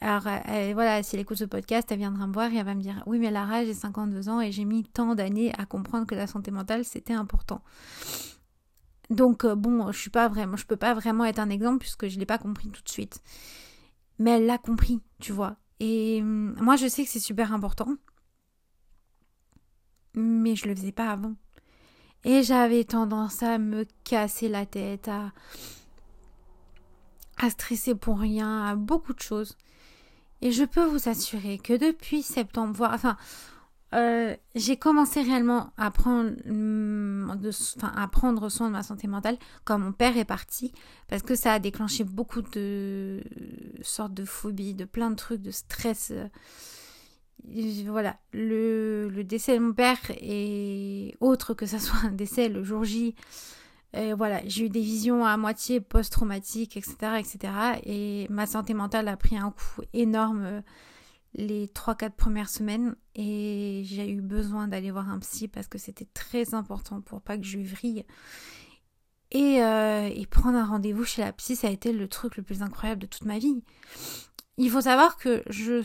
Alors 0.00 0.22
voilà, 0.74 1.02
si 1.02 1.16
elle 1.16 1.22
écoute 1.22 1.38
ce 1.38 1.44
podcast, 1.44 1.90
elle 1.90 1.98
viendra 1.98 2.26
me 2.26 2.32
voir 2.32 2.52
et 2.52 2.56
elle 2.56 2.64
va 2.64 2.76
me 2.76 2.80
dire 2.80 3.02
oui 3.06 3.18
mais 3.18 3.32
Lara 3.32 3.64
j'ai 3.64 3.74
52 3.74 4.28
ans 4.28 4.40
et 4.40 4.52
j'ai 4.52 4.64
mis 4.64 4.84
tant 4.84 5.16
d'années 5.16 5.52
à 5.58 5.66
comprendre 5.66 6.06
que 6.06 6.14
la 6.14 6.28
santé 6.28 6.52
mentale 6.52 6.84
c'était 6.84 7.14
important. 7.14 7.62
Donc 9.10 9.44
euh, 9.44 9.54
bon, 9.54 9.90
je 9.90 9.98
suis 9.98 10.10
pas 10.10 10.28
vraiment, 10.28 10.56
je 10.56 10.66
peux 10.66 10.76
pas 10.76 10.94
vraiment 10.94 11.24
être 11.24 11.38
un 11.38 11.50
exemple 11.50 11.78
puisque 11.78 12.08
je 12.08 12.18
l'ai 12.18 12.26
pas 12.26 12.38
compris 12.38 12.68
tout 12.68 12.82
de 12.82 12.88
suite. 12.88 13.20
Mais 14.18 14.32
elle 14.32 14.46
l'a 14.46 14.58
compris, 14.58 15.00
tu 15.20 15.32
vois. 15.32 15.56
Et 15.80 16.20
hum, 16.22 16.54
moi 16.60 16.76
je 16.76 16.88
sais 16.88 17.04
que 17.04 17.10
c'est 17.10 17.20
super 17.20 17.52
important, 17.52 17.94
mais 20.14 20.56
je 20.56 20.68
le 20.68 20.74
faisais 20.74 20.92
pas 20.92 21.10
avant. 21.10 21.34
Et 22.24 22.42
j'avais 22.42 22.84
tendance 22.84 23.42
à 23.42 23.58
me 23.58 23.86
casser 24.04 24.48
la 24.48 24.66
tête, 24.66 25.08
à, 25.08 25.32
à 27.38 27.50
stresser 27.50 27.94
pour 27.94 28.18
rien, 28.18 28.64
à 28.64 28.74
beaucoup 28.74 29.12
de 29.12 29.20
choses. 29.20 29.56
Et 30.40 30.50
je 30.52 30.64
peux 30.64 30.84
vous 30.84 31.08
assurer 31.08 31.58
que 31.58 31.72
depuis 31.74 32.22
septembre, 32.22 32.74
voire, 32.74 32.92
enfin, 32.92 33.16
euh, 33.94 34.36
j'ai 34.54 34.76
commencé 34.76 35.22
réellement 35.22 35.72
à 35.78 35.90
prendre, 35.90 36.30
mm, 36.44 37.30
enfin, 37.76 37.92
à 37.96 38.06
prendre 38.08 38.48
soin 38.48 38.68
de 38.68 38.72
ma 38.72 38.82
santé 38.82 39.06
mentale 39.06 39.38
quand 39.64 39.78
mon 39.78 39.92
père 39.92 40.16
est 40.16 40.24
parti, 40.24 40.72
parce 41.08 41.22
que 41.22 41.34
ça 41.34 41.54
a 41.54 41.58
déclenché 41.58 42.04
beaucoup 42.04 42.42
de 42.42 43.22
sortes 43.82 44.14
de 44.14 44.24
phobies, 44.24 44.74
de 44.74 44.84
plein 44.84 45.10
de 45.10 45.16
trucs, 45.16 45.42
de 45.42 45.50
stress. 45.50 46.12
Euh, 46.12 46.28
voilà, 47.86 48.16
le, 48.32 49.22
décès 49.24 49.54
de 49.54 49.62
mon 49.62 49.72
père 49.72 49.98
et 50.10 51.14
autre 51.20 51.54
que 51.54 51.66
ça 51.66 51.78
soit 51.78 52.08
un 52.08 52.12
décès 52.12 52.48
le 52.48 52.62
jour 52.62 52.84
J, 52.84 53.14
euh, 53.96 54.14
voilà, 54.16 54.42
j'ai 54.46 54.66
eu 54.66 54.68
des 54.68 54.82
visions 54.82 55.24
à 55.24 55.36
moitié 55.36 55.80
post-traumatiques, 55.80 56.76
etc., 56.76 56.96
etc. 57.18 57.52
Et 57.84 58.26
ma 58.28 58.46
santé 58.46 58.74
mentale 58.74 59.08
a 59.08 59.16
pris 59.16 59.38
un 59.38 59.50
coup 59.50 59.82
énorme 59.94 60.42
euh, 60.44 60.60
les 61.34 61.66
3-4 61.66 62.10
premières 62.10 62.48
semaines 62.48 62.96
et 63.14 63.82
j'ai 63.84 64.10
eu 64.10 64.20
besoin 64.20 64.68
d'aller 64.68 64.90
voir 64.90 65.10
un 65.10 65.18
psy 65.18 65.48
parce 65.48 65.68
que 65.68 65.78
c'était 65.78 66.08
très 66.14 66.54
important 66.54 67.00
pour 67.00 67.20
pas 67.20 67.36
que 67.36 67.44
je 67.44 67.58
vrille. 67.58 68.04
Et, 69.30 69.62
euh, 69.62 70.08
et 70.10 70.26
prendre 70.26 70.56
un 70.56 70.64
rendez-vous 70.64 71.04
chez 71.04 71.22
la 71.22 71.32
psy, 71.32 71.54
ça 71.54 71.68
a 71.68 71.70
été 71.70 71.92
le 71.92 72.08
truc 72.08 72.36
le 72.36 72.42
plus 72.42 72.62
incroyable 72.62 73.02
de 73.02 73.06
toute 73.06 73.26
ma 73.26 73.38
vie. 73.38 73.62
Il 74.56 74.70
faut 74.70 74.80
savoir 74.80 75.18
que 75.18 75.42
je, 75.50 75.84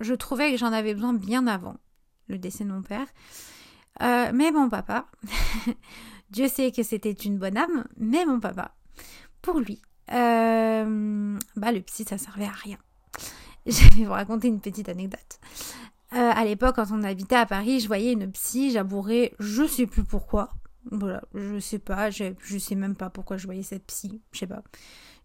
je 0.00 0.14
trouvais 0.14 0.52
que 0.52 0.58
j'en 0.58 0.72
avais 0.72 0.94
besoin 0.94 1.14
bien 1.14 1.46
avant 1.46 1.76
le 2.28 2.38
décès 2.38 2.64
de 2.64 2.70
mon 2.70 2.82
père. 2.82 3.06
Euh, 4.02 4.30
mais 4.34 4.50
mon 4.50 4.68
papa, 4.68 5.06
Dieu 6.30 6.48
sait 6.48 6.72
que 6.72 6.82
c'était 6.82 7.12
une 7.12 7.38
bonne 7.38 7.56
âme, 7.56 7.86
mais 7.96 8.26
mon 8.26 8.40
papa, 8.40 8.74
pour 9.40 9.60
lui, 9.60 9.80
euh, 10.12 11.38
bah 11.56 11.72
le 11.72 11.80
psy 11.80 12.04
ça 12.04 12.18
servait 12.18 12.46
à 12.46 12.50
rien. 12.50 12.78
Je 13.66 13.96
vais 13.96 14.04
vous 14.04 14.12
raconter 14.12 14.48
une 14.48 14.60
petite 14.60 14.88
anecdote. 14.88 15.40
Euh, 16.12 16.30
à 16.32 16.44
l'époque, 16.44 16.76
quand 16.76 16.90
on 16.92 17.02
habitait 17.02 17.36
à 17.36 17.46
Paris, 17.46 17.80
je 17.80 17.86
voyais 17.86 18.12
une 18.12 18.30
psy, 18.30 18.70
j'abourais, 18.70 19.32
je 19.38 19.66
sais 19.66 19.86
plus 19.86 20.04
pourquoi. 20.04 20.50
Voilà, 20.90 21.22
je 21.34 21.58
sais 21.58 21.78
pas, 21.78 22.10
je, 22.10 22.34
je 22.40 22.58
sais 22.58 22.74
même 22.74 22.94
pas 22.94 23.08
pourquoi 23.08 23.36
je 23.36 23.46
voyais 23.46 23.62
cette 23.62 23.86
psy, 23.86 24.20
je 24.32 24.40
sais 24.40 24.46
pas. 24.46 24.62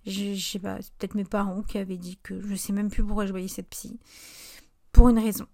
Je, 0.05 0.33
je 0.33 0.51
sais 0.51 0.59
pas, 0.59 0.77
c'est 0.81 0.93
peut-être 0.93 1.15
mes 1.15 1.25
parents 1.25 1.61
qui 1.63 1.77
avaient 1.77 1.97
dit 1.97 2.17
que 2.23 2.39
je 2.39 2.55
sais 2.55 2.71
même 2.71 2.89
plus 2.89 3.03
pourquoi 3.03 3.25
je 3.25 3.31
voyais 3.31 3.49
cette 3.49 3.69
psy. 3.69 3.99
Pour 4.93 5.09
une 5.09 5.19
raison. 5.19 5.45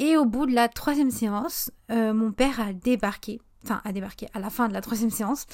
Et 0.00 0.16
au 0.16 0.24
bout 0.24 0.46
de 0.46 0.54
la 0.54 0.68
troisième 0.68 1.10
séance, 1.10 1.70
euh, 1.90 2.12
mon 2.12 2.32
père 2.32 2.58
a 2.60 2.72
débarqué. 2.72 3.40
Enfin, 3.64 3.80
a 3.84 3.92
débarqué 3.92 4.26
à 4.34 4.40
la 4.40 4.50
fin 4.50 4.68
de 4.68 4.72
la 4.72 4.80
troisième 4.80 5.10
séance. 5.10 5.46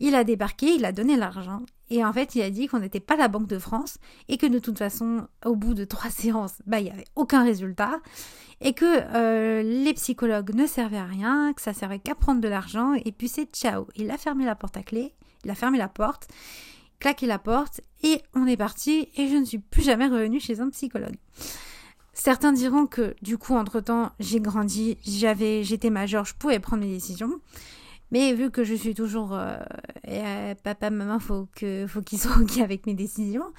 Il 0.00 0.14
a 0.14 0.24
débarqué, 0.24 0.74
il 0.74 0.84
a 0.84 0.92
donné 0.92 1.16
l'argent. 1.16 1.62
Et 1.90 2.04
en 2.04 2.12
fait, 2.12 2.34
il 2.34 2.42
a 2.42 2.50
dit 2.50 2.66
qu'on 2.66 2.80
n'était 2.80 3.00
pas 3.00 3.16
la 3.16 3.28
Banque 3.28 3.48
de 3.48 3.58
France 3.58 3.98
et 4.28 4.36
que 4.36 4.46
de 4.46 4.58
toute 4.58 4.78
façon, 4.78 5.26
au 5.44 5.56
bout 5.56 5.74
de 5.74 5.84
trois 5.84 6.10
séances, 6.10 6.54
bah, 6.66 6.80
il 6.80 6.84
n'y 6.84 6.90
avait 6.90 7.06
aucun 7.16 7.44
résultat. 7.44 8.00
Et 8.60 8.72
que 8.72 8.84
euh, 8.84 9.62
les 9.62 9.94
psychologues 9.94 10.52
ne 10.54 10.66
servaient 10.66 10.98
à 10.98 11.04
rien, 11.04 11.52
que 11.54 11.62
ça 11.62 11.72
servait 11.72 12.00
qu'à 12.00 12.14
prendre 12.14 12.40
de 12.40 12.48
l'argent. 12.48 12.94
Et 12.94 13.12
puis 13.12 13.28
c'est 13.28 13.48
ciao. 13.54 13.86
Il 13.94 14.10
a 14.10 14.18
fermé 14.18 14.44
la 14.44 14.56
porte 14.56 14.76
à 14.76 14.82
clé. 14.82 15.14
Il 15.44 15.50
a 15.50 15.54
fermé 15.54 15.78
la 15.78 15.88
porte 15.88 16.28
claqué 16.98 17.26
la 17.26 17.38
porte 17.38 17.80
et 18.02 18.22
on 18.34 18.46
est 18.46 18.56
parti 18.56 19.08
et 19.16 19.28
je 19.28 19.36
ne 19.36 19.44
suis 19.44 19.58
plus 19.58 19.82
jamais 19.82 20.06
revenue 20.06 20.40
chez 20.40 20.60
un 20.60 20.70
psychologue. 20.70 21.16
Certains 22.12 22.52
diront 22.52 22.86
que 22.86 23.14
du 23.22 23.38
coup 23.38 23.54
entre-temps 23.54 24.10
j'ai 24.18 24.40
grandi, 24.40 24.98
j'avais 25.06 25.62
j'étais 25.62 25.90
majeure, 25.90 26.24
je 26.24 26.34
pouvais 26.34 26.58
prendre 26.58 26.82
mes 26.82 26.92
décisions. 26.92 27.40
Mais 28.10 28.32
vu 28.32 28.50
que 28.50 28.64
je 28.64 28.74
suis 28.74 28.94
toujours 28.94 29.34
euh, 29.34 29.58
euh, 30.08 30.54
papa 30.62 30.90
maman 30.90 31.18
faut 31.18 31.48
que 31.54 31.86
faut 31.86 32.02
qu'ils 32.02 32.18
soient 32.20 32.38
ok 32.38 32.58
avec 32.58 32.86
mes 32.86 32.94
décisions. 32.94 33.52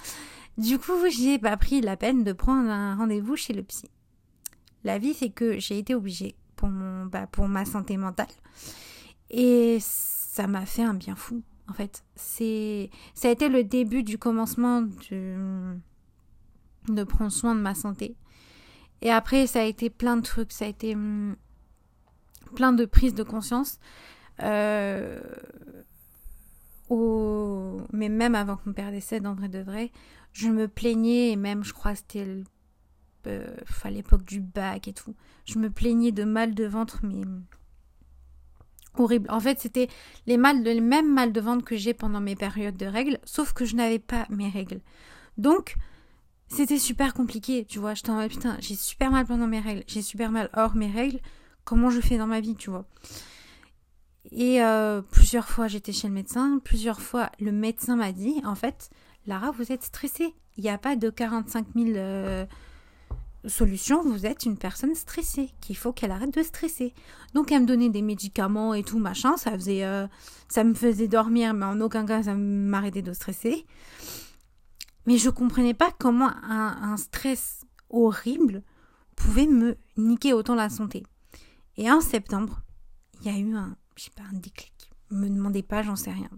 Du 0.58 0.78
coup, 0.78 0.94
j'ai 1.10 1.40
pas 1.40 1.56
pris 1.56 1.82
la 1.82 1.96
peine 1.96 2.24
de 2.24 2.34
prendre 2.34 2.70
un 2.70 2.96
rendez-vous 2.96 3.36
chez 3.36 3.54
le 3.54 3.64
psy. 3.64 3.90
La 4.84 4.98
vie 4.98 5.14
fait 5.14 5.30
que 5.30 5.60
j'ai 5.60 5.78
été 5.78 5.96
obligée 5.96 6.36
pour 6.56 6.70
mon 6.70 7.06
bah, 7.06 7.28
pour 7.28 7.48
ma 7.48 7.66
santé 7.66 7.96
mentale 7.98 8.28
et 9.30 9.78
ça 9.80 10.48
m'a 10.48 10.66
fait 10.66 10.84
un 10.84 10.94
bien 10.94 11.16
fou 11.16 11.44
en 11.70 11.74
fait. 11.74 12.04
C'est, 12.16 12.90
ça 13.14 13.28
a 13.28 13.32
été 13.32 13.48
le 13.48 13.64
début 13.64 14.04
du 14.04 14.18
commencement 14.18 14.82
de, 14.82 15.78
prendre 17.06 17.32
soin 17.32 17.56
de 17.56 17.62
ma 17.62 17.76
santé. 17.76 18.16
Et 19.02 19.12
après, 19.12 19.48
ça 19.48 19.62
a 19.62 19.64
été 19.64 19.90
plein 19.90 20.18
de 20.18 20.22
trucs, 20.22 20.52
ça 20.52 20.66
a 20.66 20.68
été 20.68 20.96
hum, 20.96 21.36
plein 22.56 22.74
de 22.74 22.86
prises 22.86 23.14
de 23.14 23.24
conscience. 23.24 23.80
Euh, 24.42 25.20
mais 27.92 28.10
même 28.10 28.36
avant 28.36 28.56
que 28.56 28.64
mon 28.66 28.74
père 28.74 28.92
décède, 28.92 29.28
en 29.28 29.36
vrai 29.36 29.50
de 29.50 29.60
vrai, 29.60 29.92
je 30.32 30.48
me 30.48 30.68
plaignais, 30.68 31.32
et 31.32 31.36
même, 31.36 31.64
je 31.64 31.74
crois, 31.74 31.96
c'était 31.96 32.26
euh, 33.28 33.56
à 33.84 33.90
l'époque 33.90 34.24
du 34.24 34.40
bac 34.40 34.88
et 34.88 34.94
tout, 34.94 35.16
je 35.46 35.60
me 35.60 35.70
plaignais 35.70 36.12
de 36.12 36.24
mal 36.24 36.56
de 36.56 36.66
ventre, 36.66 37.00
mais 37.04 37.22
horrible. 38.98 39.30
En 39.30 39.40
fait, 39.40 39.60
c'était 39.60 39.88
les, 40.26 40.38
les 40.38 40.82
mêmes 40.82 41.14
mal 41.14 41.32
de 41.32 41.42
ventre 41.42 41.66
que 41.66 41.78
j'ai 41.78 41.94
pendant 41.94 42.22
mes 42.22 42.36
périodes 42.36 42.78
de 42.78 42.86
règles, 42.86 43.20
sauf 43.24 43.54
que 43.54 43.66
je 43.66 43.76
n'avais 43.76 44.00
pas 44.00 44.26
mes 44.30 44.50
règles. 44.50 44.82
Donc, 45.38 45.76
c'était 46.48 46.80
super 46.80 47.14
compliqué, 47.14 47.66
tu 47.66 47.80
vois. 47.80 47.94
J'étais 47.94 48.10
en 48.10 48.16
mode, 48.16 48.30
putain, 48.30 48.58
j'ai 48.60 48.76
super 48.76 49.12
mal 49.12 49.26
pendant 49.26 49.48
mes 49.48 49.60
règles, 49.60 49.84
j'ai 49.88 50.02
super 50.02 50.32
mal 50.32 50.50
hors 50.54 50.76
mes 50.76 50.92
règles. 50.92 51.20
Comment 51.64 51.90
je 51.92 52.02
fais 52.02 52.18
dans 52.18 52.28
ma 52.28 52.40
vie, 52.40 52.56
tu 52.56 52.72
vois 52.72 52.86
Et 54.32 54.62
euh, 54.62 55.02
plusieurs 55.02 55.48
fois, 55.48 55.68
j'étais 55.68 55.92
chez 55.92 56.08
le 56.08 56.14
médecin. 56.14 56.60
Plusieurs 56.64 57.02
fois, 57.02 57.32
le 57.40 57.52
médecin 57.52 57.96
m'a 57.96 58.12
dit, 58.12 58.42
en 58.46 58.56
fait, 58.56 58.90
Lara, 59.26 59.52
vous 59.52 59.72
êtes 59.72 59.84
stressée. 59.84 60.34
Il 60.58 60.64
n'y 60.64 60.70
a 60.70 60.78
pas 60.78 60.96
de 60.96 61.10
45 61.10 61.68
000 61.76 62.48
solution, 63.48 64.04
vous 64.04 64.26
êtes 64.26 64.46
une 64.46 64.58
personne 64.58 64.96
stressée, 64.96 65.50
qu'il 65.62 65.78
faut 65.78 65.94
qu'elle 65.94 66.12
arrête 66.12 66.34
de 66.34 66.44
stresser. 66.44 66.94
Donc 67.34 67.52
elle 67.52 67.62
me 67.62 67.68
donnait 67.68 67.90
des 67.90 68.02
médicaments 68.02 68.74
et 68.74 68.84
tout, 68.84 69.00
machin, 69.00 69.38
ça 69.38 69.52
faisait, 69.52 69.86
euh, 69.86 70.08
ça 70.50 70.64
me 70.64 70.74
faisait 70.74 71.08
dormir, 71.08 71.54
mais 71.54 71.66
en 71.66 71.80
aucun 71.80 72.06
cas 72.06 72.24
ça 72.24 72.36
m'arrêtait 72.36 73.02
de 73.02 73.14
stresser. 73.14 73.66
Mais 75.06 75.18
je 75.18 75.30
comprenais 75.30 75.74
pas 75.74 75.92
comment 75.98 76.30
un, 76.44 76.98
stress 76.98 77.66
horrible 77.90 78.62
pouvait 79.16 79.48
me 79.48 79.78
niquer 79.98 80.34
autant 80.34 80.56
la 80.56 80.70
santé. 80.70 81.04
Et 81.78 81.90
en 81.90 82.02
septembre, 82.02 82.62
il 83.22 83.32
y 83.32 83.36
a 83.36 83.40
eu 83.40 83.56
un, 83.56 83.76
sais 84.04 84.12
pas, 84.16 84.24
un 84.32 84.38
déclic. 84.38 84.92
Me 85.12 85.30
demandez 85.30 85.64
pas, 85.64 85.82
j'en 85.82 85.96
sais 85.96 86.12
rien. 86.12 86.30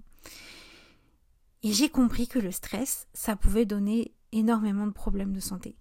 Et 1.63 1.73
j'ai 1.73 1.89
compris 1.89 2.27
que 2.27 2.39
le 2.39 2.51
stress, 2.51 3.07
ça 3.13 3.35
pouvait 3.35 3.65
donner 3.65 4.13
énormément 4.31 4.87
de 4.87 4.91
problèmes 4.91 5.33
de 5.33 5.39
santé. 5.39 5.75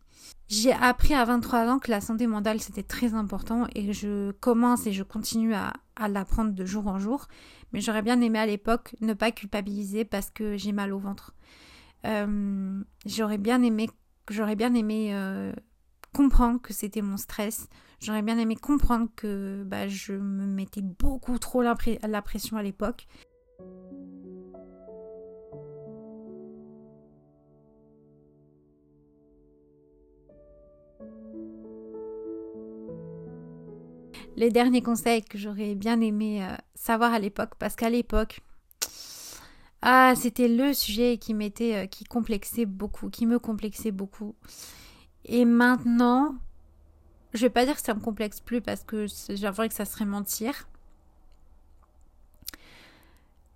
J'ai 0.49 0.73
appris 0.73 1.15
à 1.15 1.25
23 1.25 1.69
ans 1.69 1.79
que 1.79 1.91
la 1.91 2.01
santé 2.01 2.27
mentale 2.27 2.61
c'était 2.61 2.83
très 2.83 3.15
important 3.15 3.67
et 3.75 3.93
je 3.93 4.33
commence 4.33 4.87
et 4.87 4.93
je 4.93 5.03
continue 5.03 5.55
à, 5.55 5.73
l'apprendre 6.09 6.53
de 6.53 6.65
jour 6.65 6.89
en 6.89 6.99
jour. 6.99 7.29
Mais 7.73 7.81
j'aurais 7.81 8.03
bien 8.03 8.21
aimé 8.21 8.39
à 8.39 8.47
l'époque 8.47 8.97
ne 9.01 9.13
pas 9.13 9.31
culpabiliser 9.31 10.05
parce 10.05 10.31
que 10.31 10.57
j'ai 10.57 10.73
mal 10.73 10.93
au 10.93 10.99
ventre. 10.99 11.35
Euh, 12.05 12.83
j'aurais 13.07 13.39
bien 13.39 13.63
aimé, 13.63 13.89
j'aurais 14.29 14.57
bien 14.57 14.75
aimé 14.75 15.15
euh, 15.15 15.53
comprendre 16.15 16.61
que 16.61 16.73
c'était 16.73 17.03
mon 17.03 17.17
stress. 17.17 17.69
J'aurais 18.01 18.23
bien 18.23 18.39
aimé 18.39 18.57
comprendre 18.57 19.09
que 19.15 19.63
bah, 19.65 19.89
je 19.89 20.13
me 20.13 20.47
mettais 20.47 20.81
beaucoup 20.83 21.39
trop 21.39 21.63
la 21.63 22.23
pression 22.23 22.57
à 22.57 22.63
l'époque. 22.63 23.07
les 34.41 34.51
derniers 34.51 34.81
conseils 34.81 35.23
que 35.23 35.37
j'aurais 35.37 35.75
bien 35.75 36.01
aimé 36.01 36.43
euh, 36.43 36.57
savoir 36.75 37.13
à 37.13 37.19
l'époque, 37.19 37.51
parce 37.59 37.77
qu'à 37.77 37.91
l'époque, 37.91 38.41
ah, 39.83 40.15
c'était 40.17 40.49
le 40.49 40.73
sujet 40.73 41.19
qui 41.19 41.35
m'était, 41.35 41.75
euh, 41.75 41.87
qui 41.87 42.05
complexait 42.05 42.65
beaucoup, 42.65 43.11
qui 43.11 43.27
me 43.27 43.39
complexait 43.39 43.91
beaucoup. 43.91 44.35
Et 45.27 45.45
maintenant, 45.45 46.37
je 47.35 47.41
vais 47.41 47.51
pas 47.51 47.65
dire 47.65 47.77
que 47.77 47.83
ça 47.83 47.95
me 47.95 48.01
complexe 48.01 48.41
plus 48.41 48.61
parce 48.61 48.83
que 48.83 49.07
j'avouerais 49.31 49.69
que 49.69 49.75
ça 49.75 49.85
serait 49.85 50.05
mentir. 50.05 50.69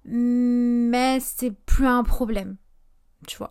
Mais 0.04 1.18
c'est 1.20 1.50
plus 1.50 1.86
un 1.86 2.04
problème, 2.04 2.56
tu 3.26 3.38
vois. 3.38 3.50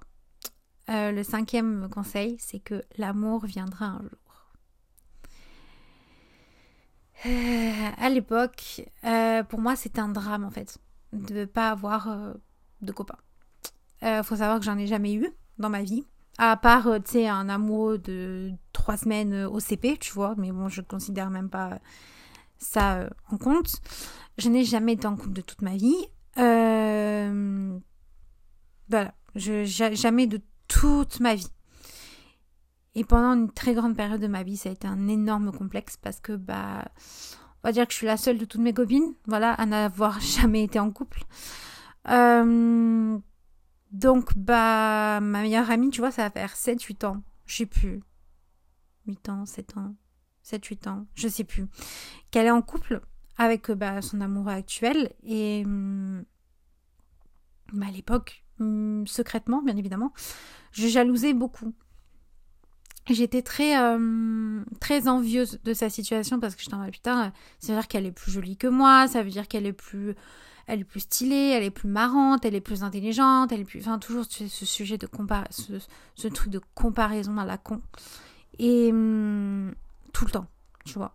Euh, 0.89 1.11
le 1.11 1.23
cinquième 1.23 1.89
conseil, 1.89 2.37
c'est 2.39 2.59
que 2.59 2.83
l'amour 2.97 3.45
viendra 3.45 3.85
un 3.85 4.01
jour. 4.01 4.53
Euh, 7.25 7.89
à 7.97 8.09
l'époque, 8.09 8.81
euh, 9.05 9.43
pour 9.43 9.59
moi, 9.59 9.75
c'était 9.75 10.01
un 10.01 10.09
drame 10.09 10.43
en 10.43 10.51
fait 10.51 10.77
de 11.13 11.33
ne 11.33 11.45
pas 11.45 11.69
avoir 11.69 12.35
de 12.81 12.91
copains. 12.91 13.17
faut 14.23 14.35
savoir 14.35 14.59
que 14.59 14.65
j'en 14.65 14.77
ai 14.77 14.87
jamais 14.87 15.13
eu 15.13 15.27
dans 15.57 15.69
ma 15.69 15.83
vie. 15.83 16.05
À 16.37 16.57
part, 16.57 16.89
tu 17.05 17.11
sais, 17.11 17.27
un 17.27 17.47
amoureux 17.47 17.97
de 17.99 18.51
trois 18.73 18.97
semaines 18.97 19.45
au 19.45 19.59
CP, 19.59 19.97
tu 19.97 20.11
vois, 20.13 20.33
mais 20.37 20.51
bon, 20.51 20.67
je 20.67 20.81
ne 20.81 20.85
considère 20.85 21.29
même 21.29 21.49
pas 21.49 21.79
ça 22.57 23.09
en 23.29 23.37
compte. 23.37 23.75
Je 24.37 24.49
n'ai 24.49 24.63
jamais 24.63 24.93
été 24.93 25.05
en 25.05 25.15
couple 25.15 25.33
de 25.33 25.41
toute 25.41 25.61
ma 25.61 25.75
vie. 25.75 26.07
voilà, 28.89 29.13
je, 29.35 29.63
jamais 29.65 30.27
de 30.27 30.41
toute 30.67 31.19
ma 31.19 31.35
vie. 31.35 31.51
Et 32.95 33.03
pendant 33.03 33.33
une 33.33 33.51
très 33.51 33.73
grande 33.73 33.95
période 33.95 34.21
de 34.21 34.27
ma 34.27 34.43
vie, 34.43 34.57
ça 34.57 34.69
a 34.69 34.71
été 34.71 34.87
un 34.87 35.07
énorme 35.07 35.51
complexe 35.51 35.97
parce 35.97 36.19
que, 36.19 36.33
bah, 36.33 36.85
on 37.63 37.67
va 37.67 37.71
dire 37.71 37.87
que 37.87 37.93
je 37.93 37.97
suis 37.97 38.07
la 38.07 38.17
seule 38.17 38.37
de 38.37 38.45
toutes 38.45 38.61
mes 38.61 38.73
copines, 38.73 39.13
voilà, 39.25 39.53
à 39.53 39.65
n'avoir 39.65 40.19
jamais 40.21 40.63
été 40.63 40.79
en 40.79 40.91
couple. 40.91 41.23
Euh, 42.09 43.17
donc, 43.93 44.35
bah, 44.35 45.19
ma 45.21 45.41
meilleure 45.43 45.69
amie, 45.69 45.91
tu 45.91 46.01
vois, 46.01 46.11
ça 46.11 46.23
va 46.23 46.31
faire 46.31 46.55
7-8 46.55 47.05
ans, 47.05 47.21
je 47.45 47.57
sais 47.57 47.65
plus. 47.67 48.01
8 49.07 49.29
ans, 49.29 49.45
7 49.45 49.77
ans, 49.77 49.95
7-8 50.43 50.89
ans, 50.89 51.05
je 51.13 51.27
sais 51.27 51.43
plus. 51.43 51.67
Qu'elle 52.31 52.47
est 52.47 52.51
en 52.51 52.63
couple 52.63 53.01
avec 53.37 53.69
bah, 53.71 54.01
son 54.01 54.19
amoureux 54.19 54.51
actuel 54.51 55.13
et 55.23 55.63
bah, 57.71 57.85
à 57.87 57.91
l'époque, 57.91 58.43
hum, 58.59 59.05
secrètement, 59.05 59.61
bien 59.61 59.77
évidemment, 59.77 60.11
je 60.71 60.87
jalousais 60.87 61.33
beaucoup 61.33 61.73
j'étais 63.09 63.41
très 63.41 63.77
euh, 63.77 64.63
très 64.79 65.07
envieuse 65.07 65.59
de 65.63 65.73
sa 65.73 65.89
situation 65.89 66.39
parce 66.39 66.55
que 66.55 66.61
j'étais 66.61 66.75
en 66.75 66.79
mode 66.79 66.91
putain 66.91 67.33
ça 67.59 67.73
veut 67.73 67.79
dire 67.79 67.87
qu'elle 67.89 68.05
est 68.05 68.13
plus 68.13 68.31
jolie 68.31 68.55
que 68.55 68.67
moi 68.67 69.07
ça 69.09 69.23
veut 69.23 69.29
dire 69.29 69.47
qu'elle 69.47 69.65
est 69.65 69.73
plus 69.73 70.15
elle 70.67 70.81
est 70.81 70.85
plus 70.85 71.01
stylée 71.01 71.53
elle 71.55 71.63
est 71.63 71.71
plus 71.71 71.87
marrante 71.87 72.45
elle 72.45 72.55
est 72.55 72.61
plus 72.61 72.83
intelligente 72.83 73.51
elle 73.51 73.61
est 73.61 73.65
plus 73.65 73.79
enfin 73.79 73.99
toujours 73.99 74.25
ce, 74.29 74.47
sujet 74.47 74.97
de 74.97 75.07
compar 75.07 75.45
ce, 75.49 76.27
truc 76.27 76.51
de 76.51 76.61
comparaison 76.75 77.37
à 77.37 77.45
la 77.45 77.57
con 77.57 77.81
et 78.59 78.89
hum, 78.91 79.73
tout 80.13 80.25
le 80.25 80.31
temps 80.31 80.47
tu 80.85 80.93
vois 80.93 81.13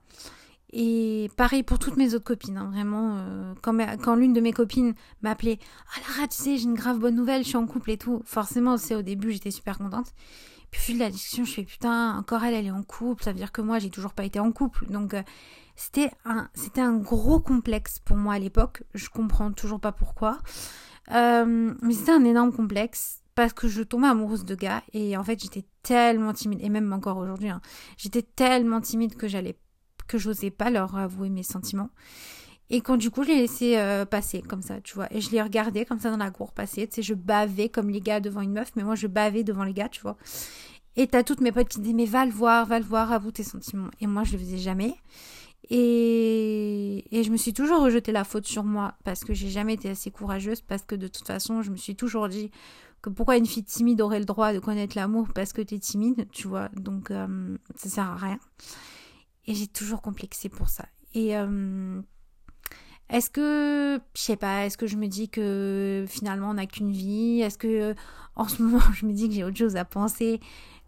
et 0.73 1.31
pareil 1.37 1.63
pour 1.63 1.79
toutes 1.79 1.97
mes 1.97 2.15
autres 2.15 2.25
copines, 2.25 2.59
hein, 2.59 2.71
vraiment. 2.71 3.17
Euh, 3.19 3.55
quand, 3.63 4.15
l'une 4.17 4.35
de 4.35 4.41
mes 4.41 4.53
copines 4.53 4.95
m'appelait 5.23 5.59
Ah 5.95 6.01
Lara, 6.01 6.29
tu 6.29 6.37
sais, 6.37 6.59
j'ai 6.59 6.65
une 6.65 6.75
grave 6.75 6.99
bonne 6.99 7.15
nouvelle, 7.15 7.43
je 7.43 7.49
suis 7.49 7.57
en 7.57 7.67
couple 7.67 7.91
et 7.91 7.97
tout. 7.97 8.21
Forcément, 8.27 8.77
c'est 8.77 8.95
au 8.95 9.03
début, 9.03 9.33
j'étais 9.33 9.51
super 9.51 9.79
contente. 9.79 10.13
Puis 10.71 10.81
au 10.81 10.85
fil 10.85 10.95
de 10.97 11.05
la 11.05 11.11
discussion, 11.11 11.45
je 11.47 11.53
fais 11.53 11.65
putain, 11.65 12.19
encore 12.19 12.45
elle, 12.45 12.53
elle 12.53 12.67
est 12.67 12.71
en 12.71 12.83
couple, 12.83 13.25
ça 13.25 13.33
veut 13.33 13.39
dire 13.39 13.53
que 13.53 13.63
moi, 13.63 13.79
j'ai 13.79 13.89
toujours 13.89 14.13
pas 14.13 14.25
été 14.25 14.41
en 14.41 14.53
couple. 14.53 14.87
Donc 14.87 15.15
euh, 15.15 15.23
c'était 15.79 16.11
un, 16.25 16.49
c'était 16.55 16.81
un 16.81 16.97
gros 16.97 17.41
complexe 17.41 18.01
pour 18.01 18.17
moi 18.17 18.35
à 18.35 18.39
l'époque. 18.39 18.83
Je 18.95 19.09
comprends 19.09 19.53
toujours 19.53 19.81
pas 19.81 19.93
pourquoi. 19.93 20.39
Euh, 21.13 21.75
mais 21.81 21.95
c'était 21.95 22.13
un 22.13 22.25
énorme 22.25 22.53
complexe 22.53 23.23
parce 23.35 23.53
que 23.53 23.69
je 23.69 23.83
tombais 23.83 24.09
amoureuse 24.09 24.45
de 24.45 24.55
gars 24.55 24.83
et 24.93 25.17
en 25.17 25.23
fait 25.23 25.41
j'étais 25.41 25.65
tellement 25.83 26.35
timide 26.35 26.59
et 26.61 26.69
même 26.69 26.93
encore 26.93 27.17
aujourd'hui 27.17 27.49
hein, 27.49 27.63
j'étais 27.97 28.21
tellement 28.21 28.81
timide 28.83 29.17
que 29.17 29.27
j'allais 29.27 29.57
que 30.07 30.19
j'osais 30.19 30.51
pas 30.51 30.69
leur 30.69 30.97
avouer 30.97 31.31
mes 31.31 31.45
sentiments 31.45 31.89
et 32.71 32.83
quand 32.83 32.99
du 32.99 33.11
coup, 33.11 33.23
je 33.23 33.29
l'ai 33.29 33.37
laissé 33.37 33.79
euh, 33.79 34.05
passer 34.05 34.43
comme 34.43 34.61
ça, 34.61 34.81
tu 34.83 34.95
vois. 34.95 35.07
Et 35.11 35.21
je 35.21 35.31
l'ai 35.31 35.41
regardé 35.41 35.87
comme 35.87 35.99
ça 35.99 36.11
dans 36.11 36.19
la 36.19 36.31
cour 36.31 36.53
passer. 36.53 36.87
Tu 36.87 36.97
sais, 36.97 37.03
je 37.03 37.15
bavais 37.15 37.71
comme 37.71 37.89
les 37.89 38.01
gars 38.01 38.21
devant 38.21 38.43
une 38.43 38.53
meuf, 38.53 38.73
mais 38.77 38.83
moi, 38.83 38.95
je 38.95 39.07
bavais 39.07 39.43
devant 39.43 39.65
les 39.65 39.73
gars, 39.73 39.89
tu 39.89 40.03
vois. 40.03 40.19
Et 40.97 41.07
t'as 41.07 41.23
toutes 41.23 41.41
mes 41.41 41.53
potes 41.53 41.69
qui 41.69 41.81
disaient, 41.81 41.95
mais 41.95 42.05
va 42.05 42.27
le 42.27 42.33
voir, 42.33 42.67
va 42.67 42.79
le 42.79 42.85
voir, 42.85 43.13
avoue 43.13 43.31
tes 43.31 43.43
sentiments. 43.43 43.89
Et 44.01 44.07
moi, 44.07 44.25
je 44.25 44.33
le 44.33 44.39
faisais 44.39 44.59
jamais. 44.59 44.95
Et, 45.71 47.05
je 47.13 47.31
me 47.31 47.37
suis 47.37 47.53
toujours 47.53 47.83
rejeté 47.83 48.13
la 48.13 48.25
faute 48.25 48.47
sur 48.47 48.65
moi 48.65 48.95
parce 49.05 49.25
que 49.25 49.35
j'ai 49.35 49.49
jamais 49.49 49.75
été 49.75 49.91
assez 49.91 50.11
courageuse, 50.11 50.63
parce 50.63 50.83
que 50.83 50.95
de 50.95 51.09
toute 51.09 51.27
façon, 51.27 51.63
je 51.63 51.71
me 51.71 51.77
suis 51.77 51.97
toujours 51.97 52.29
dit 52.29 52.51
que 53.03 53.11
pourquoi 53.11 53.37
une 53.37 53.47
fille 53.47 53.65
timide 53.65 54.01
aurait 54.01 54.19
le 54.19 54.25
droit 54.25 54.53
de 54.53 54.59
connaître 54.59 54.97
l'amour 54.97 55.29
parce 55.35 55.53
que 55.53 55.63
t'es 55.63 55.79
timide, 55.79 56.27
tu 56.33 56.49
vois. 56.49 56.69
Donc, 56.71 57.11
euh, 57.11 57.57
ça 57.77 57.89
sert 57.89 58.05
à 58.05 58.17
rien. 58.17 58.39
Et 59.47 59.55
j'ai 59.55 59.67
toujours 59.67 60.03
complexé 60.03 60.49
pour 60.49 60.69
ça. 60.69 60.87
Et. 61.15 61.37
Euh, 61.37 62.01
est-ce 63.11 63.31
que, 63.31 63.99
je 64.15 64.21
sais 64.21 64.37
pas, 64.37 64.67
est-ce 64.67 64.77
que 64.77 64.87
je 64.87 64.97
me 64.97 65.07
dis 65.07 65.31
que 65.31 66.05
finalement 66.09 66.51
on 66.51 66.55
n'a 66.55 66.67
qu'une 66.67 66.93
vie? 66.93 67.41
Est-ce 67.41 67.57
que 67.57 67.95
en 68.37 68.47
ce 68.47 68.63
moment 68.63 68.83
je 68.93 69.07
me 69.07 69.13
dis 69.13 69.29
que 69.29 69.35
j'ai 69.35 69.45
autre 69.45 69.57
chose 69.57 69.77
à 69.77 69.85
penser 69.85 70.41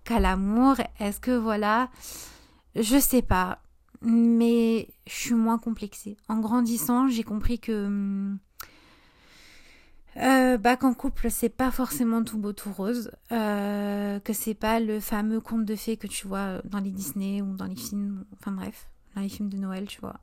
qu'à 0.04 0.20
l'amour? 0.20 0.76
Est-ce 0.98 1.18
que 1.18 1.30
voilà, 1.30 1.88
je 2.74 2.98
sais 2.98 3.22
pas, 3.22 3.62
mais 4.02 4.88
je 5.06 5.12
suis 5.12 5.34
moins 5.34 5.58
complexée. 5.58 6.16
En 6.28 6.38
grandissant, 6.38 7.08
j'ai 7.08 7.22
compris 7.22 7.58
que 7.58 8.36
euh, 10.16 10.58
bah, 10.58 10.76
qu'en 10.76 10.92
couple 10.92 11.30
c'est 11.30 11.48
pas 11.48 11.70
forcément 11.70 12.24
tout 12.24 12.38
beau 12.38 12.52
tout 12.52 12.72
rose, 12.72 13.12
euh, 13.30 14.18
que 14.20 14.32
c'est 14.32 14.54
pas 14.54 14.80
le 14.80 14.98
fameux 14.98 15.40
conte 15.40 15.64
de 15.64 15.76
fées 15.76 15.96
que 15.96 16.08
tu 16.08 16.26
vois 16.26 16.60
dans 16.64 16.80
les 16.80 16.90
Disney 16.90 17.42
ou 17.42 17.54
dans 17.54 17.66
les 17.66 17.76
films, 17.76 18.24
enfin 18.34 18.50
bref, 18.50 18.88
dans 19.14 19.22
les 19.22 19.28
films 19.28 19.48
de 19.48 19.56
Noël, 19.56 19.86
tu 19.86 20.00
vois. 20.00 20.20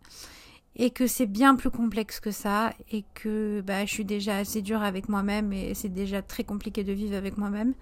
Et 0.76 0.92
que 0.92 1.08
c'est 1.08 1.26
bien 1.26 1.56
plus 1.56 1.72
complexe 1.72 2.20
que 2.20 2.32
ça 2.32 2.74
et 2.92 3.06
que 3.16 3.62
bah, 3.66 3.86
je 3.86 3.94
suis 3.94 4.06
déjà 4.06 4.38
assez 4.38 4.62
dure 4.62 4.84
avec 4.84 5.10
moi-même 5.10 5.54
et 5.54 5.74
c'est 5.74 5.90
déjà 5.90 6.22
très 6.22 6.44
compliqué 6.44 6.84
de 6.84 6.92
vivre 6.94 7.16
avec 7.16 7.38
moi-même. 7.38 7.74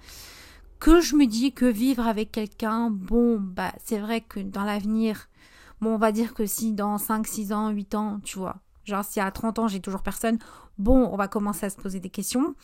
Que 0.79 1.01
je 1.01 1.15
me 1.15 1.25
dis 1.25 1.53
que 1.53 1.65
vivre 1.65 2.05
avec 2.05 2.31
quelqu'un 2.31 2.89
bon 2.91 3.39
bah 3.39 3.73
c'est 3.83 3.97
vrai 3.97 4.21
que 4.21 4.39
dans 4.39 4.63
l'avenir 4.63 5.27
bon 5.81 5.95
on 5.95 5.97
va 5.97 6.11
dire 6.11 6.33
que 6.33 6.45
si 6.45 6.73
dans 6.73 6.97
5 6.97 7.27
6 7.27 7.53
ans 7.53 7.69
8 7.69 7.95
ans 7.95 8.19
tu 8.23 8.37
vois 8.37 8.57
genre 8.85 9.03
si 9.03 9.19
à 9.19 9.31
30 9.31 9.59
ans 9.59 9.67
j'ai 9.67 9.79
toujours 9.79 10.03
personne 10.03 10.37
bon 10.77 11.09
on 11.11 11.15
va 11.15 11.27
commencer 11.27 11.65
à 11.65 11.69
se 11.69 11.77
poser 11.77 11.99
des 11.99 12.09
questions. 12.09 12.55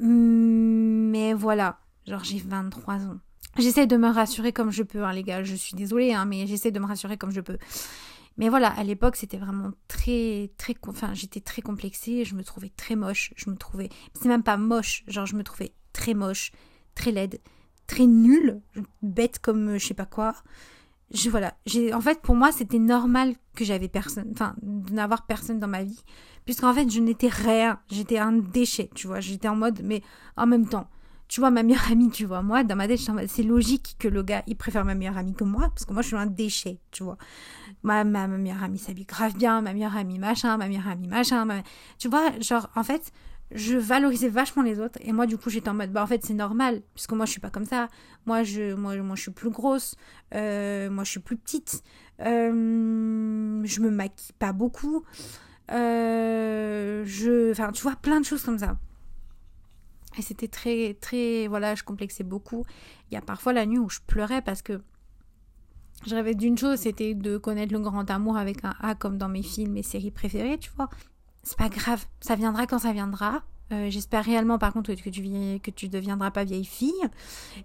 Mais 0.00 1.32
voilà. 1.34 1.80
Genre 2.06 2.22
j'ai 2.22 2.38
23 2.38 2.94
ans. 3.06 3.18
J'essaie 3.58 3.86
de 3.86 3.96
me 3.96 4.08
rassurer 4.08 4.52
comme 4.52 4.70
je 4.70 4.82
peux 4.84 5.04
hein, 5.04 5.12
les 5.12 5.24
gars. 5.24 5.42
Je 5.42 5.54
suis 5.54 5.74
désolée 5.74 6.12
hein, 6.12 6.24
mais 6.24 6.46
j'essaie 6.46 6.70
de 6.70 6.78
me 6.78 6.86
rassurer 6.86 7.16
comme 7.16 7.32
je 7.32 7.40
peux. 7.40 7.58
Mais 8.38 8.48
voilà, 8.48 8.68
à 8.68 8.84
l'époque, 8.84 9.16
c'était 9.16 9.36
vraiment 9.36 9.72
très, 9.88 10.52
très, 10.58 10.76
enfin, 10.86 11.12
j'étais 11.12 11.40
très 11.40 11.60
complexée, 11.60 12.24
je 12.24 12.36
me 12.36 12.44
trouvais 12.44 12.68
très 12.68 12.94
moche, 12.94 13.32
je 13.34 13.50
me 13.50 13.56
trouvais, 13.56 13.88
c'est 14.14 14.28
même 14.28 14.44
pas 14.44 14.56
moche, 14.56 15.02
genre, 15.08 15.26
je 15.26 15.34
me 15.34 15.42
trouvais 15.42 15.72
très 15.92 16.14
moche, 16.14 16.52
très 16.94 17.10
laide, 17.10 17.40
très 17.88 18.06
nulle, 18.06 18.60
bête 19.02 19.40
comme 19.40 19.70
euh, 19.70 19.78
je 19.78 19.86
sais 19.88 19.94
pas 19.94 20.06
quoi. 20.06 20.36
Je, 21.10 21.30
voilà, 21.30 21.54
j'ai, 21.64 21.94
en 21.94 22.00
fait, 22.00 22.20
pour 22.20 22.34
moi, 22.34 22.52
c'était 22.52 22.78
normal 22.78 23.34
que 23.54 23.64
j'avais 23.64 23.88
personne, 23.88 24.28
enfin, 24.32 24.54
de 24.62 24.92
n'avoir 24.92 25.24
personne 25.24 25.58
dans 25.58 25.68
ma 25.68 25.82
vie, 25.82 26.04
puisqu'en 26.44 26.74
fait, 26.74 26.90
je 26.90 27.00
n'étais 27.00 27.28
rien, 27.28 27.80
j'étais 27.90 28.18
un 28.18 28.32
déchet, 28.32 28.90
tu 28.94 29.06
vois, 29.06 29.20
j'étais 29.20 29.48
en 29.48 29.56
mode, 29.56 29.80
mais 29.82 30.02
en 30.36 30.46
même 30.46 30.68
temps, 30.68 30.88
tu 31.28 31.40
vois, 31.40 31.50
ma 31.50 31.62
meilleure 31.62 31.90
amie, 31.90 32.10
tu 32.10 32.24
vois, 32.24 32.42
moi, 32.42 32.64
dans 32.64 32.76
ma 32.76 32.88
tête, 32.88 33.00
c'est 33.26 33.42
logique 33.42 33.96
que 33.98 34.08
le 34.08 34.22
gars, 34.22 34.42
il 34.46 34.56
préfère 34.56 34.84
ma 34.84 34.94
meilleure 34.94 35.18
amie 35.18 35.34
que 35.34 35.44
moi, 35.44 35.68
parce 35.68 35.84
que 35.84 35.92
moi, 35.92 36.02
je 36.02 36.08
suis 36.08 36.16
un 36.16 36.26
déchet, 36.26 36.78
tu 36.90 37.04
vois. 37.04 37.18
Ma, 37.82 38.02
ma, 38.04 38.26
meilleure 38.26 38.62
amie 38.62 38.78
s'habille 38.78 39.04
grave 39.04 39.34
bien, 39.36 39.60
ma 39.60 39.72
meilleure 39.72 39.96
amie 39.96 40.18
machin, 40.18 40.56
ma 40.56 40.68
meilleure 40.68 40.88
amie 40.88 41.06
machin. 41.06 41.46
Tu 41.98 42.08
vois, 42.08 42.38
genre, 42.40 42.70
en 42.74 42.82
fait, 42.82 43.12
je 43.50 43.76
valorisais 43.76 44.28
vachement 44.28 44.62
les 44.62 44.78
autres 44.78 44.98
et 45.02 45.12
moi 45.12 45.26
du 45.26 45.38
coup 45.38 45.48
j'étais 45.48 45.70
en 45.70 45.74
mode 45.74 45.90
bah 45.90 46.02
en 46.02 46.06
fait 46.06 46.24
c'est 46.24 46.34
normal 46.34 46.82
puisque 46.94 47.12
moi 47.12 47.24
je 47.24 47.30
suis 47.30 47.40
pas 47.40 47.50
comme 47.50 47.64
ça. 47.64 47.88
Moi 48.26 48.42
je 48.42 48.74
moi, 48.74 48.94
je 49.14 49.22
suis 49.22 49.30
plus 49.30 49.50
grosse 49.50 49.94
euh, 50.34 50.90
moi 50.90 51.04
je 51.04 51.10
suis 51.10 51.20
plus 51.20 51.36
petite 51.36 51.82
euh, 52.20 53.62
je 53.64 53.80
me 53.80 53.90
maquille 53.90 54.34
pas 54.38 54.52
beaucoup 54.52 55.04
euh, 55.70 57.04
je 57.06 57.50
enfin 57.50 57.72
tu 57.72 57.82
vois 57.82 57.96
plein 57.96 58.20
de 58.20 58.26
choses 58.26 58.42
comme 58.42 58.58
ça. 58.58 58.76
Et 60.18 60.22
c'était 60.22 60.48
très 60.48 60.94
très 61.00 61.46
voilà 61.46 61.74
je 61.74 61.84
complexais 61.84 62.24
beaucoup. 62.24 62.64
Il 63.10 63.14
y 63.14 63.16
a 63.16 63.22
parfois 63.22 63.52
la 63.54 63.64
nuit 63.64 63.78
où 63.78 63.88
je 63.88 64.00
pleurais 64.06 64.42
parce 64.42 64.60
que 64.60 64.80
je 66.06 66.14
rêvais 66.14 66.34
d'une 66.34 66.58
chose 66.58 66.80
c'était 66.80 67.14
de 67.14 67.38
connaître 67.38 67.72
le 67.72 67.80
grand 67.80 68.10
amour 68.10 68.36
avec 68.36 68.64
un 68.64 68.74
A 68.80 68.94
comme 68.94 69.16
dans 69.16 69.28
mes 69.28 69.42
films 69.42 69.76
et 69.78 69.82
séries 69.82 70.10
préférées 70.10 70.58
tu 70.58 70.70
vois 70.76 70.90
c'est 71.48 71.56
pas 71.56 71.70
grave, 71.70 72.04
ça 72.20 72.34
viendra 72.34 72.66
quand 72.66 72.78
ça 72.78 72.92
viendra. 72.92 73.42
Euh, 73.72 73.88
j'espère 73.90 74.24
réellement 74.24 74.58
par 74.58 74.72
contre 74.72 74.94
que 74.94 75.10
tu 75.10 75.22
que 75.60 75.70
tu 75.70 75.88
deviendras 75.88 76.30
pas 76.30 76.44
vieille 76.44 76.64
fille, 76.64 76.92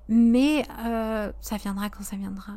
mais 0.08 0.66
euh, 0.86 1.32
ça 1.42 1.58
viendra 1.58 1.90
quand 1.90 2.04
ça 2.04 2.16
viendra. 2.16 2.54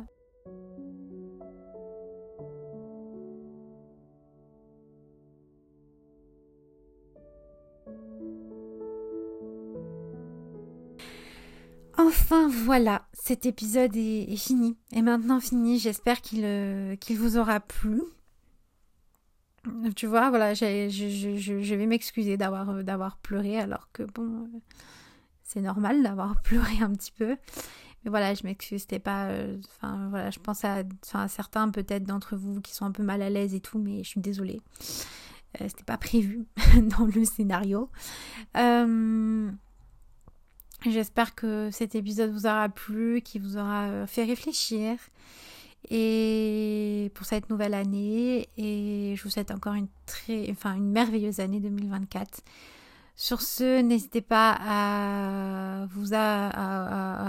Enfin 11.97 12.47
voilà, 12.47 13.07
cet 13.13 13.45
épisode 13.45 13.95
est, 13.95 14.37
fini. 14.37 14.77
Et 14.93 15.01
maintenant 15.01 15.41
fini, 15.41 15.77
j'espère 15.79 16.21
qu'il 16.21 16.45
euh, 16.45 16.95
qu'il 16.95 17.17
vous 17.17 17.37
aura 17.37 17.59
plu. 17.59 18.01
Tu 19.95 20.07
vois, 20.07 20.29
voilà, 20.29 20.53
je, 20.53 20.89
je, 20.89 21.75
vais 21.75 21.85
m'excuser 21.85 22.37
d'avoir, 22.37 22.69
euh, 22.69 22.83
d'avoir 22.83 23.17
pleuré 23.17 23.59
alors 23.59 23.89
que 23.91 24.03
bon, 24.03 24.43
euh, 24.43 24.59
c'est 25.43 25.61
normal 25.61 26.03
d'avoir 26.03 26.41
pleuré 26.43 26.77
un 26.81 26.91
petit 26.91 27.11
peu. 27.11 27.37
Mais 28.03 28.09
voilà, 28.09 28.33
je 28.33 28.43
m'excuse, 28.43 28.81
c'était 28.81 28.99
pas. 28.99 29.25
Euh, 29.27 29.57
enfin, 29.77 30.07
voilà, 30.09 30.29
je 30.29 30.39
pense 30.39 30.63
à, 30.63 30.83
certains 31.27 31.69
peut-être 31.69 32.03
d'entre 32.03 32.35
vous 32.35 32.61
qui 32.61 32.73
sont 32.73 32.85
un 32.85 32.91
peu 32.91 33.03
mal 33.03 33.21
à 33.21 33.29
l'aise 33.29 33.53
et 33.53 33.59
tout, 33.59 33.79
mais 33.79 34.03
je 34.03 34.09
suis 34.09 34.21
désolée. 34.21 34.61
c'était 35.59 35.83
pas 35.83 35.97
prévu 35.97 36.45
dans 36.97 37.05
le 37.05 37.25
scénario. 37.25 37.89
J'espère 40.85 41.33
que 41.33 41.69
cet 41.71 41.95
épisode 41.95 42.31
vous 42.31 42.45
aura 42.45 42.69
plu, 42.69 43.21
qu'il 43.21 43.41
vous 43.41 43.57
aura 43.57 44.05
fait 44.05 44.23
réfléchir 44.23 44.97
et 45.89 47.11
pour 47.13 47.25
cette 47.25 47.49
nouvelle 47.49 47.73
année 47.73 48.49
et 48.57 49.13
je 49.15 49.23
vous 49.23 49.29
souhaite 49.29 49.51
encore 49.51 49.73
une 49.73 49.87
très 50.05 50.49
enfin 50.51 50.75
une 50.75 50.91
merveilleuse 50.91 51.39
année 51.39 51.59
2024. 51.59 52.41
Sur 53.19 53.41
ce, 53.41 53.81
n'hésitez 53.81 54.21
pas 54.21 54.55
à 54.59 55.87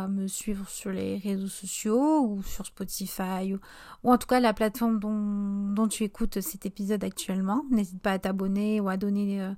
me 0.08 0.26
suivre 0.26 0.68
sur 0.68 0.90
les 0.90 1.16
réseaux 1.16 1.48
sociaux 1.48 2.26
ou 2.26 2.42
sur 2.42 2.66
Spotify 2.66 3.54
ou, 3.54 4.10
en 4.10 4.18
tout 4.18 4.26
cas 4.26 4.38
la 4.38 4.52
plateforme 4.52 5.00
dont, 5.00 5.72
dont 5.72 5.88
tu 5.88 6.04
écoutes 6.04 6.42
cet 6.42 6.66
épisode 6.66 7.04
actuellement. 7.04 7.64
N'hésite 7.70 8.02
pas 8.02 8.12
à 8.12 8.18
t'abonner 8.18 8.80
ou 8.80 8.90
à 8.90 8.98
donner 8.98 9.40
euh, 9.40 9.52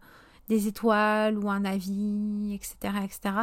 des 0.51 0.67
étoiles 0.67 1.39
ou 1.39 1.49
un 1.49 1.65
avis, 1.65 2.53
etc. 2.53 2.95
etc. 3.05 3.35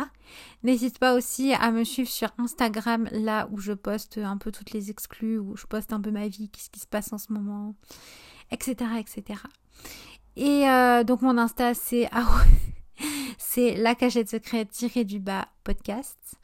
N'hésite 0.63 0.99
pas 0.99 1.13
aussi 1.15 1.53
à 1.53 1.71
me 1.71 1.85
suivre 1.85 2.09
sur 2.09 2.29
Instagram, 2.37 3.07
là 3.13 3.47
où 3.51 3.59
je 3.59 3.71
poste 3.71 4.17
un 4.17 4.35
peu 4.35 4.51
toutes 4.51 4.71
les 4.71 4.91
exclus, 4.91 5.39
où 5.39 5.55
je 5.55 5.65
poste 5.65 5.93
un 5.93 6.01
peu 6.01 6.11
ma 6.11 6.27
vie, 6.27 6.49
qu'est-ce 6.49 6.69
qui 6.69 6.81
se 6.81 6.85
passe 6.85 7.13
en 7.13 7.17
ce 7.17 7.31
moment, 7.31 7.75
etc. 8.51 8.91
etc. 8.99 9.39
Et 10.35 10.69
euh, 10.69 11.05
donc 11.05 11.21
mon 11.21 11.37
Insta, 11.37 11.73
c'est 11.73 12.09
c'est 13.37 13.75
la 13.75 13.95
cachette 13.95 14.29
secrète 14.29 14.69
tirée 14.69 15.05
du 15.05 15.21
bas 15.21 15.47
podcast. 15.63 16.35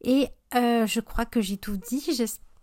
Et 0.00 0.28
euh, 0.54 0.86
je 0.86 1.00
crois 1.00 1.26
que 1.26 1.42
j'ai 1.42 1.58
tout 1.58 1.76
dit. 1.76 2.02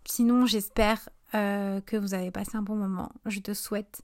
Sinon, 0.05 0.47
j'espère 0.47 1.09
euh, 1.35 1.79
que 1.81 1.95
vous 1.95 2.15
avez 2.15 2.31
passé 2.31 2.57
un 2.57 2.63
bon 2.63 2.75
moment. 2.75 3.11
Je 3.27 3.39
te 3.39 3.53
souhaite 3.53 4.01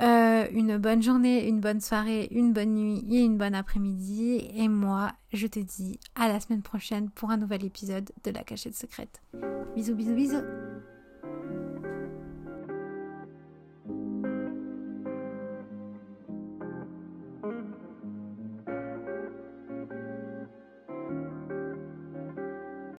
euh, 0.00 0.46
une 0.52 0.76
bonne 0.78 1.02
journée, 1.02 1.46
une 1.46 1.60
bonne 1.60 1.80
soirée, 1.80 2.28
une 2.30 2.52
bonne 2.52 2.74
nuit 2.74 3.04
et 3.10 3.20
une 3.20 3.38
bonne 3.38 3.54
après-midi. 3.54 4.50
Et 4.54 4.68
moi, 4.68 5.12
je 5.32 5.46
te 5.46 5.60
dis 5.60 5.98
à 6.14 6.28
la 6.28 6.40
semaine 6.40 6.62
prochaine 6.62 7.10
pour 7.10 7.30
un 7.30 7.36
nouvel 7.36 7.64
épisode 7.64 8.10
de 8.24 8.30
La 8.30 8.42
Cachette 8.42 8.74
Secrète. 8.74 9.22
Bisous, 9.74 9.94
bisous, 9.94 10.14
bisous. 10.14 10.42